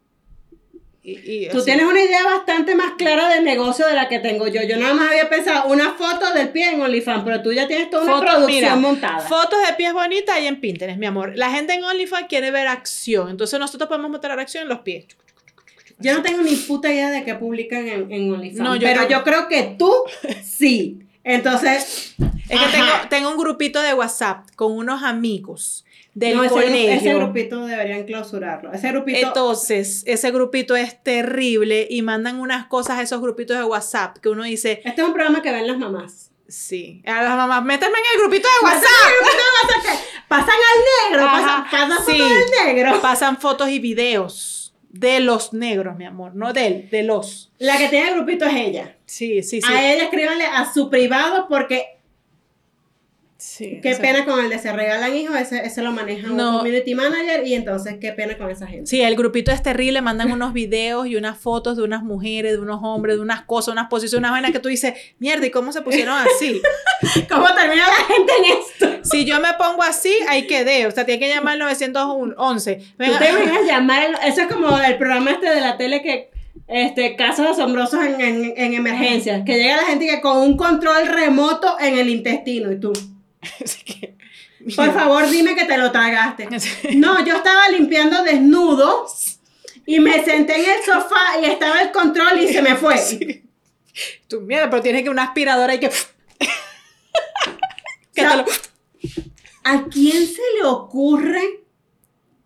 Y, 1.02 1.44
y 1.44 1.48
Tú 1.50 1.58
así. 1.58 1.66
tienes 1.66 1.86
una 1.86 2.00
idea 2.02 2.24
bastante 2.24 2.74
más 2.74 2.92
clara 2.98 3.28
del 3.28 3.44
negocio 3.44 3.86
de 3.86 3.94
la 3.94 4.08
que 4.08 4.18
tengo 4.18 4.48
yo. 4.48 4.62
Yo 4.64 4.76
nada 4.76 4.92
más 4.92 5.10
había 5.10 5.28
pensado 5.30 5.68
una 5.72 5.92
foto 5.94 6.32
del 6.34 6.48
pie 6.48 6.72
en 6.72 6.80
OnlyFans, 6.80 7.22
pero 7.24 7.42
tú 7.42 7.52
ya 7.52 7.68
tienes 7.68 7.90
toda 7.90 8.02
una 8.02 8.12
Fotos, 8.14 8.28
producción 8.34 8.56
mira, 8.56 8.74
montada. 8.76 9.20
Fotos 9.20 9.58
de 9.68 9.74
pies 9.74 9.92
bonitas 9.92 10.40
y 10.40 10.46
en 10.46 10.60
Pinterest, 10.60 10.98
mi 10.98 11.06
amor. 11.06 11.32
La 11.36 11.50
gente 11.52 11.74
en 11.74 11.84
OnlyFans 11.84 12.26
quiere 12.28 12.50
ver 12.50 12.66
acción. 12.66 13.30
Entonces 13.30 13.58
nosotros 13.60 13.86
podemos 13.86 14.10
mostrar 14.10 14.38
acción 14.40 14.62
en 14.64 14.68
los 14.68 14.80
pies. 14.80 15.06
Yo 16.00 16.12
no 16.12 16.22
tengo 16.22 16.42
ni 16.42 16.56
puta 16.56 16.92
idea 16.92 17.10
de 17.10 17.22
qué 17.24 17.36
publican 17.36 17.86
en, 17.86 18.12
en 18.12 18.32
OnlyFans. 18.32 18.60
No, 18.60 18.72
pero 18.78 19.02
tampoco. 19.02 19.10
yo 19.12 19.22
creo 19.24 19.48
que 19.48 19.76
tú 19.78 19.92
sí. 20.44 21.05
Entonces, 21.26 22.14
Es 22.48 22.60
que 22.60 22.66
tengo, 22.72 22.86
tengo 23.10 23.30
un 23.30 23.36
grupito 23.36 23.80
de 23.82 23.92
WhatsApp 23.94 24.46
con 24.54 24.72
unos 24.72 25.02
amigos 25.02 25.84
del 26.14 26.36
no, 26.36 26.44
ese, 26.44 26.54
colegio. 26.54 26.90
ese 26.92 27.14
grupito 27.14 27.66
deberían 27.66 28.04
clausurarlo. 28.04 28.72
Ese 28.72 28.88
grupito. 28.92 29.18
Entonces, 29.26 30.02
ese 30.06 30.30
grupito 30.30 30.76
es 30.76 31.02
terrible 31.02 31.86
y 31.90 32.00
mandan 32.02 32.38
unas 32.40 32.66
cosas 32.68 32.98
a 32.98 33.02
esos 33.02 33.20
grupitos 33.20 33.56
de 33.58 33.64
WhatsApp 33.64 34.18
que 34.18 34.28
uno 34.28 34.44
dice, 34.44 34.80
este 34.84 35.00
es 35.02 35.06
un 35.06 35.12
programa 35.12 35.42
que 35.42 35.50
ven 35.52 35.66
las 35.66 35.76
mamás. 35.78 36.30
sí, 36.48 37.02
a 37.04 37.22
las 37.22 37.36
mamás, 37.36 37.64
métanme 37.64 37.98
en 37.98 38.04
el 38.14 38.20
grupito 38.22 38.48
de 38.48 38.64
WhatsApp. 38.66 40.00
Pasan 40.28 40.48
al 40.48 41.10
negro, 41.10 41.26
Ajá, 41.26 41.66
pasan, 41.70 41.88
pasan 41.90 42.06
sí. 42.06 42.18
fotos 42.18 42.28
del 42.30 42.66
negro. 42.66 43.00
Pasan 43.02 43.36
fotos 43.38 43.68
y 43.68 43.78
videos 43.78 44.65
de 44.90 45.20
los 45.20 45.52
negros, 45.52 45.96
mi 45.96 46.04
amor, 46.04 46.34
no 46.34 46.52
de 46.52 46.66
él, 46.66 46.88
de 46.90 47.02
los. 47.02 47.52
La 47.58 47.76
que 47.78 47.88
tiene 47.88 48.08
el 48.08 48.14
grupito 48.14 48.44
es 48.46 48.54
ella. 48.54 48.96
Sí, 49.04 49.42
sí, 49.42 49.60
sí. 49.60 49.72
A 49.72 49.92
ella 49.92 50.04
escríbanle 50.04 50.44
a 50.44 50.72
su 50.72 50.90
privado 50.90 51.46
porque 51.48 51.95
Sí, 53.38 53.80
qué 53.82 53.90
o 53.92 53.96
sea, 53.96 54.00
pena 54.02 54.24
con 54.24 54.42
el 54.42 54.48
de 54.48 54.58
se 54.58 54.72
regalan 54.72 55.14
hijos, 55.14 55.36
ese, 55.36 55.58
ese 55.66 55.82
lo 55.82 55.92
maneja 55.92 56.30
un 56.30 56.38
community 56.38 56.94
manager 56.94 57.46
y 57.46 57.52
entonces 57.54 57.96
qué 58.00 58.12
pena 58.12 58.38
con 58.38 58.50
esa 58.50 58.66
gente. 58.66 58.86
Sí, 58.86 59.02
el 59.02 59.14
grupito 59.14 59.52
es 59.52 59.62
terrible, 59.62 60.00
mandan 60.00 60.32
unos 60.32 60.54
videos 60.54 61.06
y 61.06 61.16
unas 61.16 61.36
fotos 61.38 61.76
de 61.76 61.82
unas 61.82 62.02
mujeres, 62.02 62.52
de 62.52 62.58
unos 62.58 62.80
hombres, 62.82 63.16
de 63.16 63.22
unas 63.22 63.42
cosas, 63.42 63.72
unas 63.72 63.88
posiciones, 63.88 64.20
unas 64.20 64.30
vainas 64.32 64.52
que 64.52 64.58
tú 64.60 64.68
dices, 64.70 64.94
mierda, 65.18 65.44
¿y 65.46 65.50
cómo 65.50 65.70
se 65.72 65.82
pusieron 65.82 66.14
así? 66.16 66.62
¿Cómo 67.28 67.46
termina 67.54 67.86
la 67.86 68.14
gente 68.14 68.32
en 68.38 68.88
esto? 68.92 69.04
Si 69.10 69.24
yo 69.26 69.38
me 69.40 69.52
pongo 69.58 69.82
así, 69.82 70.14
ahí 70.28 70.46
quedé. 70.46 70.86
O 70.86 70.90
sea, 70.90 71.04
tiene 71.04 71.20
que 71.20 71.28
llamar 71.28 71.52
al 71.54 71.58
911. 71.60 72.74
Tú 72.76 72.82
Venga, 72.96 73.18
te 73.18 73.28
imaginas 73.30 73.66
llamar, 73.66 74.02
el- 74.04 74.28
eso 74.30 74.40
es 74.42 74.46
como 74.46 74.78
el 74.78 74.96
programa 74.96 75.32
este 75.32 75.50
de 75.50 75.60
la 75.60 75.76
tele 75.76 76.00
que, 76.02 76.30
este, 76.68 77.16
casos 77.16 77.46
asombrosos 77.46 78.02
en, 78.04 78.20
en, 78.20 78.54
en 78.56 78.74
emergencias, 78.74 79.42
que 79.44 79.56
llega 79.58 79.76
la 79.76 79.82
gente 79.84 80.06
que 80.06 80.20
con 80.20 80.38
un 80.38 80.56
control 80.56 81.06
remoto 81.06 81.76
en 81.78 81.98
el 81.98 82.08
intestino 82.08 82.72
y 82.72 82.80
tú, 82.80 82.92
Así 83.64 83.84
que- 83.84 84.16
por 84.74 84.92
favor 84.92 85.28
dime 85.30 85.54
que 85.54 85.64
te 85.64 85.78
lo 85.78 85.92
tragaste. 85.92 86.48
No, 86.96 87.24
yo 87.24 87.36
estaba 87.36 87.68
limpiando 87.68 88.22
desnudo 88.24 89.06
y 89.86 90.00
me 90.00 90.24
senté 90.24 90.54
en 90.56 90.70
el 90.70 90.82
sofá 90.84 91.40
y 91.40 91.44
estaba 91.46 91.80
el 91.82 91.92
control 91.92 92.40
y 92.40 92.48
se 92.52 92.62
me 92.62 92.74
fue. 92.74 92.98
Sí. 92.98 93.44
Tú, 94.28 94.40
mierda, 94.42 94.68
pero 94.68 94.82
tienes 94.82 95.02
que 95.04 95.10
una 95.10 95.22
aspiradora 95.24 95.74
y 95.74 95.78
que. 95.80 95.88
que 98.14 98.20
O 98.26 98.28
sea, 98.28 98.30
te 98.30 98.36
lo- 98.38 98.44
¿A 99.64 99.84
quién 99.84 100.26
se 100.26 100.42
le 100.58 100.64
ocurre 100.64 101.42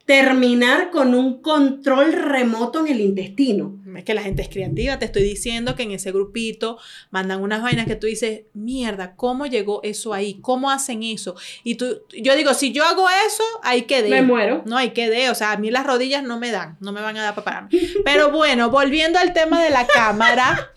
terminar 0.07 0.90
con 0.90 1.14
un 1.14 1.40
control 1.42 2.12
remoto 2.12 2.80
en 2.80 2.92
el 2.92 3.01
intestino? 3.01 3.80
Es 3.97 4.05
que 4.05 4.14
la 4.14 4.22
gente 4.22 4.43
es 4.43 4.49
creativa, 4.49 4.99
te 4.99 5.05
estoy 5.05 5.22
diciendo 5.22 5.74
que 5.76 5.82
en 5.84 5.91
ese 5.93 6.12
grupito 6.12 6.78
mandan 7.11 7.41
unas 7.43 7.62
vainas 7.62 7.86
que 7.86 7.97
tú 7.97 8.07
dices, 8.07 8.43
mierda, 8.55 9.14
¿cómo 9.16 9.47
llegó 9.47 9.80
eso 9.82 10.12
ahí? 10.14 10.38
¿Cómo 10.41 10.70
hacen 10.70 11.03
eso? 11.03 11.34
Y 11.64 11.74
tú, 11.76 12.03
yo 12.22 12.34
digo, 12.36 12.55
si 12.55 12.72
yo 12.72 12.84
hago 12.84 13.07
eso, 13.26 13.43
ahí 13.62 13.82
quedé. 13.82 14.09
Me 14.11 14.22
muero. 14.22 14.62
No, 14.66 14.76
ahí 14.76 14.91
quedé, 14.91 15.30
o 15.30 15.34
sea, 15.34 15.53
a 15.53 15.57
mí 15.57 15.70
las 15.70 15.86
rodillas 15.86 16.22
no 16.22 16.38
me 16.38 16.51
dan, 16.51 16.76
no 16.80 16.93
me 16.93 17.01
van 17.01 17.16
a 17.16 17.22
dar 17.22 17.34
para 17.34 17.45
pararme. 17.45 17.70
Pero 18.05 18.30
bueno, 18.30 18.70
volviendo 18.70 19.18
al 19.18 19.32
tema 19.32 19.62
de 19.62 19.70
la 19.70 19.86
cámara, 19.86 20.70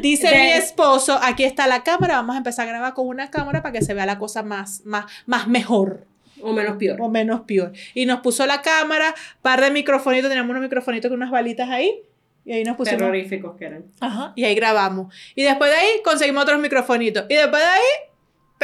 dice 0.00 0.28
De- 0.28 0.34
mi 0.38 0.50
esposo, 0.50 1.18
aquí 1.22 1.44
está 1.44 1.66
la 1.66 1.82
cámara, 1.82 2.14
vamos 2.16 2.34
a 2.34 2.38
empezar 2.38 2.66
a 2.66 2.70
grabar 2.70 2.94
con 2.94 3.06
una 3.06 3.30
cámara 3.30 3.62
para 3.62 3.72
que 3.72 3.82
se 3.82 3.94
vea 3.94 4.06
la 4.06 4.18
cosa 4.18 4.42
más, 4.42 4.82
más, 4.84 5.06
más 5.26 5.48
mejor 5.48 6.06
O 6.42 6.52
menos 6.52 6.76
peor. 6.76 7.00
o 7.00 7.08
menos 7.08 7.40
peor. 7.42 7.72
Y 7.94 8.06
nos 8.06 8.20
puso 8.20 8.44
la 8.46 8.62
cámara, 8.62 9.14
par 9.42 9.60
de 9.60 9.70
microfonitos, 9.70 10.28
teníamos 10.28 10.50
unos 10.50 10.62
microfonitos 10.62 11.08
con 11.08 11.16
unas 11.18 11.30
balitas 11.30 11.68
ahí. 11.70 12.00
Y 12.44 12.52
ahí 12.52 12.64
nos 12.64 12.76
pusimos. 12.76 12.98
Terroríficos 12.98 13.56
que 13.56 13.64
eran. 13.64 13.84
Ajá. 14.00 14.32
Y 14.36 14.44
ahí 14.44 14.54
grabamos. 14.54 15.14
Y 15.34 15.42
después 15.42 15.70
de 15.70 15.76
ahí 15.76 16.02
conseguimos 16.04 16.42
otros 16.42 16.60
microfonitos. 16.60 17.24
Y 17.28 17.34
después 17.34 17.62
de 17.62 17.68
ahí 17.68 17.82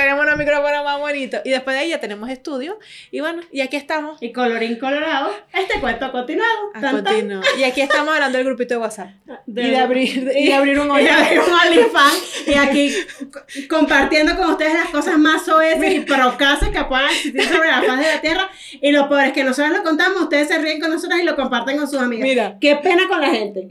tenemos 0.00 0.24
unos 0.24 0.36
micrófonos 0.38 0.84
más 0.84 0.98
bonitos. 0.98 1.40
Y 1.44 1.50
después 1.50 1.74
de 1.76 1.82
ahí 1.82 1.88
ya 1.90 2.00
tenemos 2.00 2.28
estudio. 2.30 2.78
Y 3.10 3.20
bueno, 3.20 3.42
y 3.52 3.60
aquí 3.60 3.76
estamos. 3.76 4.20
Y 4.22 4.32
colorín 4.32 4.76
colorado, 4.78 5.32
este 5.52 5.80
cuento 5.80 6.06
ha 6.06 6.12
continuado. 6.12 6.70
A 6.74 6.80
Tan, 6.80 7.04
tan. 7.04 7.40
Y 7.58 7.64
aquí 7.64 7.80
estamos 7.80 8.14
hablando 8.14 8.38
del 8.38 8.46
grupito 8.46 8.74
de 8.74 8.78
WhatsApp. 8.80 9.10
De- 9.46 9.62
y, 9.62 9.70
de 9.70 9.76
abrir, 9.78 10.32
y 10.36 10.46
de 10.46 10.54
abrir 10.54 10.78
un 10.80 10.88
Y 10.88 10.90
hoyo. 10.90 11.12
abrir 11.12 11.40
un 11.40 11.52
OnlyFans 11.52 12.44
y 12.46 12.54
aquí 12.54 12.92
co- 13.32 13.40
compartiendo 13.68 14.36
con 14.36 14.50
ustedes 14.50 14.74
las 14.74 14.88
cosas 14.88 15.18
más 15.18 15.44
soeces 15.44 15.94
y 15.94 16.00
procaces 16.00 16.68
que 16.70 16.84
puedan 16.84 17.06
existir 17.10 17.42
sobre 17.44 17.68
la 17.68 17.82
faz 17.82 17.98
de 18.00 18.06
la 18.06 18.20
tierra. 18.20 18.50
Y 18.80 18.92
lo 18.92 19.08
peor 19.08 19.24
es 19.24 19.32
que 19.32 19.44
nosotros 19.44 19.76
lo 19.76 19.82
contamos, 19.82 20.22
ustedes 20.22 20.48
se 20.48 20.58
ríen 20.58 20.80
con 20.80 20.90
nosotros 20.90 21.20
y 21.20 21.24
lo 21.24 21.36
comparten 21.36 21.76
con 21.78 21.88
sus 21.88 21.98
amigas. 22.00 22.22
Mira. 22.28 22.56
Qué 22.60 22.76
pena 22.76 23.06
con 23.08 23.20
la 23.20 23.28
gente. 23.30 23.66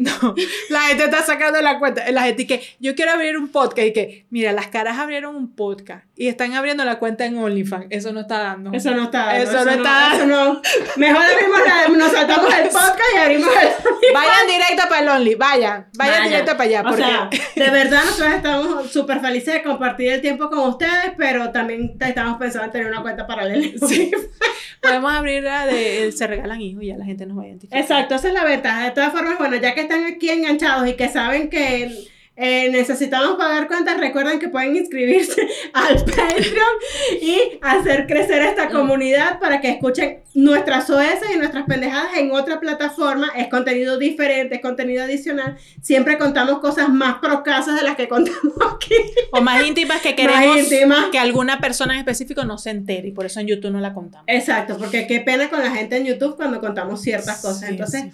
La 0.69 0.81
gente 0.81 1.05
está 1.05 1.23
sacando 1.23 1.61
la 1.61 1.79
cuenta. 1.79 2.09
La 2.11 2.23
gente 2.23 2.43
y 2.43 2.47
que 2.47 2.61
yo 2.79 2.95
quiero 2.95 3.11
abrir 3.11 3.37
un 3.37 3.49
podcast. 3.49 3.87
Y 3.87 3.93
que, 3.93 4.25
mira, 4.29 4.51
las 4.51 4.67
caras 4.67 4.97
abrieron 4.97 5.35
un 5.35 5.55
podcast. 5.55 6.05
Y 6.19 6.27
están 6.27 6.53
abriendo 6.53 6.83
la 6.83 6.99
cuenta 6.99 7.25
en 7.25 7.37
OnlyFans. 7.37 7.85
Eso 7.91 8.11
no 8.11 8.19
está 8.19 8.39
dando. 8.39 8.73
Eso 8.73 8.91
no 8.91 9.03
está. 9.03 9.27
dando, 9.27 9.41
Eso 9.41 9.63
no 9.63 9.71
está 9.71 10.15
eso 10.15 10.27
no. 10.27 10.61
Mejor 10.97 11.23
abrimos 11.23 11.59
la, 11.65 11.97
nos 11.97 12.11
saltamos 12.11 12.53
el 12.55 12.63
podcast 12.65 12.99
y 13.15 13.17
abrimos 13.19 13.49
el. 13.49 13.69
Vayan 14.13 14.47
directo 14.47 14.89
para 14.89 15.01
el 15.01 15.07
Only. 15.07 15.35
Vayan. 15.35 15.87
Vayan 15.97 16.15
Vaya. 16.17 16.29
directo 16.29 16.51
para 16.57 16.63
allá. 16.63 16.81
O 16.81 16.83
Porque 16.83 17.03
sea, 17.03 17.29
de 17.55 17.71
verdad 17.71 18.03
nosotros 18.03 18.33
estamos 18.33 18.91
súper 18.91 19.21
felices 19.21 19.53
de 19.53 19.63
compartir 19.63 20.11
el 20.11 20.19
tiempo 20.19 20.49
con 20.49 20.59
ustedes, 20.59 21.13
pero 21.17 21.51
también 21.51 21.95
estamos 21.97 22.37
pensando 22.37 22.65
en 22.65 22.71
tener 22.73 22.87
una 22.87 23.01
cuenta 23.01 23.25
paralela. 23.25 23.87
Sí. 23.87 24.11
podemos 24.81 25.13
abrir 25.13 25.43
la 25.43 25.65
de 25.67 26.11
Se 26.11 26.27
Regalan 26.27 26.59
Hijos 26.59 26.83
y 26.83 26.87
ya 26.87 26.97
la 26.97 27.05
gente 27.05 27.25
nos 27.27 27.37
va 27.37 27.43
a 27.43 27.47
identificar. 27.47 27.79
Exacto, 27.79 28.15
esa 28.15 28.27
es 28.27 28.33
la 28.33 28.43
ventaja. 28.43 28.83
De 28.83 28.91
todas 28.91 29.13
formas, 29.13 29.37
bueno, 29.37 29.55
ya 29.55 29.73
que 29.73 29.81
están 29.83 30.03
aquí 30.03 30.29
enganchados 30.29 30.85
y 30.85 30.95
que 30.95 31.07
saben 31.07 31.49
que 31.49 32.09
eh, 32.41 32.69
necesitamos 32.71 33.37
pagar 33.37 33.67
cuentas, 33.67 33.99
recuerden 33.99 34.39
que 34.39 34.47
pueden 34.47 34.73
inscribirse 34.73 35.45
al 35.73 35.97
Patreon 36.05 36.77
y 37.21 37.59
hacer 37.61 38.07
crecer 38.07 38.41
esta 38.43 38.69
comunidad 38.69 39.39
para 39.39 39.59
que 39.59 39.69
escuchen 39.71 40.19
nuestras 40.33 40.89
OS 40.89 41.19
y 41.33 41.37
nuestras 41.37 41.65
pendejadas 41.65 42.15
en 42.15 42.31
otra 42.31 42.61
plataforma. 42.61 43.27
Es 43.35 43.49
contenido 43.49 43.97
diferente, 43.97 44.55
es 44.55 44.61
contenido 44.61 45.03
adicional. 45.03 45.57
Siempre 45.81 46.17
contamos 46.17 46.59
cosas 46.59 46.87
más 46.87 47.15
procasas 47.15 47.75
de 47.75 47.83
las 47.83 47.97
que 47.97 48.07
contamos 48.07 48.53
aquí. 48.73 48.95
O 49.33 49.41
más 49.41 49.67
íntimas 49.67 50.01
que 50.01 50.15
queremos 50.15 50.59
íntimas. 50.59 51.07
que 51.11 51.19
alguna 51.19 51.59
persona 51.59 51.95
en 51.95 51.99
específico 51.99 52.45
no 52.45 52.57
se 52.57 52.69
entere 52.69 53.09
y 53.09 53.11
por 53.11 53.25
eso 53.25 53.41
en 53.41 53.47
YouTube 53.47 53.71
no 53.71 53.81
la 53.81 53.93
contamos. 53.93 54.23
Exacto, 54.27 54.77
porque 54.77 55.07
qué 55.07 55.19
pena 55.19 55.49
con 55.49 55.59
la 55.59 55.71
gente 55.71 55.97
en 55.97 56.05
YouTube 56.05 56.37
cuando 56.37 56.61
contamos 56.61 57.01
ciertas 57.01 57.41
cosas. 57.41 57.63
Entonces, 57.63 58.03
sí. 58.03 58.11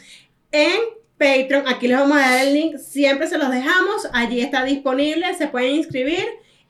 en 0.51 1.04
Patreon, 1.17 1.67
aquí 1.67 1.87
les 1.87 1.97
vamos 1.97 2.17
a 2.17 2.21
dar 2.21 2.45
el 2.45 2.53
link, 2.53 2.77
siempre 2.77 3.27
se 3.27 3.37
los 3.37 3.49
dejamos, 3.49 4.07
allí 4.13 4.41
está 4.41 4.63
disponible, 4.65 5.33
se 5.35 5.47
pueden 5.47 5.75
inscribir. 5.75 6.25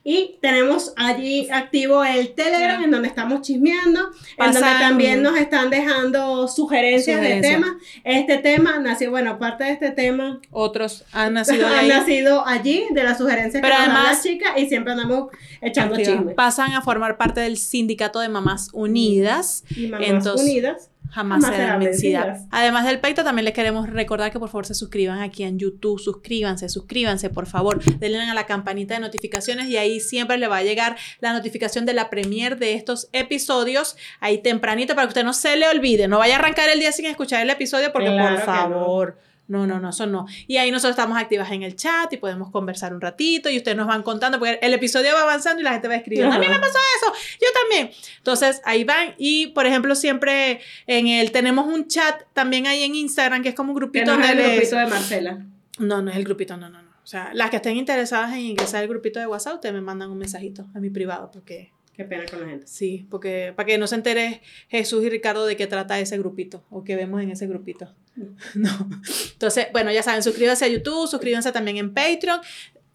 Y 0.08 0.38
tenemos 0.40 0.94
allí 0.98 1.50
activo 1.50 2.04
el 2.04 2.36
Telegram, 2.36 2.84
en 2.84 2.92
donde 2.92 3.08
estamos 3.08 3.42
chismeando, 3.42 4.12
en 4.38 4.54
donde 4.54 4.60
también 4.80 5.24
nos 5.24 5.36
están 5.36 5.72
dejando 5.72 6.48
sugerencias, 6.48 7.20
de 7.20 7.42
temas. 7.42 7.72
Este 8.04 8.38
tema 8.38 8.78
nació, 8.78 9.10
bueno, 9.10 9.40
parte 9.40 9.64
de 9.64 9.72
este 9.72 9.90
tema 9.90 10.40
Otros 10.52 11.06
han 11.12 11.34
nacido 11.34 11.66
han 11.74 11.74
ahí. 11.74 11.88
nacido 11.88 12.46
allí, 12.46 12.86
de 12.92 13.04
las 13.04 13.18
sugerencias 13.18 13.64
Pero 13.64 13.74
que 13.74 13.80
nos 13.80 13.88
dan 13.88 13.96
además- 13.98 14.14
las 14.18 14.24
chicas, 14.24 14.52
y 14.58 14.68
siempre 14.70 14.92
andamos 14.94 15.30
echando 15.60 15.96
chismes. 15.98 16.36
Pasan 16.36 16.74
a 16.74 16.84
formar 16.84 17.18
parte 17.18 17.42
del 17.42 17.58
sindicato 17.58 18.20
de 18.20 18.30
mamás 18.30 18.70
unidas. 18.74 19.64
Y 19.76 19.88
mamás 19.88 20.08
Entonces, 20.08 20.48
unidas. 20.48 20.92
Jamás, 21.16 21.42
Jamás 21.42 21.58
serán 21.58 21.80
vencidas. 21.80 22.26
vencidas. 22.26 22.48
Además 22.52 22.86
del 22.86 23.00
peito, 23.00 23.24
también 23.24 23.46
les 23.46 23.54
queremos 23.54 23.90
recordar 23.90 24.34
que 24.34 24.38
por 24.38 24.50
favor 24.50 24.66
se 24.66 24.74
suscriban 24.74 25.20
aquí 25.20 25.44
en 25.44 25.58
YouTube. 25.58 25.98
Suscríbanse, 25.98 26.68
suscríbanse, 26.68 27.30
por 27.30 27.46
favor. 27.46 27.82
Denle 28.00 28.22
a 28.22 28.34
la 28.34 28.46
campanita 28.46 28.96
de 28.96 29.00
notificaciones 29.00 29.68
y 29.70 29.78
ahí 29.78 30.02
siempre 30.02 30.38
le 30.38 30.50
va 30.50 30.58
a 30.58 30.64
llegar 30.64 30.98
la 31.22 31.32
notificación 31.32 31.86
de 31.86 31.94
la 31.94 32.10
premier 32.10 32.60
de 32.60 32.74
estos 32.74 33.08
episodios 33.14 33.96
ahí 34.20 34.40
tempranito 34.40 34.94
para 34.94 35.08
que 35.08 35.12
usted 35.12 35.24
no 35.24 35.32
se 35.34 35.56
le 35.56 35.70
olvide. 35.70 36.10
No 36.10 36.18
vaya 36.18 36.36
a 36.36 36.40
arrancar 36.40 36.68
el 36.68 36.82
día 36.82 36.92
sin 36.92 37.06
escuchar 37.06 37.42
el 37.42 37.50
episodio 37.50 37.94
porque 37.94 38.10
Claro 38.10 38.36
por 38.36 38.46
favor. 38.46 39.18
No, 39.18 39.35
no, 39.48 39.80
no, 39.80 39.90
eso 39.90 40.06
no. 40.08 40.26
Y 40.48 40.58
ahí 40.58 40.72
nosotros 40.72 40.92
estamos 40.92 41.18
activas 41.18 41.52
en 41.52 41.64
el 41.64 41.76
chat 41.76 42.12
y 42.12 42.18
podemos 42.18 42.50
conversar 42.52 42.94
un 42.94 43.02
ratito 43.02 43.50
y 43.50 43.58
ustedes 43.58 43.78
nos 43.78 43.88
van 43.88 44.02
contando 44.02 44.40
porque 44.40 44.58
el 44.62 44.74
episodio 44.74 45.14
va 45.14 45.22
avanzando 45.22 45.62
y 45.62 45.64
la 45.64 45.74
gente 45.74 45.88
va 45.88 45.96
escribiendo. 45.96 46.36
A 46.36 46.40
mí 46.40 46.48
me 46.48 46.60
pasó 46.60 46.80
eso, 46.98 47.14
yo 47.42 47.48
también. 47.62 47.92
Entonces 48.18 48.62
ahí 48.66 48.84
van 48.84 49.14
y 49.18 49.48
por 49.48 49.68
ejemplo 49.68 49.94
siempre 49.96 50.62
en 50.88 51.08
el 51.08 51.32
tenemos 51.32 51.68
un 51.68 51.88
chat 51.88 52.24
también 52.34 52.66
ahí 52.66 52.84
en 52.84 52.96
Instagram 52.96 53.44
que 53.44 53.50
es 53.50 53.56
como 53.56 53.72
un 53.72 53.76
grupito 53.76 54.06
no 54.06 54.12
donde 54.14 54.32
el 54.32 54.52
grupito 54.56 54.78
de 54.78 54.86
Marcela. 54.88 55.46
No, 55.78 56.02
no 56.02 56.10
es 56.10 56.18
el 56.18 56.24
grupito, 56.24 56.58
no, 56.58 56.70
no, 56.70 56.82
no. 56.82 56.90
O 56.90 57.08
sea, 57.08 57.30
las 57.34 57.52
que 57.52 57.58
estén 57.58 57.78
interesadas 57.78 58.34
en 58.34 58.40
ingresar 58.40 58.82
al 58.82 58.88
grupito 58.88 59.20
de 59.20 59.28
WhatsApp, 59.28 59.56
ustedes 59.56 59.76
me 59.76 59.82
mandan 59.82 60.10
un 60.10 60.18
mensajito 60.18 60.66
a 60.74 60.80
mi 60.80 60.90
privado 60.90 61.30
porque 61.32 61.72
Qué 61.96 62.04
pena 62.04 62.26
con 62.30 62.42
la 62.42 62.48
gente. 62.48 62.68
sí, 62.68 63.08
porque 63.10 63.54
para 63.56 63.68
que 63.68 63.78
no 63.78 63.88
se 63.88 63.96
entere 63.96 64.42
Jesús 64.68 65.04
y 65.04 65.10
Ricardo 65.10 65.46
de 65.46 65.56
qué 65.56 65.68
trata 65.68 66.00
ese 66.00 66.18
grupito 66.18 66.66
o 66.70 66.84
qué 66.84 66.96
vemos 66.96 67.22
en 67.22 67.32
ese 67.32 67.48
grupito. 67.48 67.94
No. 68.56 68.90
Entonces, 69.34 69.68
bueno, 69.74 69.92
ya 69.92 70.02
saben, 70.02 70.24
suscríbanse 70.24 70.66
a 70.66 70.68
YouTube, 70.70 71.08
suscríbanse 71.08 71.52
también 71.52 71.78
en 71.78 71.94
Patreon 71.94 72.40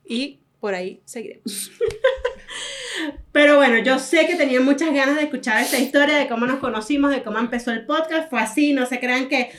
y 0.04 0.40
por 0.60 0.74
ahí 0.74 1.00
seguiremos. 1.04 1.70
Pero 3.32 3.56
bueno, 3.56 3.78
yo 3.78 3.98
sé 3.98 4.26
que 4.26 4.34
tenían 4.34 4.64
muchas 4.64 4.92
ganas 4.92 5.16
de 5.16 5.22
escuchar 5.22 5.62
esta 5.62 5.78
historia 5.78 6.16
de 6.16 6.26
cómo 6.26 6.46
nos 6.46 6.58
conocimos, 6.58 7.10
de 7.10 7.22
cómo 7.22 7.38
empezó 7.38 7.70
el 7.70 7.86
podcast. 7.86 8.28
Fue 8.28 8.40
así, 8.40 8.72
no 8.72 8.86
se 8.86 8.98
crean 8.98 9.28
que 9.28 9.50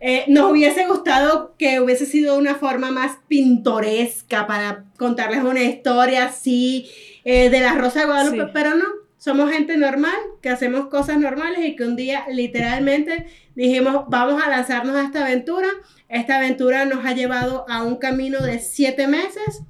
eh, 0.00 0.24
nos 0.26 0.50
hubiese 0.50 0.86
gustado 0.86 1.54
que 1.56 1.80
hubiese 1.80 2.06
sido 2.06 2.36
una 2.36 2.56
forma 2.56 2.90
más 2.90 3.18
pintoresca 3.28 4.46
para 4.46 4.84
contarles 4.98 5.44
una 5.44 5.62
historia 5.62 6.26
así 6.26 6.90
eh, 7.24 7.50
de 7.50 7.60
la 7.60 7.74
Rosa 7.74 8.00
de 8.00 8.06
Guadalupe, 8.06 8.44
Sí. 8.44 8.50
pero 8.52 8.74
no. 8.74 8.84
Somos 9.18 9.50
gente 9.50 9.76
normal, 9.76 10.16
que 10.40 10.48
hacemos 10.48 10.86
cosas 10.86 11.18
normales 11.18 11.58
y 11.62 11.76
que 11.76 11.84
un 11.84 11.94
día 11.94 12.24
literalmente 12.32 13.26
dijimos, 13.54 14.04
vamos 14.08 14.42
a 14.42 14.48
lanzarnos 14.48 14.96
a 14.96 15.02
esta 15.04 15.24
aventura. 15.26 15.68
Esta 16.08 16.38
aventura 16.38 16.86
nos 16.86 17.04
ha 17.04 17.12
llevado 17.12 17.66
a 17.68 17.82
un 17.82 17.96
camino 17.96 18.40
de 18.40 18.58
siete 18.60 19.06
meses 19.06 19.60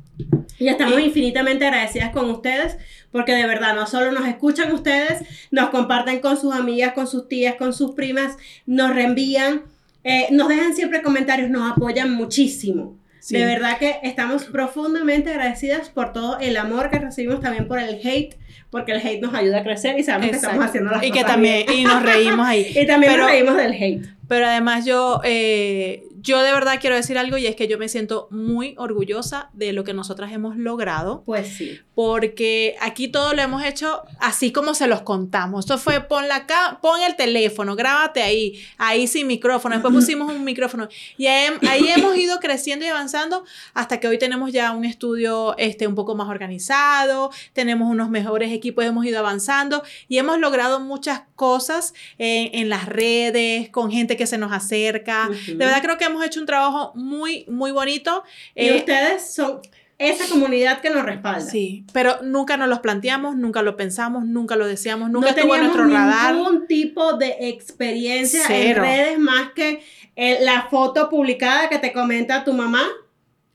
y 0.59 0.69
estamos 0.69 1.01
infinitamente 1.01 1.67
agradecidas 1.67 2.11
con 2.11 2.31
ustedes 2.31 2.77
porque 3.11 3.33
de 3.35 3.45
verdad 3.47 3.75
no 3.75 3.87
solo 3.89 4.13
nos 4.13 4.29
escuchan 4.29 4.71
ustedes, 4.73 5.25
nos 5.51 5.71
comparten 5.71 6.21
con 6.21 6.37
sus 6.37 6.55
amigas, 6.55 6.93
con 6.93 7.09
sus 7.09 7.27
tías, 7.27 7.57
con 7.57 7.73
sus 7.73 7.93
primas, 7.93 8.37
nos 8.67 8.95
reenvían, 8.95 9.63
eh, 10.05 10.29
nos 10.31 10.49
dejan 10.49 10.77
siempre 10.77 11.03
comentarios, 11.03 11.51
nos 11.51 11.73
apoyan 11.73 12.13
muchísimo. 12.13 13.00
Sí. 13.21 13.37
De 13.37 13.45
verdad 13.45 13.79
que 13.79 13.97
estamos 14.03 14.45
profundamente 14.47 15.31
agradecidas 15.31 15.91
por 15.91 16.13
todo 16.13 16.39
el 16.41 16.57
amor 16.57 16.91
que 16.91 16.99
recibimos, 16.99 17.41
también 17.41 17.69
por 17.69 17.79
el 17.79 18.01
hate, 18.03 18.35
porque 18.71 18.93
el 18.93 18.99
hate 19.07 19.21
nos 19.21 19.35
ayuda 19.35 19.59
a 19.59 19.63
crecer 19.63 19.99
y 19.99 20.03
sabemos 20.03 20.31
que 20.31 20.37
estamos 20.37 20.65
haciendo 20.65 20.91
las 20.91 21.03
y 21.03 21.07
que 21.11 21.21
cosas 21.21 21.27
también 21.33 21.67
bien. 21.67 21.79
y 21.81 21.85
nos 21.85 22.03
reímos 22.03 22.47
ahí. 22.47 22.67
Y 22.75 22.87
también 22.87 23.13
Pero- 23.13 23.25
nos 23.25 23.33
reímos 23.33 23.57
del 23.57 23.73
hate. 23.73 24.07
Pero 24.29 24.47
además 24.47 24.85
yo, 24.87 25.21
eh, 25.25 26.05
yo 26.23 26.41
de 26.43 26.53
verdad 26.53 26.79
quiero 26.81 26.97
decir 26.97 27.17
algo 27.19 27.37
y 27.39 27.47
es 27.47 27.57
que 27.57 27.67
yo 27.69 27.79
me 27.79 27.89
siento 27.89 28.29
muy 28.31 28.75
orgullosa 28.79 29.51
de 29.53 29.73
lo 29.73 29.85
que 29.85 29.95
nosotras 29.95 30.33
hemos 30.33 30.57
logrado, 30.57 31.23
Pues 31.25 31.49
sí. 31.57 31.81
porque 31.95 32.77
aquí 32.81 33.09
todo 33.09 33.33
lo 33.35 33.43
hemos 33.43 33.63
hecho 33.65 34.03
así 34.19 34.53
como 34.53 34.75
se 34.75 34.87
los 34.87 35.03
contamos. 35.03 35.65
Esto 35.65 35.79
fue 35.79 36.01
pon 36.01 36.29
la 36.29 36.47
ca- 36.47 36.79
pon 36.83 37.01
el 37.03 37.17
teléfono, 37.17 37.77
grábate 37.77 38.23
ahí, 38.23 38.61
ahí 38.79 39.07
sin 39.07 39.27
micrófono. 39.27 39.75
Después 39.77 39.95
pusimos 39.95 40.33
un 40.33 40.45
micrófono 40.45 40.89
y 41.17 41.27
ahí, 41.27 41.51
ahí 41.69 41.89
hemos 41.89 42.17
ido 42.17 42.39
creciendo 42.41 42.85
y 42.85 42.89
avanzando 42.89 43.45
hasta 43.75 44.01
que 44.01 44.09
hoy 44.09 44.19
tenemos 44.19 44.53
ya 44.53 44.73
un 44.73 44.85
estudio 44.85 45.55
este 45.59 45.87
un 45.87 45.95
poco 45.95 46.15
más 46.15 46.29
organizado, 46.29 47.31
tenemos 47.53 47.91
unos 47.91 48.11
mejores 48.11 48.53
equipos, 48.53 48.85
hemos 48.85 49.05
ido 49.07 49.19
avanzando 49.19 49.83
y 50.09 50.19
hemos 50.19 50.39
logrado 50.39 50.81
muchas 50.81 51.23
cosas 51.47 51.95
en, 52.19 52.51
en 52.61 52.69
las 52.69 52.85
redes, 52.87 53.71
con 53.71 53.91
gente 53.91 54.17
que 54.19 54.27
se 54.27 54.37
nos 54.37 54.53
acerca. 54.53 55.29
Ujú. 55.31 55.53
De 55.59 55.65
verdad 55.67 55.81
creo 55.83 55.97
que 55.99 56.05
hemos 56.05 56.23
hecho 56.25 56.39
un 56.41 56.47
trabajo 56.47 56.93
muy, 56.95 57.47
muy 57.49 57.71
bonito. 57.73 58.23
Y 58.55 58.67
Eh, 58.67 58.77
ustedes 58.77 59.33
son 59.35 59.61
esa 59.99 60.27
comunidad 60.29 60.81
que 60.83 60.91
nos 60.91 61.05
respalda. 61.05 61.41
Sí, 61.55 61.85
pero 61.93 62.11
nunca 62.23 62.57
nos 62.57 62.69
los 62.69 62.81
planteamos, 62.81 63.37
nunca 63.37 63.61
lo 63.63 63.77
pensamos, 63.77 64.25
nunca 64.25 64.55
lo 64.57 64.67
deseamos, 64.67 65.11
nunca 65.11 65.31
no 65.31 65.37
estuvo 65.37 65.55
en 65.55 65.61
nuestro 65.63 65.85
radar. 65.89 66.35
ningún 66.35 66.67
tipo 66.67 67.15
de 67.15 67.37
experiencia 67.49 68.43
Cero. 68.47 68.83
en 68.85 68.91
redes 68.91 69.19
más 69.19 69.53
que 69.55 69.83
eh, 70.17 70.39
la 70.43 70.69
foto 70.71 71.09
publicada 71.09 71.69
que 71.71 71.79
te 71.79 71.93
comenta 71.93 72.45
tu 72.45 72.53
mamá 72.53 72.85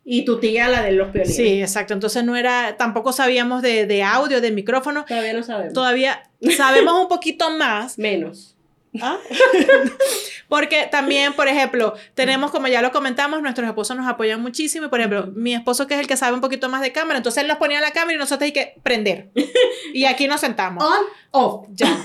y 0.08 0.24
tu 0.24 0.40
tía, 0.40 0.70
la 0.70 0.84
de 0.84 0.92
los 0.92 1.12
violines. 1.12 1.36
Sí, 1.36 1.62
exacto. 1.62 1.96
Entonces 1.96 2.24
no 2.24 2.36
era, 2.36 2.78
tampoco 2.78 3.12
sabíamos 3.12 3.64
de, 3.64 3.88
de 3.88 4.04
audio, 4.04 4.40
de 4.40 4.52
micrófono. 4.52 5.04
Todavía 5.04 5.34
no 5.34 5.42
sabemos. 5.42 5.74
Todavía 5.74 6.30
sabemos 6.56 6.94
un 7.02 7.08
poquito 7.08 7.50
más. 7.50 7.98
Menos. 7.98 8.56
¿Ah? 9.02 9.18
Porque 10.48 10.88
también, 10.92 11.34
por 11.34 11.48
ejemplo, 11.48 11.96
tenemos, 12.14 12.52
como 12.52 12.68
ya 12.68 12.84
lo 12.84 12.92
comentamos, 12.92 13.42
nuestros 13.42 13.68
esposos 13.68 13.98
nos 13.98 14.08
apoyan 14.08 14.42
muchísimo. 14.42 14.86
Y, 14.86 14.90
por 14.90 15.00
ejemplo, 15.00 15.28
mi 15.34 15.56
esposo, 15.56 15.88
que 15.88 15.96
es 15.96 16.00
el 16.00 16.08
que 16.08 16.18
sabe 16.18 16.36
un 16.36 16.42
poquito 16.42 16.70
más 16.70 16.82
de 16.82 16.92
cámara, 16.92 17.18
entonces 17.18 17.42
él 17.42 17.48
nos 17.48 17.58
ponía 17.58 17.82
la 17.82 17.92
cámara 17.92 18.14
y 18.14 18.18
nosotros 18.18 18.46
hay 18.46 18.54
que 18.54 18.76
prender. 18.84 19.32
Y 19.94 20.06
aquí 20.06 20.28
nos 20.28 20.42
sentamos. 20.42 20.84
On, 20.84 21.06
off. 21.32 21.68
Ya. 21.72 21.98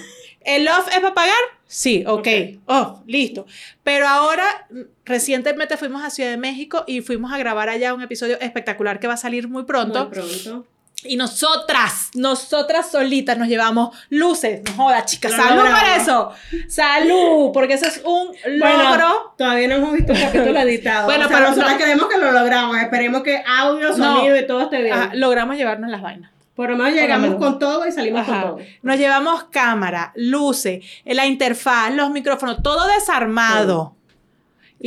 ¿El 0.43 0.67
off 0.69 0.89
es 0.89 1.01
para 1.01 1.13
pagar? 1.13 1.60
Sí, 1.73 2.03
ok. 2.05 2.27
Off, 2.67 2.99
listo. 3.07 3.47
Pero 3.85 4.09
ahora, 4.09 4.67
recientemente 5.05 5.77
fuimos 5.77 6.03
a 6.03 6.11
Ciudad 6.11 6.31
de 6.31 6.37
México 6.37 6.83
y 6.89 7.01
fuimos 7.01 7.33
a 7.33 7.39
grabar 7.39 7.69
allá 7.69 7.95
un 7.95 8.03
episodio 8.03 8.41
espectacular 8.41 8.99
que 8.99 9.07
va 9.07 9.15
a 9.15 9.17
salir 9.17 9.47
muy 9.49 9.63
pronto. 9.63 10.01
Muy 10.07 10.11
pronto. 10.11 10.67
Y 11.05 11.17
nosotras, 11.17 12.11
nosotras 12.15 12.91
solitas 12.91 13.39
nos 13.39 13.47
llevamos 13.49 13.97
luces. 14.11 14.63
No 14.65 14.73
joda, 14.85 15.05
chicas. 15.05 15.33
Salud 15.33 15.63
por 15.63 16.01
eso. 16.03 16.33
Salud, 16.69 17.53
porque 17.55 17.75
eso 17.75 17.87
es 17.87 18.03
un 18.05 18.29
logro. 18.47 18.87
Bueno, 18.89 19.35
todavía 19.39 19.69
no 19.69 19.75
hemos 19.77 19.93
visto 19.93 20.13
un 20.13 20.19
capítulo 20.21 20.59
editado. 20.61 21.07
Bueno, 21.07 21.25
Bueno, 21.25 21.29
pero 21.29 21.39
pero 21.39 21.51
nosotros 21.51 21.73
no- 21.73 21.79
queremos 21.79 22.09
que 22.09 22.19
lo 22.19 22.33
logramos. 22.33 22.77
Esperemos 22.79 23.23
que 23.23 23.43
audio, 23.47 23.97
sonido 23.97 24.37
y 24.37 24.47
todo 24.47 24.63
esté 24.63 24.83
bien. 24.83 24.93
Ajá, 24.95 25.11
logramos 25.15 25.57
llevarnos 25.57 25.89
las 25.91 26.03
vainas. 26.03 26.31
Por 26.61 26.69
lo 26.69 26.77
menos 26.77 26.93
llegamos 26.93 27.37
con 27.37 27.59
todo 27.59 27.87
y 27.89 27.93
salimos 27.93 28.21
Ajá. 28.21 28.43
con 28.43 28.57
todo. 28.57 28.67
Nos 28.83 28.99
llevamos 28.99 29.45
cámara, 29.45 30.13
luces, 30.15 30.85
la 31.07 31.25
interfaz, 31.25 31.91
los 31.95 32.11
micrófonos, 32.11 32.63
todo 32.63 32.87
desarmado. 32.87 33.97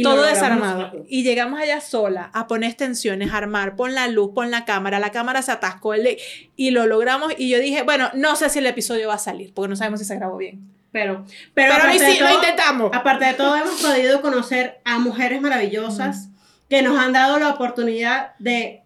Todo 0.04 0.22
desarmado. 0.22 1.04
Y 1.10 1.24
llegamos 1.24 1.60
allá 1.60 1.82
sola 1.82 2.30
a 2.34 2.46
poner 2.46 2.70
extensiones, 2.70 3.32
a 3.32 3.38
armar, 3.38 3.76
pon 3.76 3.96
la 3.96 4.08
luz, 4.08 4.30
pon 4.36 4.52
la 4.52 4.66
cámara, 4.66 5.00
la 5.00 5.10
cámara 5.12 5.42
se 5.42 5.52
atascó 5.52 5.96
el 5.96 6.04
de- 6.04 6.20
y 6.56 6.70
lo 6.70 6.86
logramos. 6.86 7.34
Y 7.40 7.50
yo 7.50 7.58
dije, 7.58 7.82
bueno, 7.82 8.12
no 8.14 8.36
sé 8.36 8.52
si 8.52 8.60
el 8.60 8.68
episodio 8.68 9.08
va 9.08 9.16
a 9.16 9.18
salir, 9.18 9.52
porque 9.52 9.70
no 9.70 9.76
sabemos 9.76 10.00
si 10.00 10.06
se 10.06 10.16
grabó 10.16 10.38
bien. 10.38 10.62
Pero, 10.92 11.26
pero, 11.56 11.74
Pero, 11.92 11.92
sí, 12.06 12.20
lo 12.20 12.32
intentamos. 12.36 12.92
Aparte 12.94 13.26
de 13.26 13.34
todo, 13.34 13.56
hemos 13.56 13.82
podido 13.82 14.22
conocer 14.22 14.80
a 14.86 15.00
mujeres 15.00 15.42
maravillosas 15.42 16.30
que 16.70 16.84
nos 16.84 17.00
han 17.00 17.14
dado 17.14 17.40
la 17.40 17.50
oportunidad 17.50 18.34
de 18.38 18.83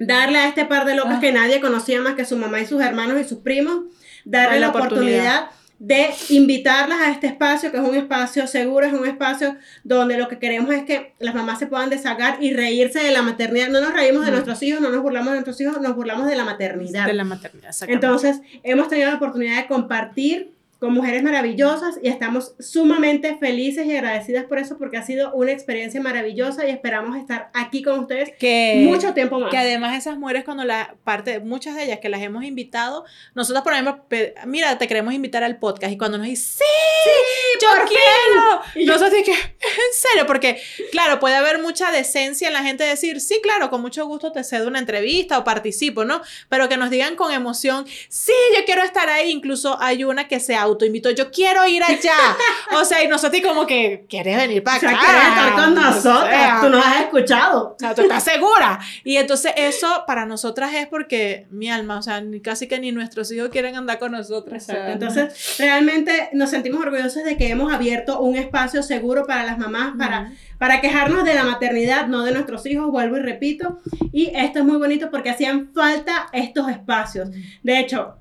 darle 0.00 0.38
a 0.38 0.48
este 0.48 0.64
par 0.64 0.84
de 0.86 0.96
locas 0.96 1.18
Ah. 1.18 1.20
que 1.20 1.30
nadie 1.32 1.60
conocía 1.60 2.00
más 2.00 2.14
que 2.14 2.24
su 2.24 2.36
mamá 2.36 2.58
y 2.60 2.66
sus 2.66 2.80
hermanos 2.82 3.20
y 3.20 3.24
sus 3.24 3.38
primos, 3.38 3.84
darle 4.24 4.58
la 4.58 4.70
oportunidad. 4.70 5.50
de 5.82 6.10
invitarlas 6.28 7.00
a 7.00 7.10
este 7.10 7.26
espacio, 7.26 7.70
que 7.70 7.78
es 7.78 7.82
un 7.82 7.94
espacio 7.94 8.46
seguro, 8.46 8.84
es 8.84 8.92
un 8.92 9.06
espacio 9.06 9.56
donde 9.82 10.18
lo 10.18 10.28
que 10.28 10.38
queremos 10.38 10.74
es 10.74 10.84
que 10.84 11.14
las 11.18 11.34
mamás 11.34 11.58
se 11.58 11.68
puedan 11.68 11.88
desahogar 11.88 12.36
y 12.42 12.52
reírse 12.52 12.98
de 12.98 13.10
la 13.10 13.22
maternidad. 13.22 13.68
No 13.70 13.80
nos 13.80 13.94
reímos 13.94 14.26
de 14.26 14.30
nuestros 14.30 14.62
hijos, 14.62 14.82
no 14.82 14.90
nos 14.90 15.00
burlamos 15.00 15.28
de 15.28 15.36
nuestros 15.36 15.58
hijos, 15.62 15.80
nos 15.80 15.96
burlamos 15.96 16.26
de 16.26 16.36
la 16.36 16.44
maternidad. 16.44 17.06
De 17.06 17.14
la 17.14 17.24
maternidad. 17.24 17.74
Entonces, 17.88 18.42
hemos 18.62 18.88
tenido 18.88 19.08
la 19.08 19.16
oportunidad 19.16 19.56
de 19.56 19.68
compartir 19.68 20.52
con 20.80 20.94
mujeres 20.94 21.22
maravillosas 21.22 21.98
y 22.02 22.08
estamos 22.08 22.54
sumamente 22.58 23.36
felices 23.36 23.86
y 23.86 23.94
agradecidas 23.94 24.46
por 24.46 24.58
eso 24.58 24.78
porque 24.78 24.96
ha 24.96 25.02
sido 25.02 25.32
una 25.34 25.52
experiencia 25.52 26.00
maravillosa 26.00 26.66
y 26.66 26.70
esperamos 26.70 27.18
estar 27.18 27.50
aquí 27.52 27.82
con 27.82 28.00
ustedes 28.00 28.32
que, 28.38 28.86
mucho 28.88 29.12
tiempo 29.12 29.38
más. 29.38 29.50
Que 29.50 29.58
además 29.58 29.94
esas 29.98 30.16
mujeres 30.16 30.42
cuando 30.42 30.64
la 30.64 30.94
parte, 31.04 31.38
muchas 31.38 31.76
de 31.76 31.84
ellas 31.84 31.98
que 32.00 32.08
las 32.08 32.22
hemos 32.22 32.44
invitado, 32.44 33.04
nosotros 33.34 33.62
por 33.62 33.74
ejemplo, 33.74 34.06
mira, 34.46 34.78
te 34.78 34.88
queremos 34.88 35.12
invitar 35.12 35.44
al 35.44 35.58
podcast 35.58 35.92
y 35.92 35.98
cuando 35.98 36.16
nos 36.16 36.26
dicen, 36.26 36.64
sí, 36.64 37.49
yo 37.60 37.68
quiero, 37.86 38.62
y 38.74 38.84
nosotros 38.84 39.12
dije, 39.12 39.32
en 39.32 39.94
serio, 39.94 40.26
porque 40.26 40.60
claro, 40.92 41.20
puede 41.20 41.36
haber 41.36 41.60
mucha 41.60 41.90
decencia 41.90 42.48
en 42.48 42.54
la 42.54 42.62
gente 42.62 42.84
decir, 42.84 43.20
sí, 43.20 43.40
claro, 43.42 43.70
con 43.70 43.80
mucho 43.80 44.06
gusto 44.06 44.32
te 44.32 44.44
cedo 44.44 44.68
una 44.68 44.78
entrevista 44.78 45.38
o 45.38 45.44
participo, 45.44 46.04
¿no? 46.04 46.22
Pero 46.48 46.68
que 46.68 46.76
nos 46.76 46.90
digan 46.90 47.16
con 47.16 47.32
emoción, 47.32 47.86
sí, 48.08 48.32
yo 48.56 48.64
quiero 48.64 48.82
estar 48.82 49.08
ahí, 49.08 49.30
incluso 49.30 49.80
hay 49.80 50.04
una 50.04 50.28
que 50.28 50.40
se 50.40 50.56
autoinvitó, 50.56 51.10
yo 51.10 51.30
quiero 51.30 51.66
ir 51.66 51.82
allá. 51.82 52.36
o 52.72 52.84
sea, 52.84 53.02
y 53.02 53.08
nosotros 53.08 53.42
como 53.42 53.66
que, 53.66 54.04
¿quieres 54.08 54.36
venir 54.36 54.62
para 54.62 54.76
O 54.76 54.80
sea, 54.80 54.90
acá? 54.90 55.00
quieres 55.00 55.28
estar 55.28 55.54
con 55.54 55.74
nosotros, 55.74 56.24
O 56.24 56.26
sea, 56.26 56.58
tú 56.60 56.68
nos 56.68 56.86
has 56.86 57.00
escuchado. 57.02 57.74
o 57.74 57.76
sea, 57.78 57.94
tú 57.94 58.02
estás 58.02 58.24
segura. 58.24 58.80
Y 59.04 59.16
entonces 59.16 59.52
eso 59.56 60.04
para 60.06 60.26
nosotras 60.26 60.74
es 60.74 60.86
porque 60.86 61.46
mi 61.50 61.70
alma, 61.70 61.98
o 61.98 62.02
sea, 62.02 62.20
ni, 62.20 62.40
casi 62.40 62.66
que 62.66 62.78
ni 62.78 62.92
nuestros 62.92 63.30
hijos 63.32 63.50
quieren 63.50 63.76
andar 63.76 63.98
con 63.98 64.12
nosotros. 64.12 64.54
Exacto. 64.54 64.92
Entonces, 64.92 65.58
realmente 65.58 66.30
nos 66.32 66.50
sentimos 66.50 66.80
orgullosos 66.80 67.24
de 67.24 67.36
que 67.36 67.49
hemos 67.50 67.72
abierto 67.72 68.20
un 68.20 68.36
espacio 68.36 68.82
seguro 68.82 69.26
para 69.26 69.44
las 69.44 69.58
mamás, 69.58 69.94
para, 69.98 70.32
para 70.58 70.80
quejarnos 70.80 71.24
de 71.24 71.34
la 71.34 71.44
maternidad, 71.44 72.06
no 72.06 72.24
de 72.24 72.32
nuestros 72.32 72.64
hijos, 72.66 72.90
vuelvo 72.90 73.16
y 73.16 73.20
repito. 73.20 73.78
Y 74.12 74.30
esto 74.34 74.60
es 74.60 74.64
muy 74.64 74.78
bonito 74.78 75.10
porque 75.10 75.30
hacían 75.30 75.70
falta 75.72 76.26
estos 76.32 76.68
espacios. 76.68 77.30
De 77.62 77.78
hecho, 77.78 78.16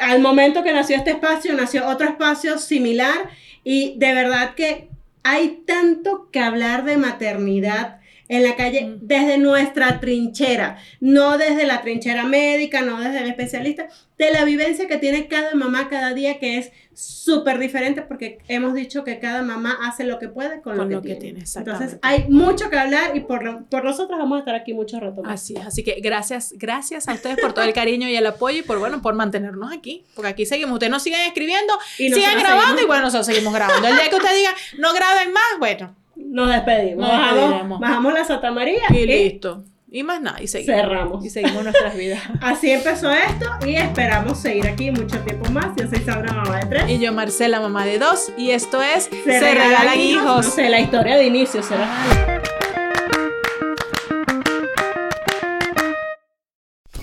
al 0.00 0.20
momento 0.20 0.62
que 0.62 0.72
nació 0.72 0.96
este 0.96 1.12
espacio, 1.12 1.54
nació 1.54 1.86
otro 1.88 2.08
espacio 2.08 2.58
similar 2.58 3.30
y 3.62 3.94
de 3.98 4.14
verdad 4.14 4.54
que 4.54 4.88
hay 5.22 5.62
tanto 5.66 6.28
que 6.30 6.40
hablar 6.40 6.84
de 6.84 6.96
maternidad 6.96 8.00
en 8.28 8.42
la 8.42 8.56
calle 8.56 8.96
desde 9.00 9.36
nuestra 9.38 10.00
trinchera, 10.00 10.78
no 11.00 11.36
desde 11.38 11.66
la 11.66 11.82
trinchera 11.82 12.24
médica, 12.24 12.80
no 12.80 12.98
desde 13.00 13.18
el 13.18 13.28
especialista, 13.28 13.86
de 14.16 14.30
la 14.30 14.44
vivencia 14.44 14.86
que 14.88 14.96
tiene 14.96 15.26
cada 15.28 15.54
mamá 15.54 15.88
cada 15.90 16.14
día, 16.14 16.38
que 16.38 16.56
es 16.58 16.70
súper 16.94 17.58
diferente 17.58 18.00
porque 18.02 18.38
hemos 18.48 18.72
dicho 18.74 19.02
que 19.04 19.18
cada 19.18 19.42
mamá 19.42 19.76
hace 19.82 20.04
lo 20.04 20.18
que 20.18 20.28
puede 20.28 20.60
con, 20.62 20.76
Con 20.76 20.88
lo, 20.88 20.96
lo 20.96 21.02
que, 21.02 21.08
que 21.08 21.14
tiene. 21.16 21.20
tiene, 21.20 21.40
exactamente. 21.40 21.84
Entonces 21.84 21.98
hay 22.02 22.30
mucho 22.30 22.70
que 22.70 22.78
hablar 22.78 23.16
y 23.16 23.20
por, 23.20 23.44
lo- 23.44 23.64
por 23.66 23.84
nosotros 23.84 24.18
vamos 24.18 24.36
a 24.36 24.38
estar 24.40 24.54
aquí 24.54 24.72
mucho 24.72 25.00
rato 25.00 25.22
más. 25.22 25.42
Así 25.42 25.54
es, 25.56 25.66
así 25.66 25.82
que 25.82 25.96
gracias, 26.00 26.54
gracias 26.56 27.08
a 27.08 27.14
ustedes 27.14 27.36
por 27.40 27.52
todo 27.52 27.64
el 27.64 27.72
cariño 27.74 28.08
y 28.08 28.16
el 28.16 28.26
apoyo 28.26 28.58
y 28.60 28.62
por 28.62 28.78
bueno, 28.78 29.02
por 29.02 29.14
mantenernos 29.14 29.72
aquí, 29.72 30.04
porque 30.14 30.28
aquí 30.30 30.46
seguimos, 30.46 30.74
ustedes 30.74 30.90
nos 30.92 31.02
siguen 31.02 31.20
escribiendo, 31.22 31.74
Y 31.98 32.10
sigan 32.12 32.38
grabando 32.38 32.62
seguimos. 32.66 32.82
y 32.82 32.86
bueno, 32.86 33.02
nosotros 33.02 33.26
seguimos 33.26 33.52
grabando. 33.52 33.86
El 33.88 33.96
día 33.96 34.08
que 34.08 34.16
usted 34.16 34.34
diga, 34.36 34.54
no 34.78 34.92
graben 34.94 35.32
más, 35.32 35.58
bueno, 35.58 35.94
Nos 36.16 36.48
despedimos, 36.48 37.08
Nos 37.08 37.18
bajamos, 37.18 37.80
bajamos 37.80 38.12
la 38.14 38.24
Santa 38.24 38.50
María 38.52 38.82
y 38.90 38.98
y 38.98 39.06
listo. 39.06 39.64
Y 39.90 40.02
más 40.02 40.20
nada, 40.20 40.42
y 40.42 40.48
seguimos. 40.48 40.80
cerramos. 40.80 41.24
Y 41.24 41.30
seguimos 41.30 41.62
nuestras 41.62 41.96
vidas. 41.96 42.20
Así 42.40 42.70
empezó 42.72 43.12
esto 43.12 43.46
y 43.64 43.76
esperamos 43.76 44.38
seguir 44.38 44.66
aquí 44.66 44.90
mucho 44.90 45.20
tiempo 45.20 45.48
más. 45.52 45.66
Yo 45.76 45.86
soy 45.88 46.00
Sandra, 46.00 46.32
mamá 46.32 46.58
de 46.58 46.66
tres. 46.66 46.90
Y 46.90 46.98
yo, 46.98 47.12
Marcela, 47.12 47.60
mamá 47.60 47.84
de 47.84 48.00
dos, 48.00 48.32
y 48.36 48.50
esto 48.50 48.82
es 48.82 49.04
Se, 49.04 49.20
regalan 49.24 49.54
Regalan 49.54 50.00
Hijos. 50.00 50.46
No 50.46 50.50
sé, 50.50 50.68
la 50.68 50.80
historia 50.80 51.16
de 51.16 51.26
inicio 51.26 51.62
será. 51.62 51.88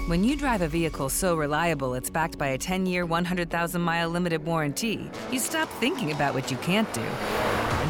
When 0.10 0.26
you 0.26 0.36
drive 0.36 0.62
a 0.62 0.68
vehicle 0.68 1.08
so 1.08 1.38
reliable 1.38 1.94
it's 1.94 2.10
backed 2.10 2.38
by 2.38 2.48
a 2.48 2.58
10 2.58 2.86
year, 2.86 3.06
100,000 3.06 3.82
mile 3.82 4.10
limited 4.10 4.44
warranty, 4.46 5.10
you 5.32 5.40
stop 5.40 5.70
thinking 5.80 6.12
about 6.12 6.34
what 6.34 6.52
you 6.52 6.58
can't 6.58 6.92
do 6.94 7.02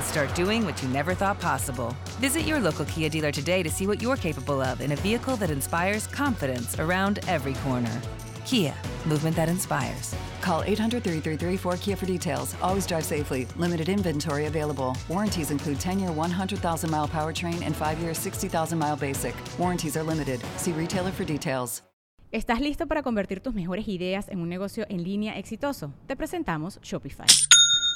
and 0.01 0.09
start 0.09 0.33
doing 0.35 0.65
what 0.65 0.81
you 0.81 0.89
never 0.89 1.13
thought 1.13 1.39
possible. 1.39 1.95
Visit 2.19 2.41
your 2.41 2.59
local 2.59 2.85
Kia 2.85 3.09
dealer 3.09 3.31
today 3.31 3.63
to 3.63 3.69
see 3.69 3.87
what 3.87 4.01
you're 4.01 4.15
capable 4.15 4.61
of 4.61 4.81
in 4.81 4.91
a 4.93 4.95
vehicle 4.95 5.35
that 5.37 5.51
inspires 5.51 6.07
confidence 6.07 6.79
around 6.79 7.19
every 7.27 7.53
corner. 7.65 8.01
Kia, 8.45 8.73
movement 9.05 9.35
that 9.35 9.47
inspires. 9.49 10.15
Call 10.41 10.63
800 10.63 11.03
333 11.03 11.57
4KIA 11.57 11.97
for 11.97 12.05
details. 12.05 12.55
Always 12.61 12.87
drive 12.87 13.05
safely. 13.05 13.47
Limited 13.57 13.89
inventory 13.89 14.47
available. 14.47 14.97
Warranties 15.07 15.51
include 15.51 15.79
10 15.79 15.99
year 15.99 16.11
100,000 16.11 16.89
mile 16.89 17.07
powertrain 17.07 17.61
and 17.63 17.75
5 17.75 17.99
year 17.99 18.13
60,000 18.13 18.79
mile 18.79 18.95
basic. 18.95 19.35
Warranties 19.59 19.95
are 19.97 20.03
limited. 20.03 20.41
See 20.57 20.71
retailer 20.71 21.11
for 21.11 21.25
details. 21.25 21.83
¿Estás 22.31 22.61
listo 22.61 22.87
para 22.87 23.03
convertir 23.03 23.41
tus 23.41 23.53
mejores 23.53 23.89
ideas 23.89 24.29
en 24.29 24.39
un 24.39 24.47
negocio 24.47 24.85
en 24.87 25.03
línea 25.03 25.37
exitoso? 25.37 25.93
Te 26.07 26.15
presentamos 26.15 26.79
Shopify. 26.81 27.50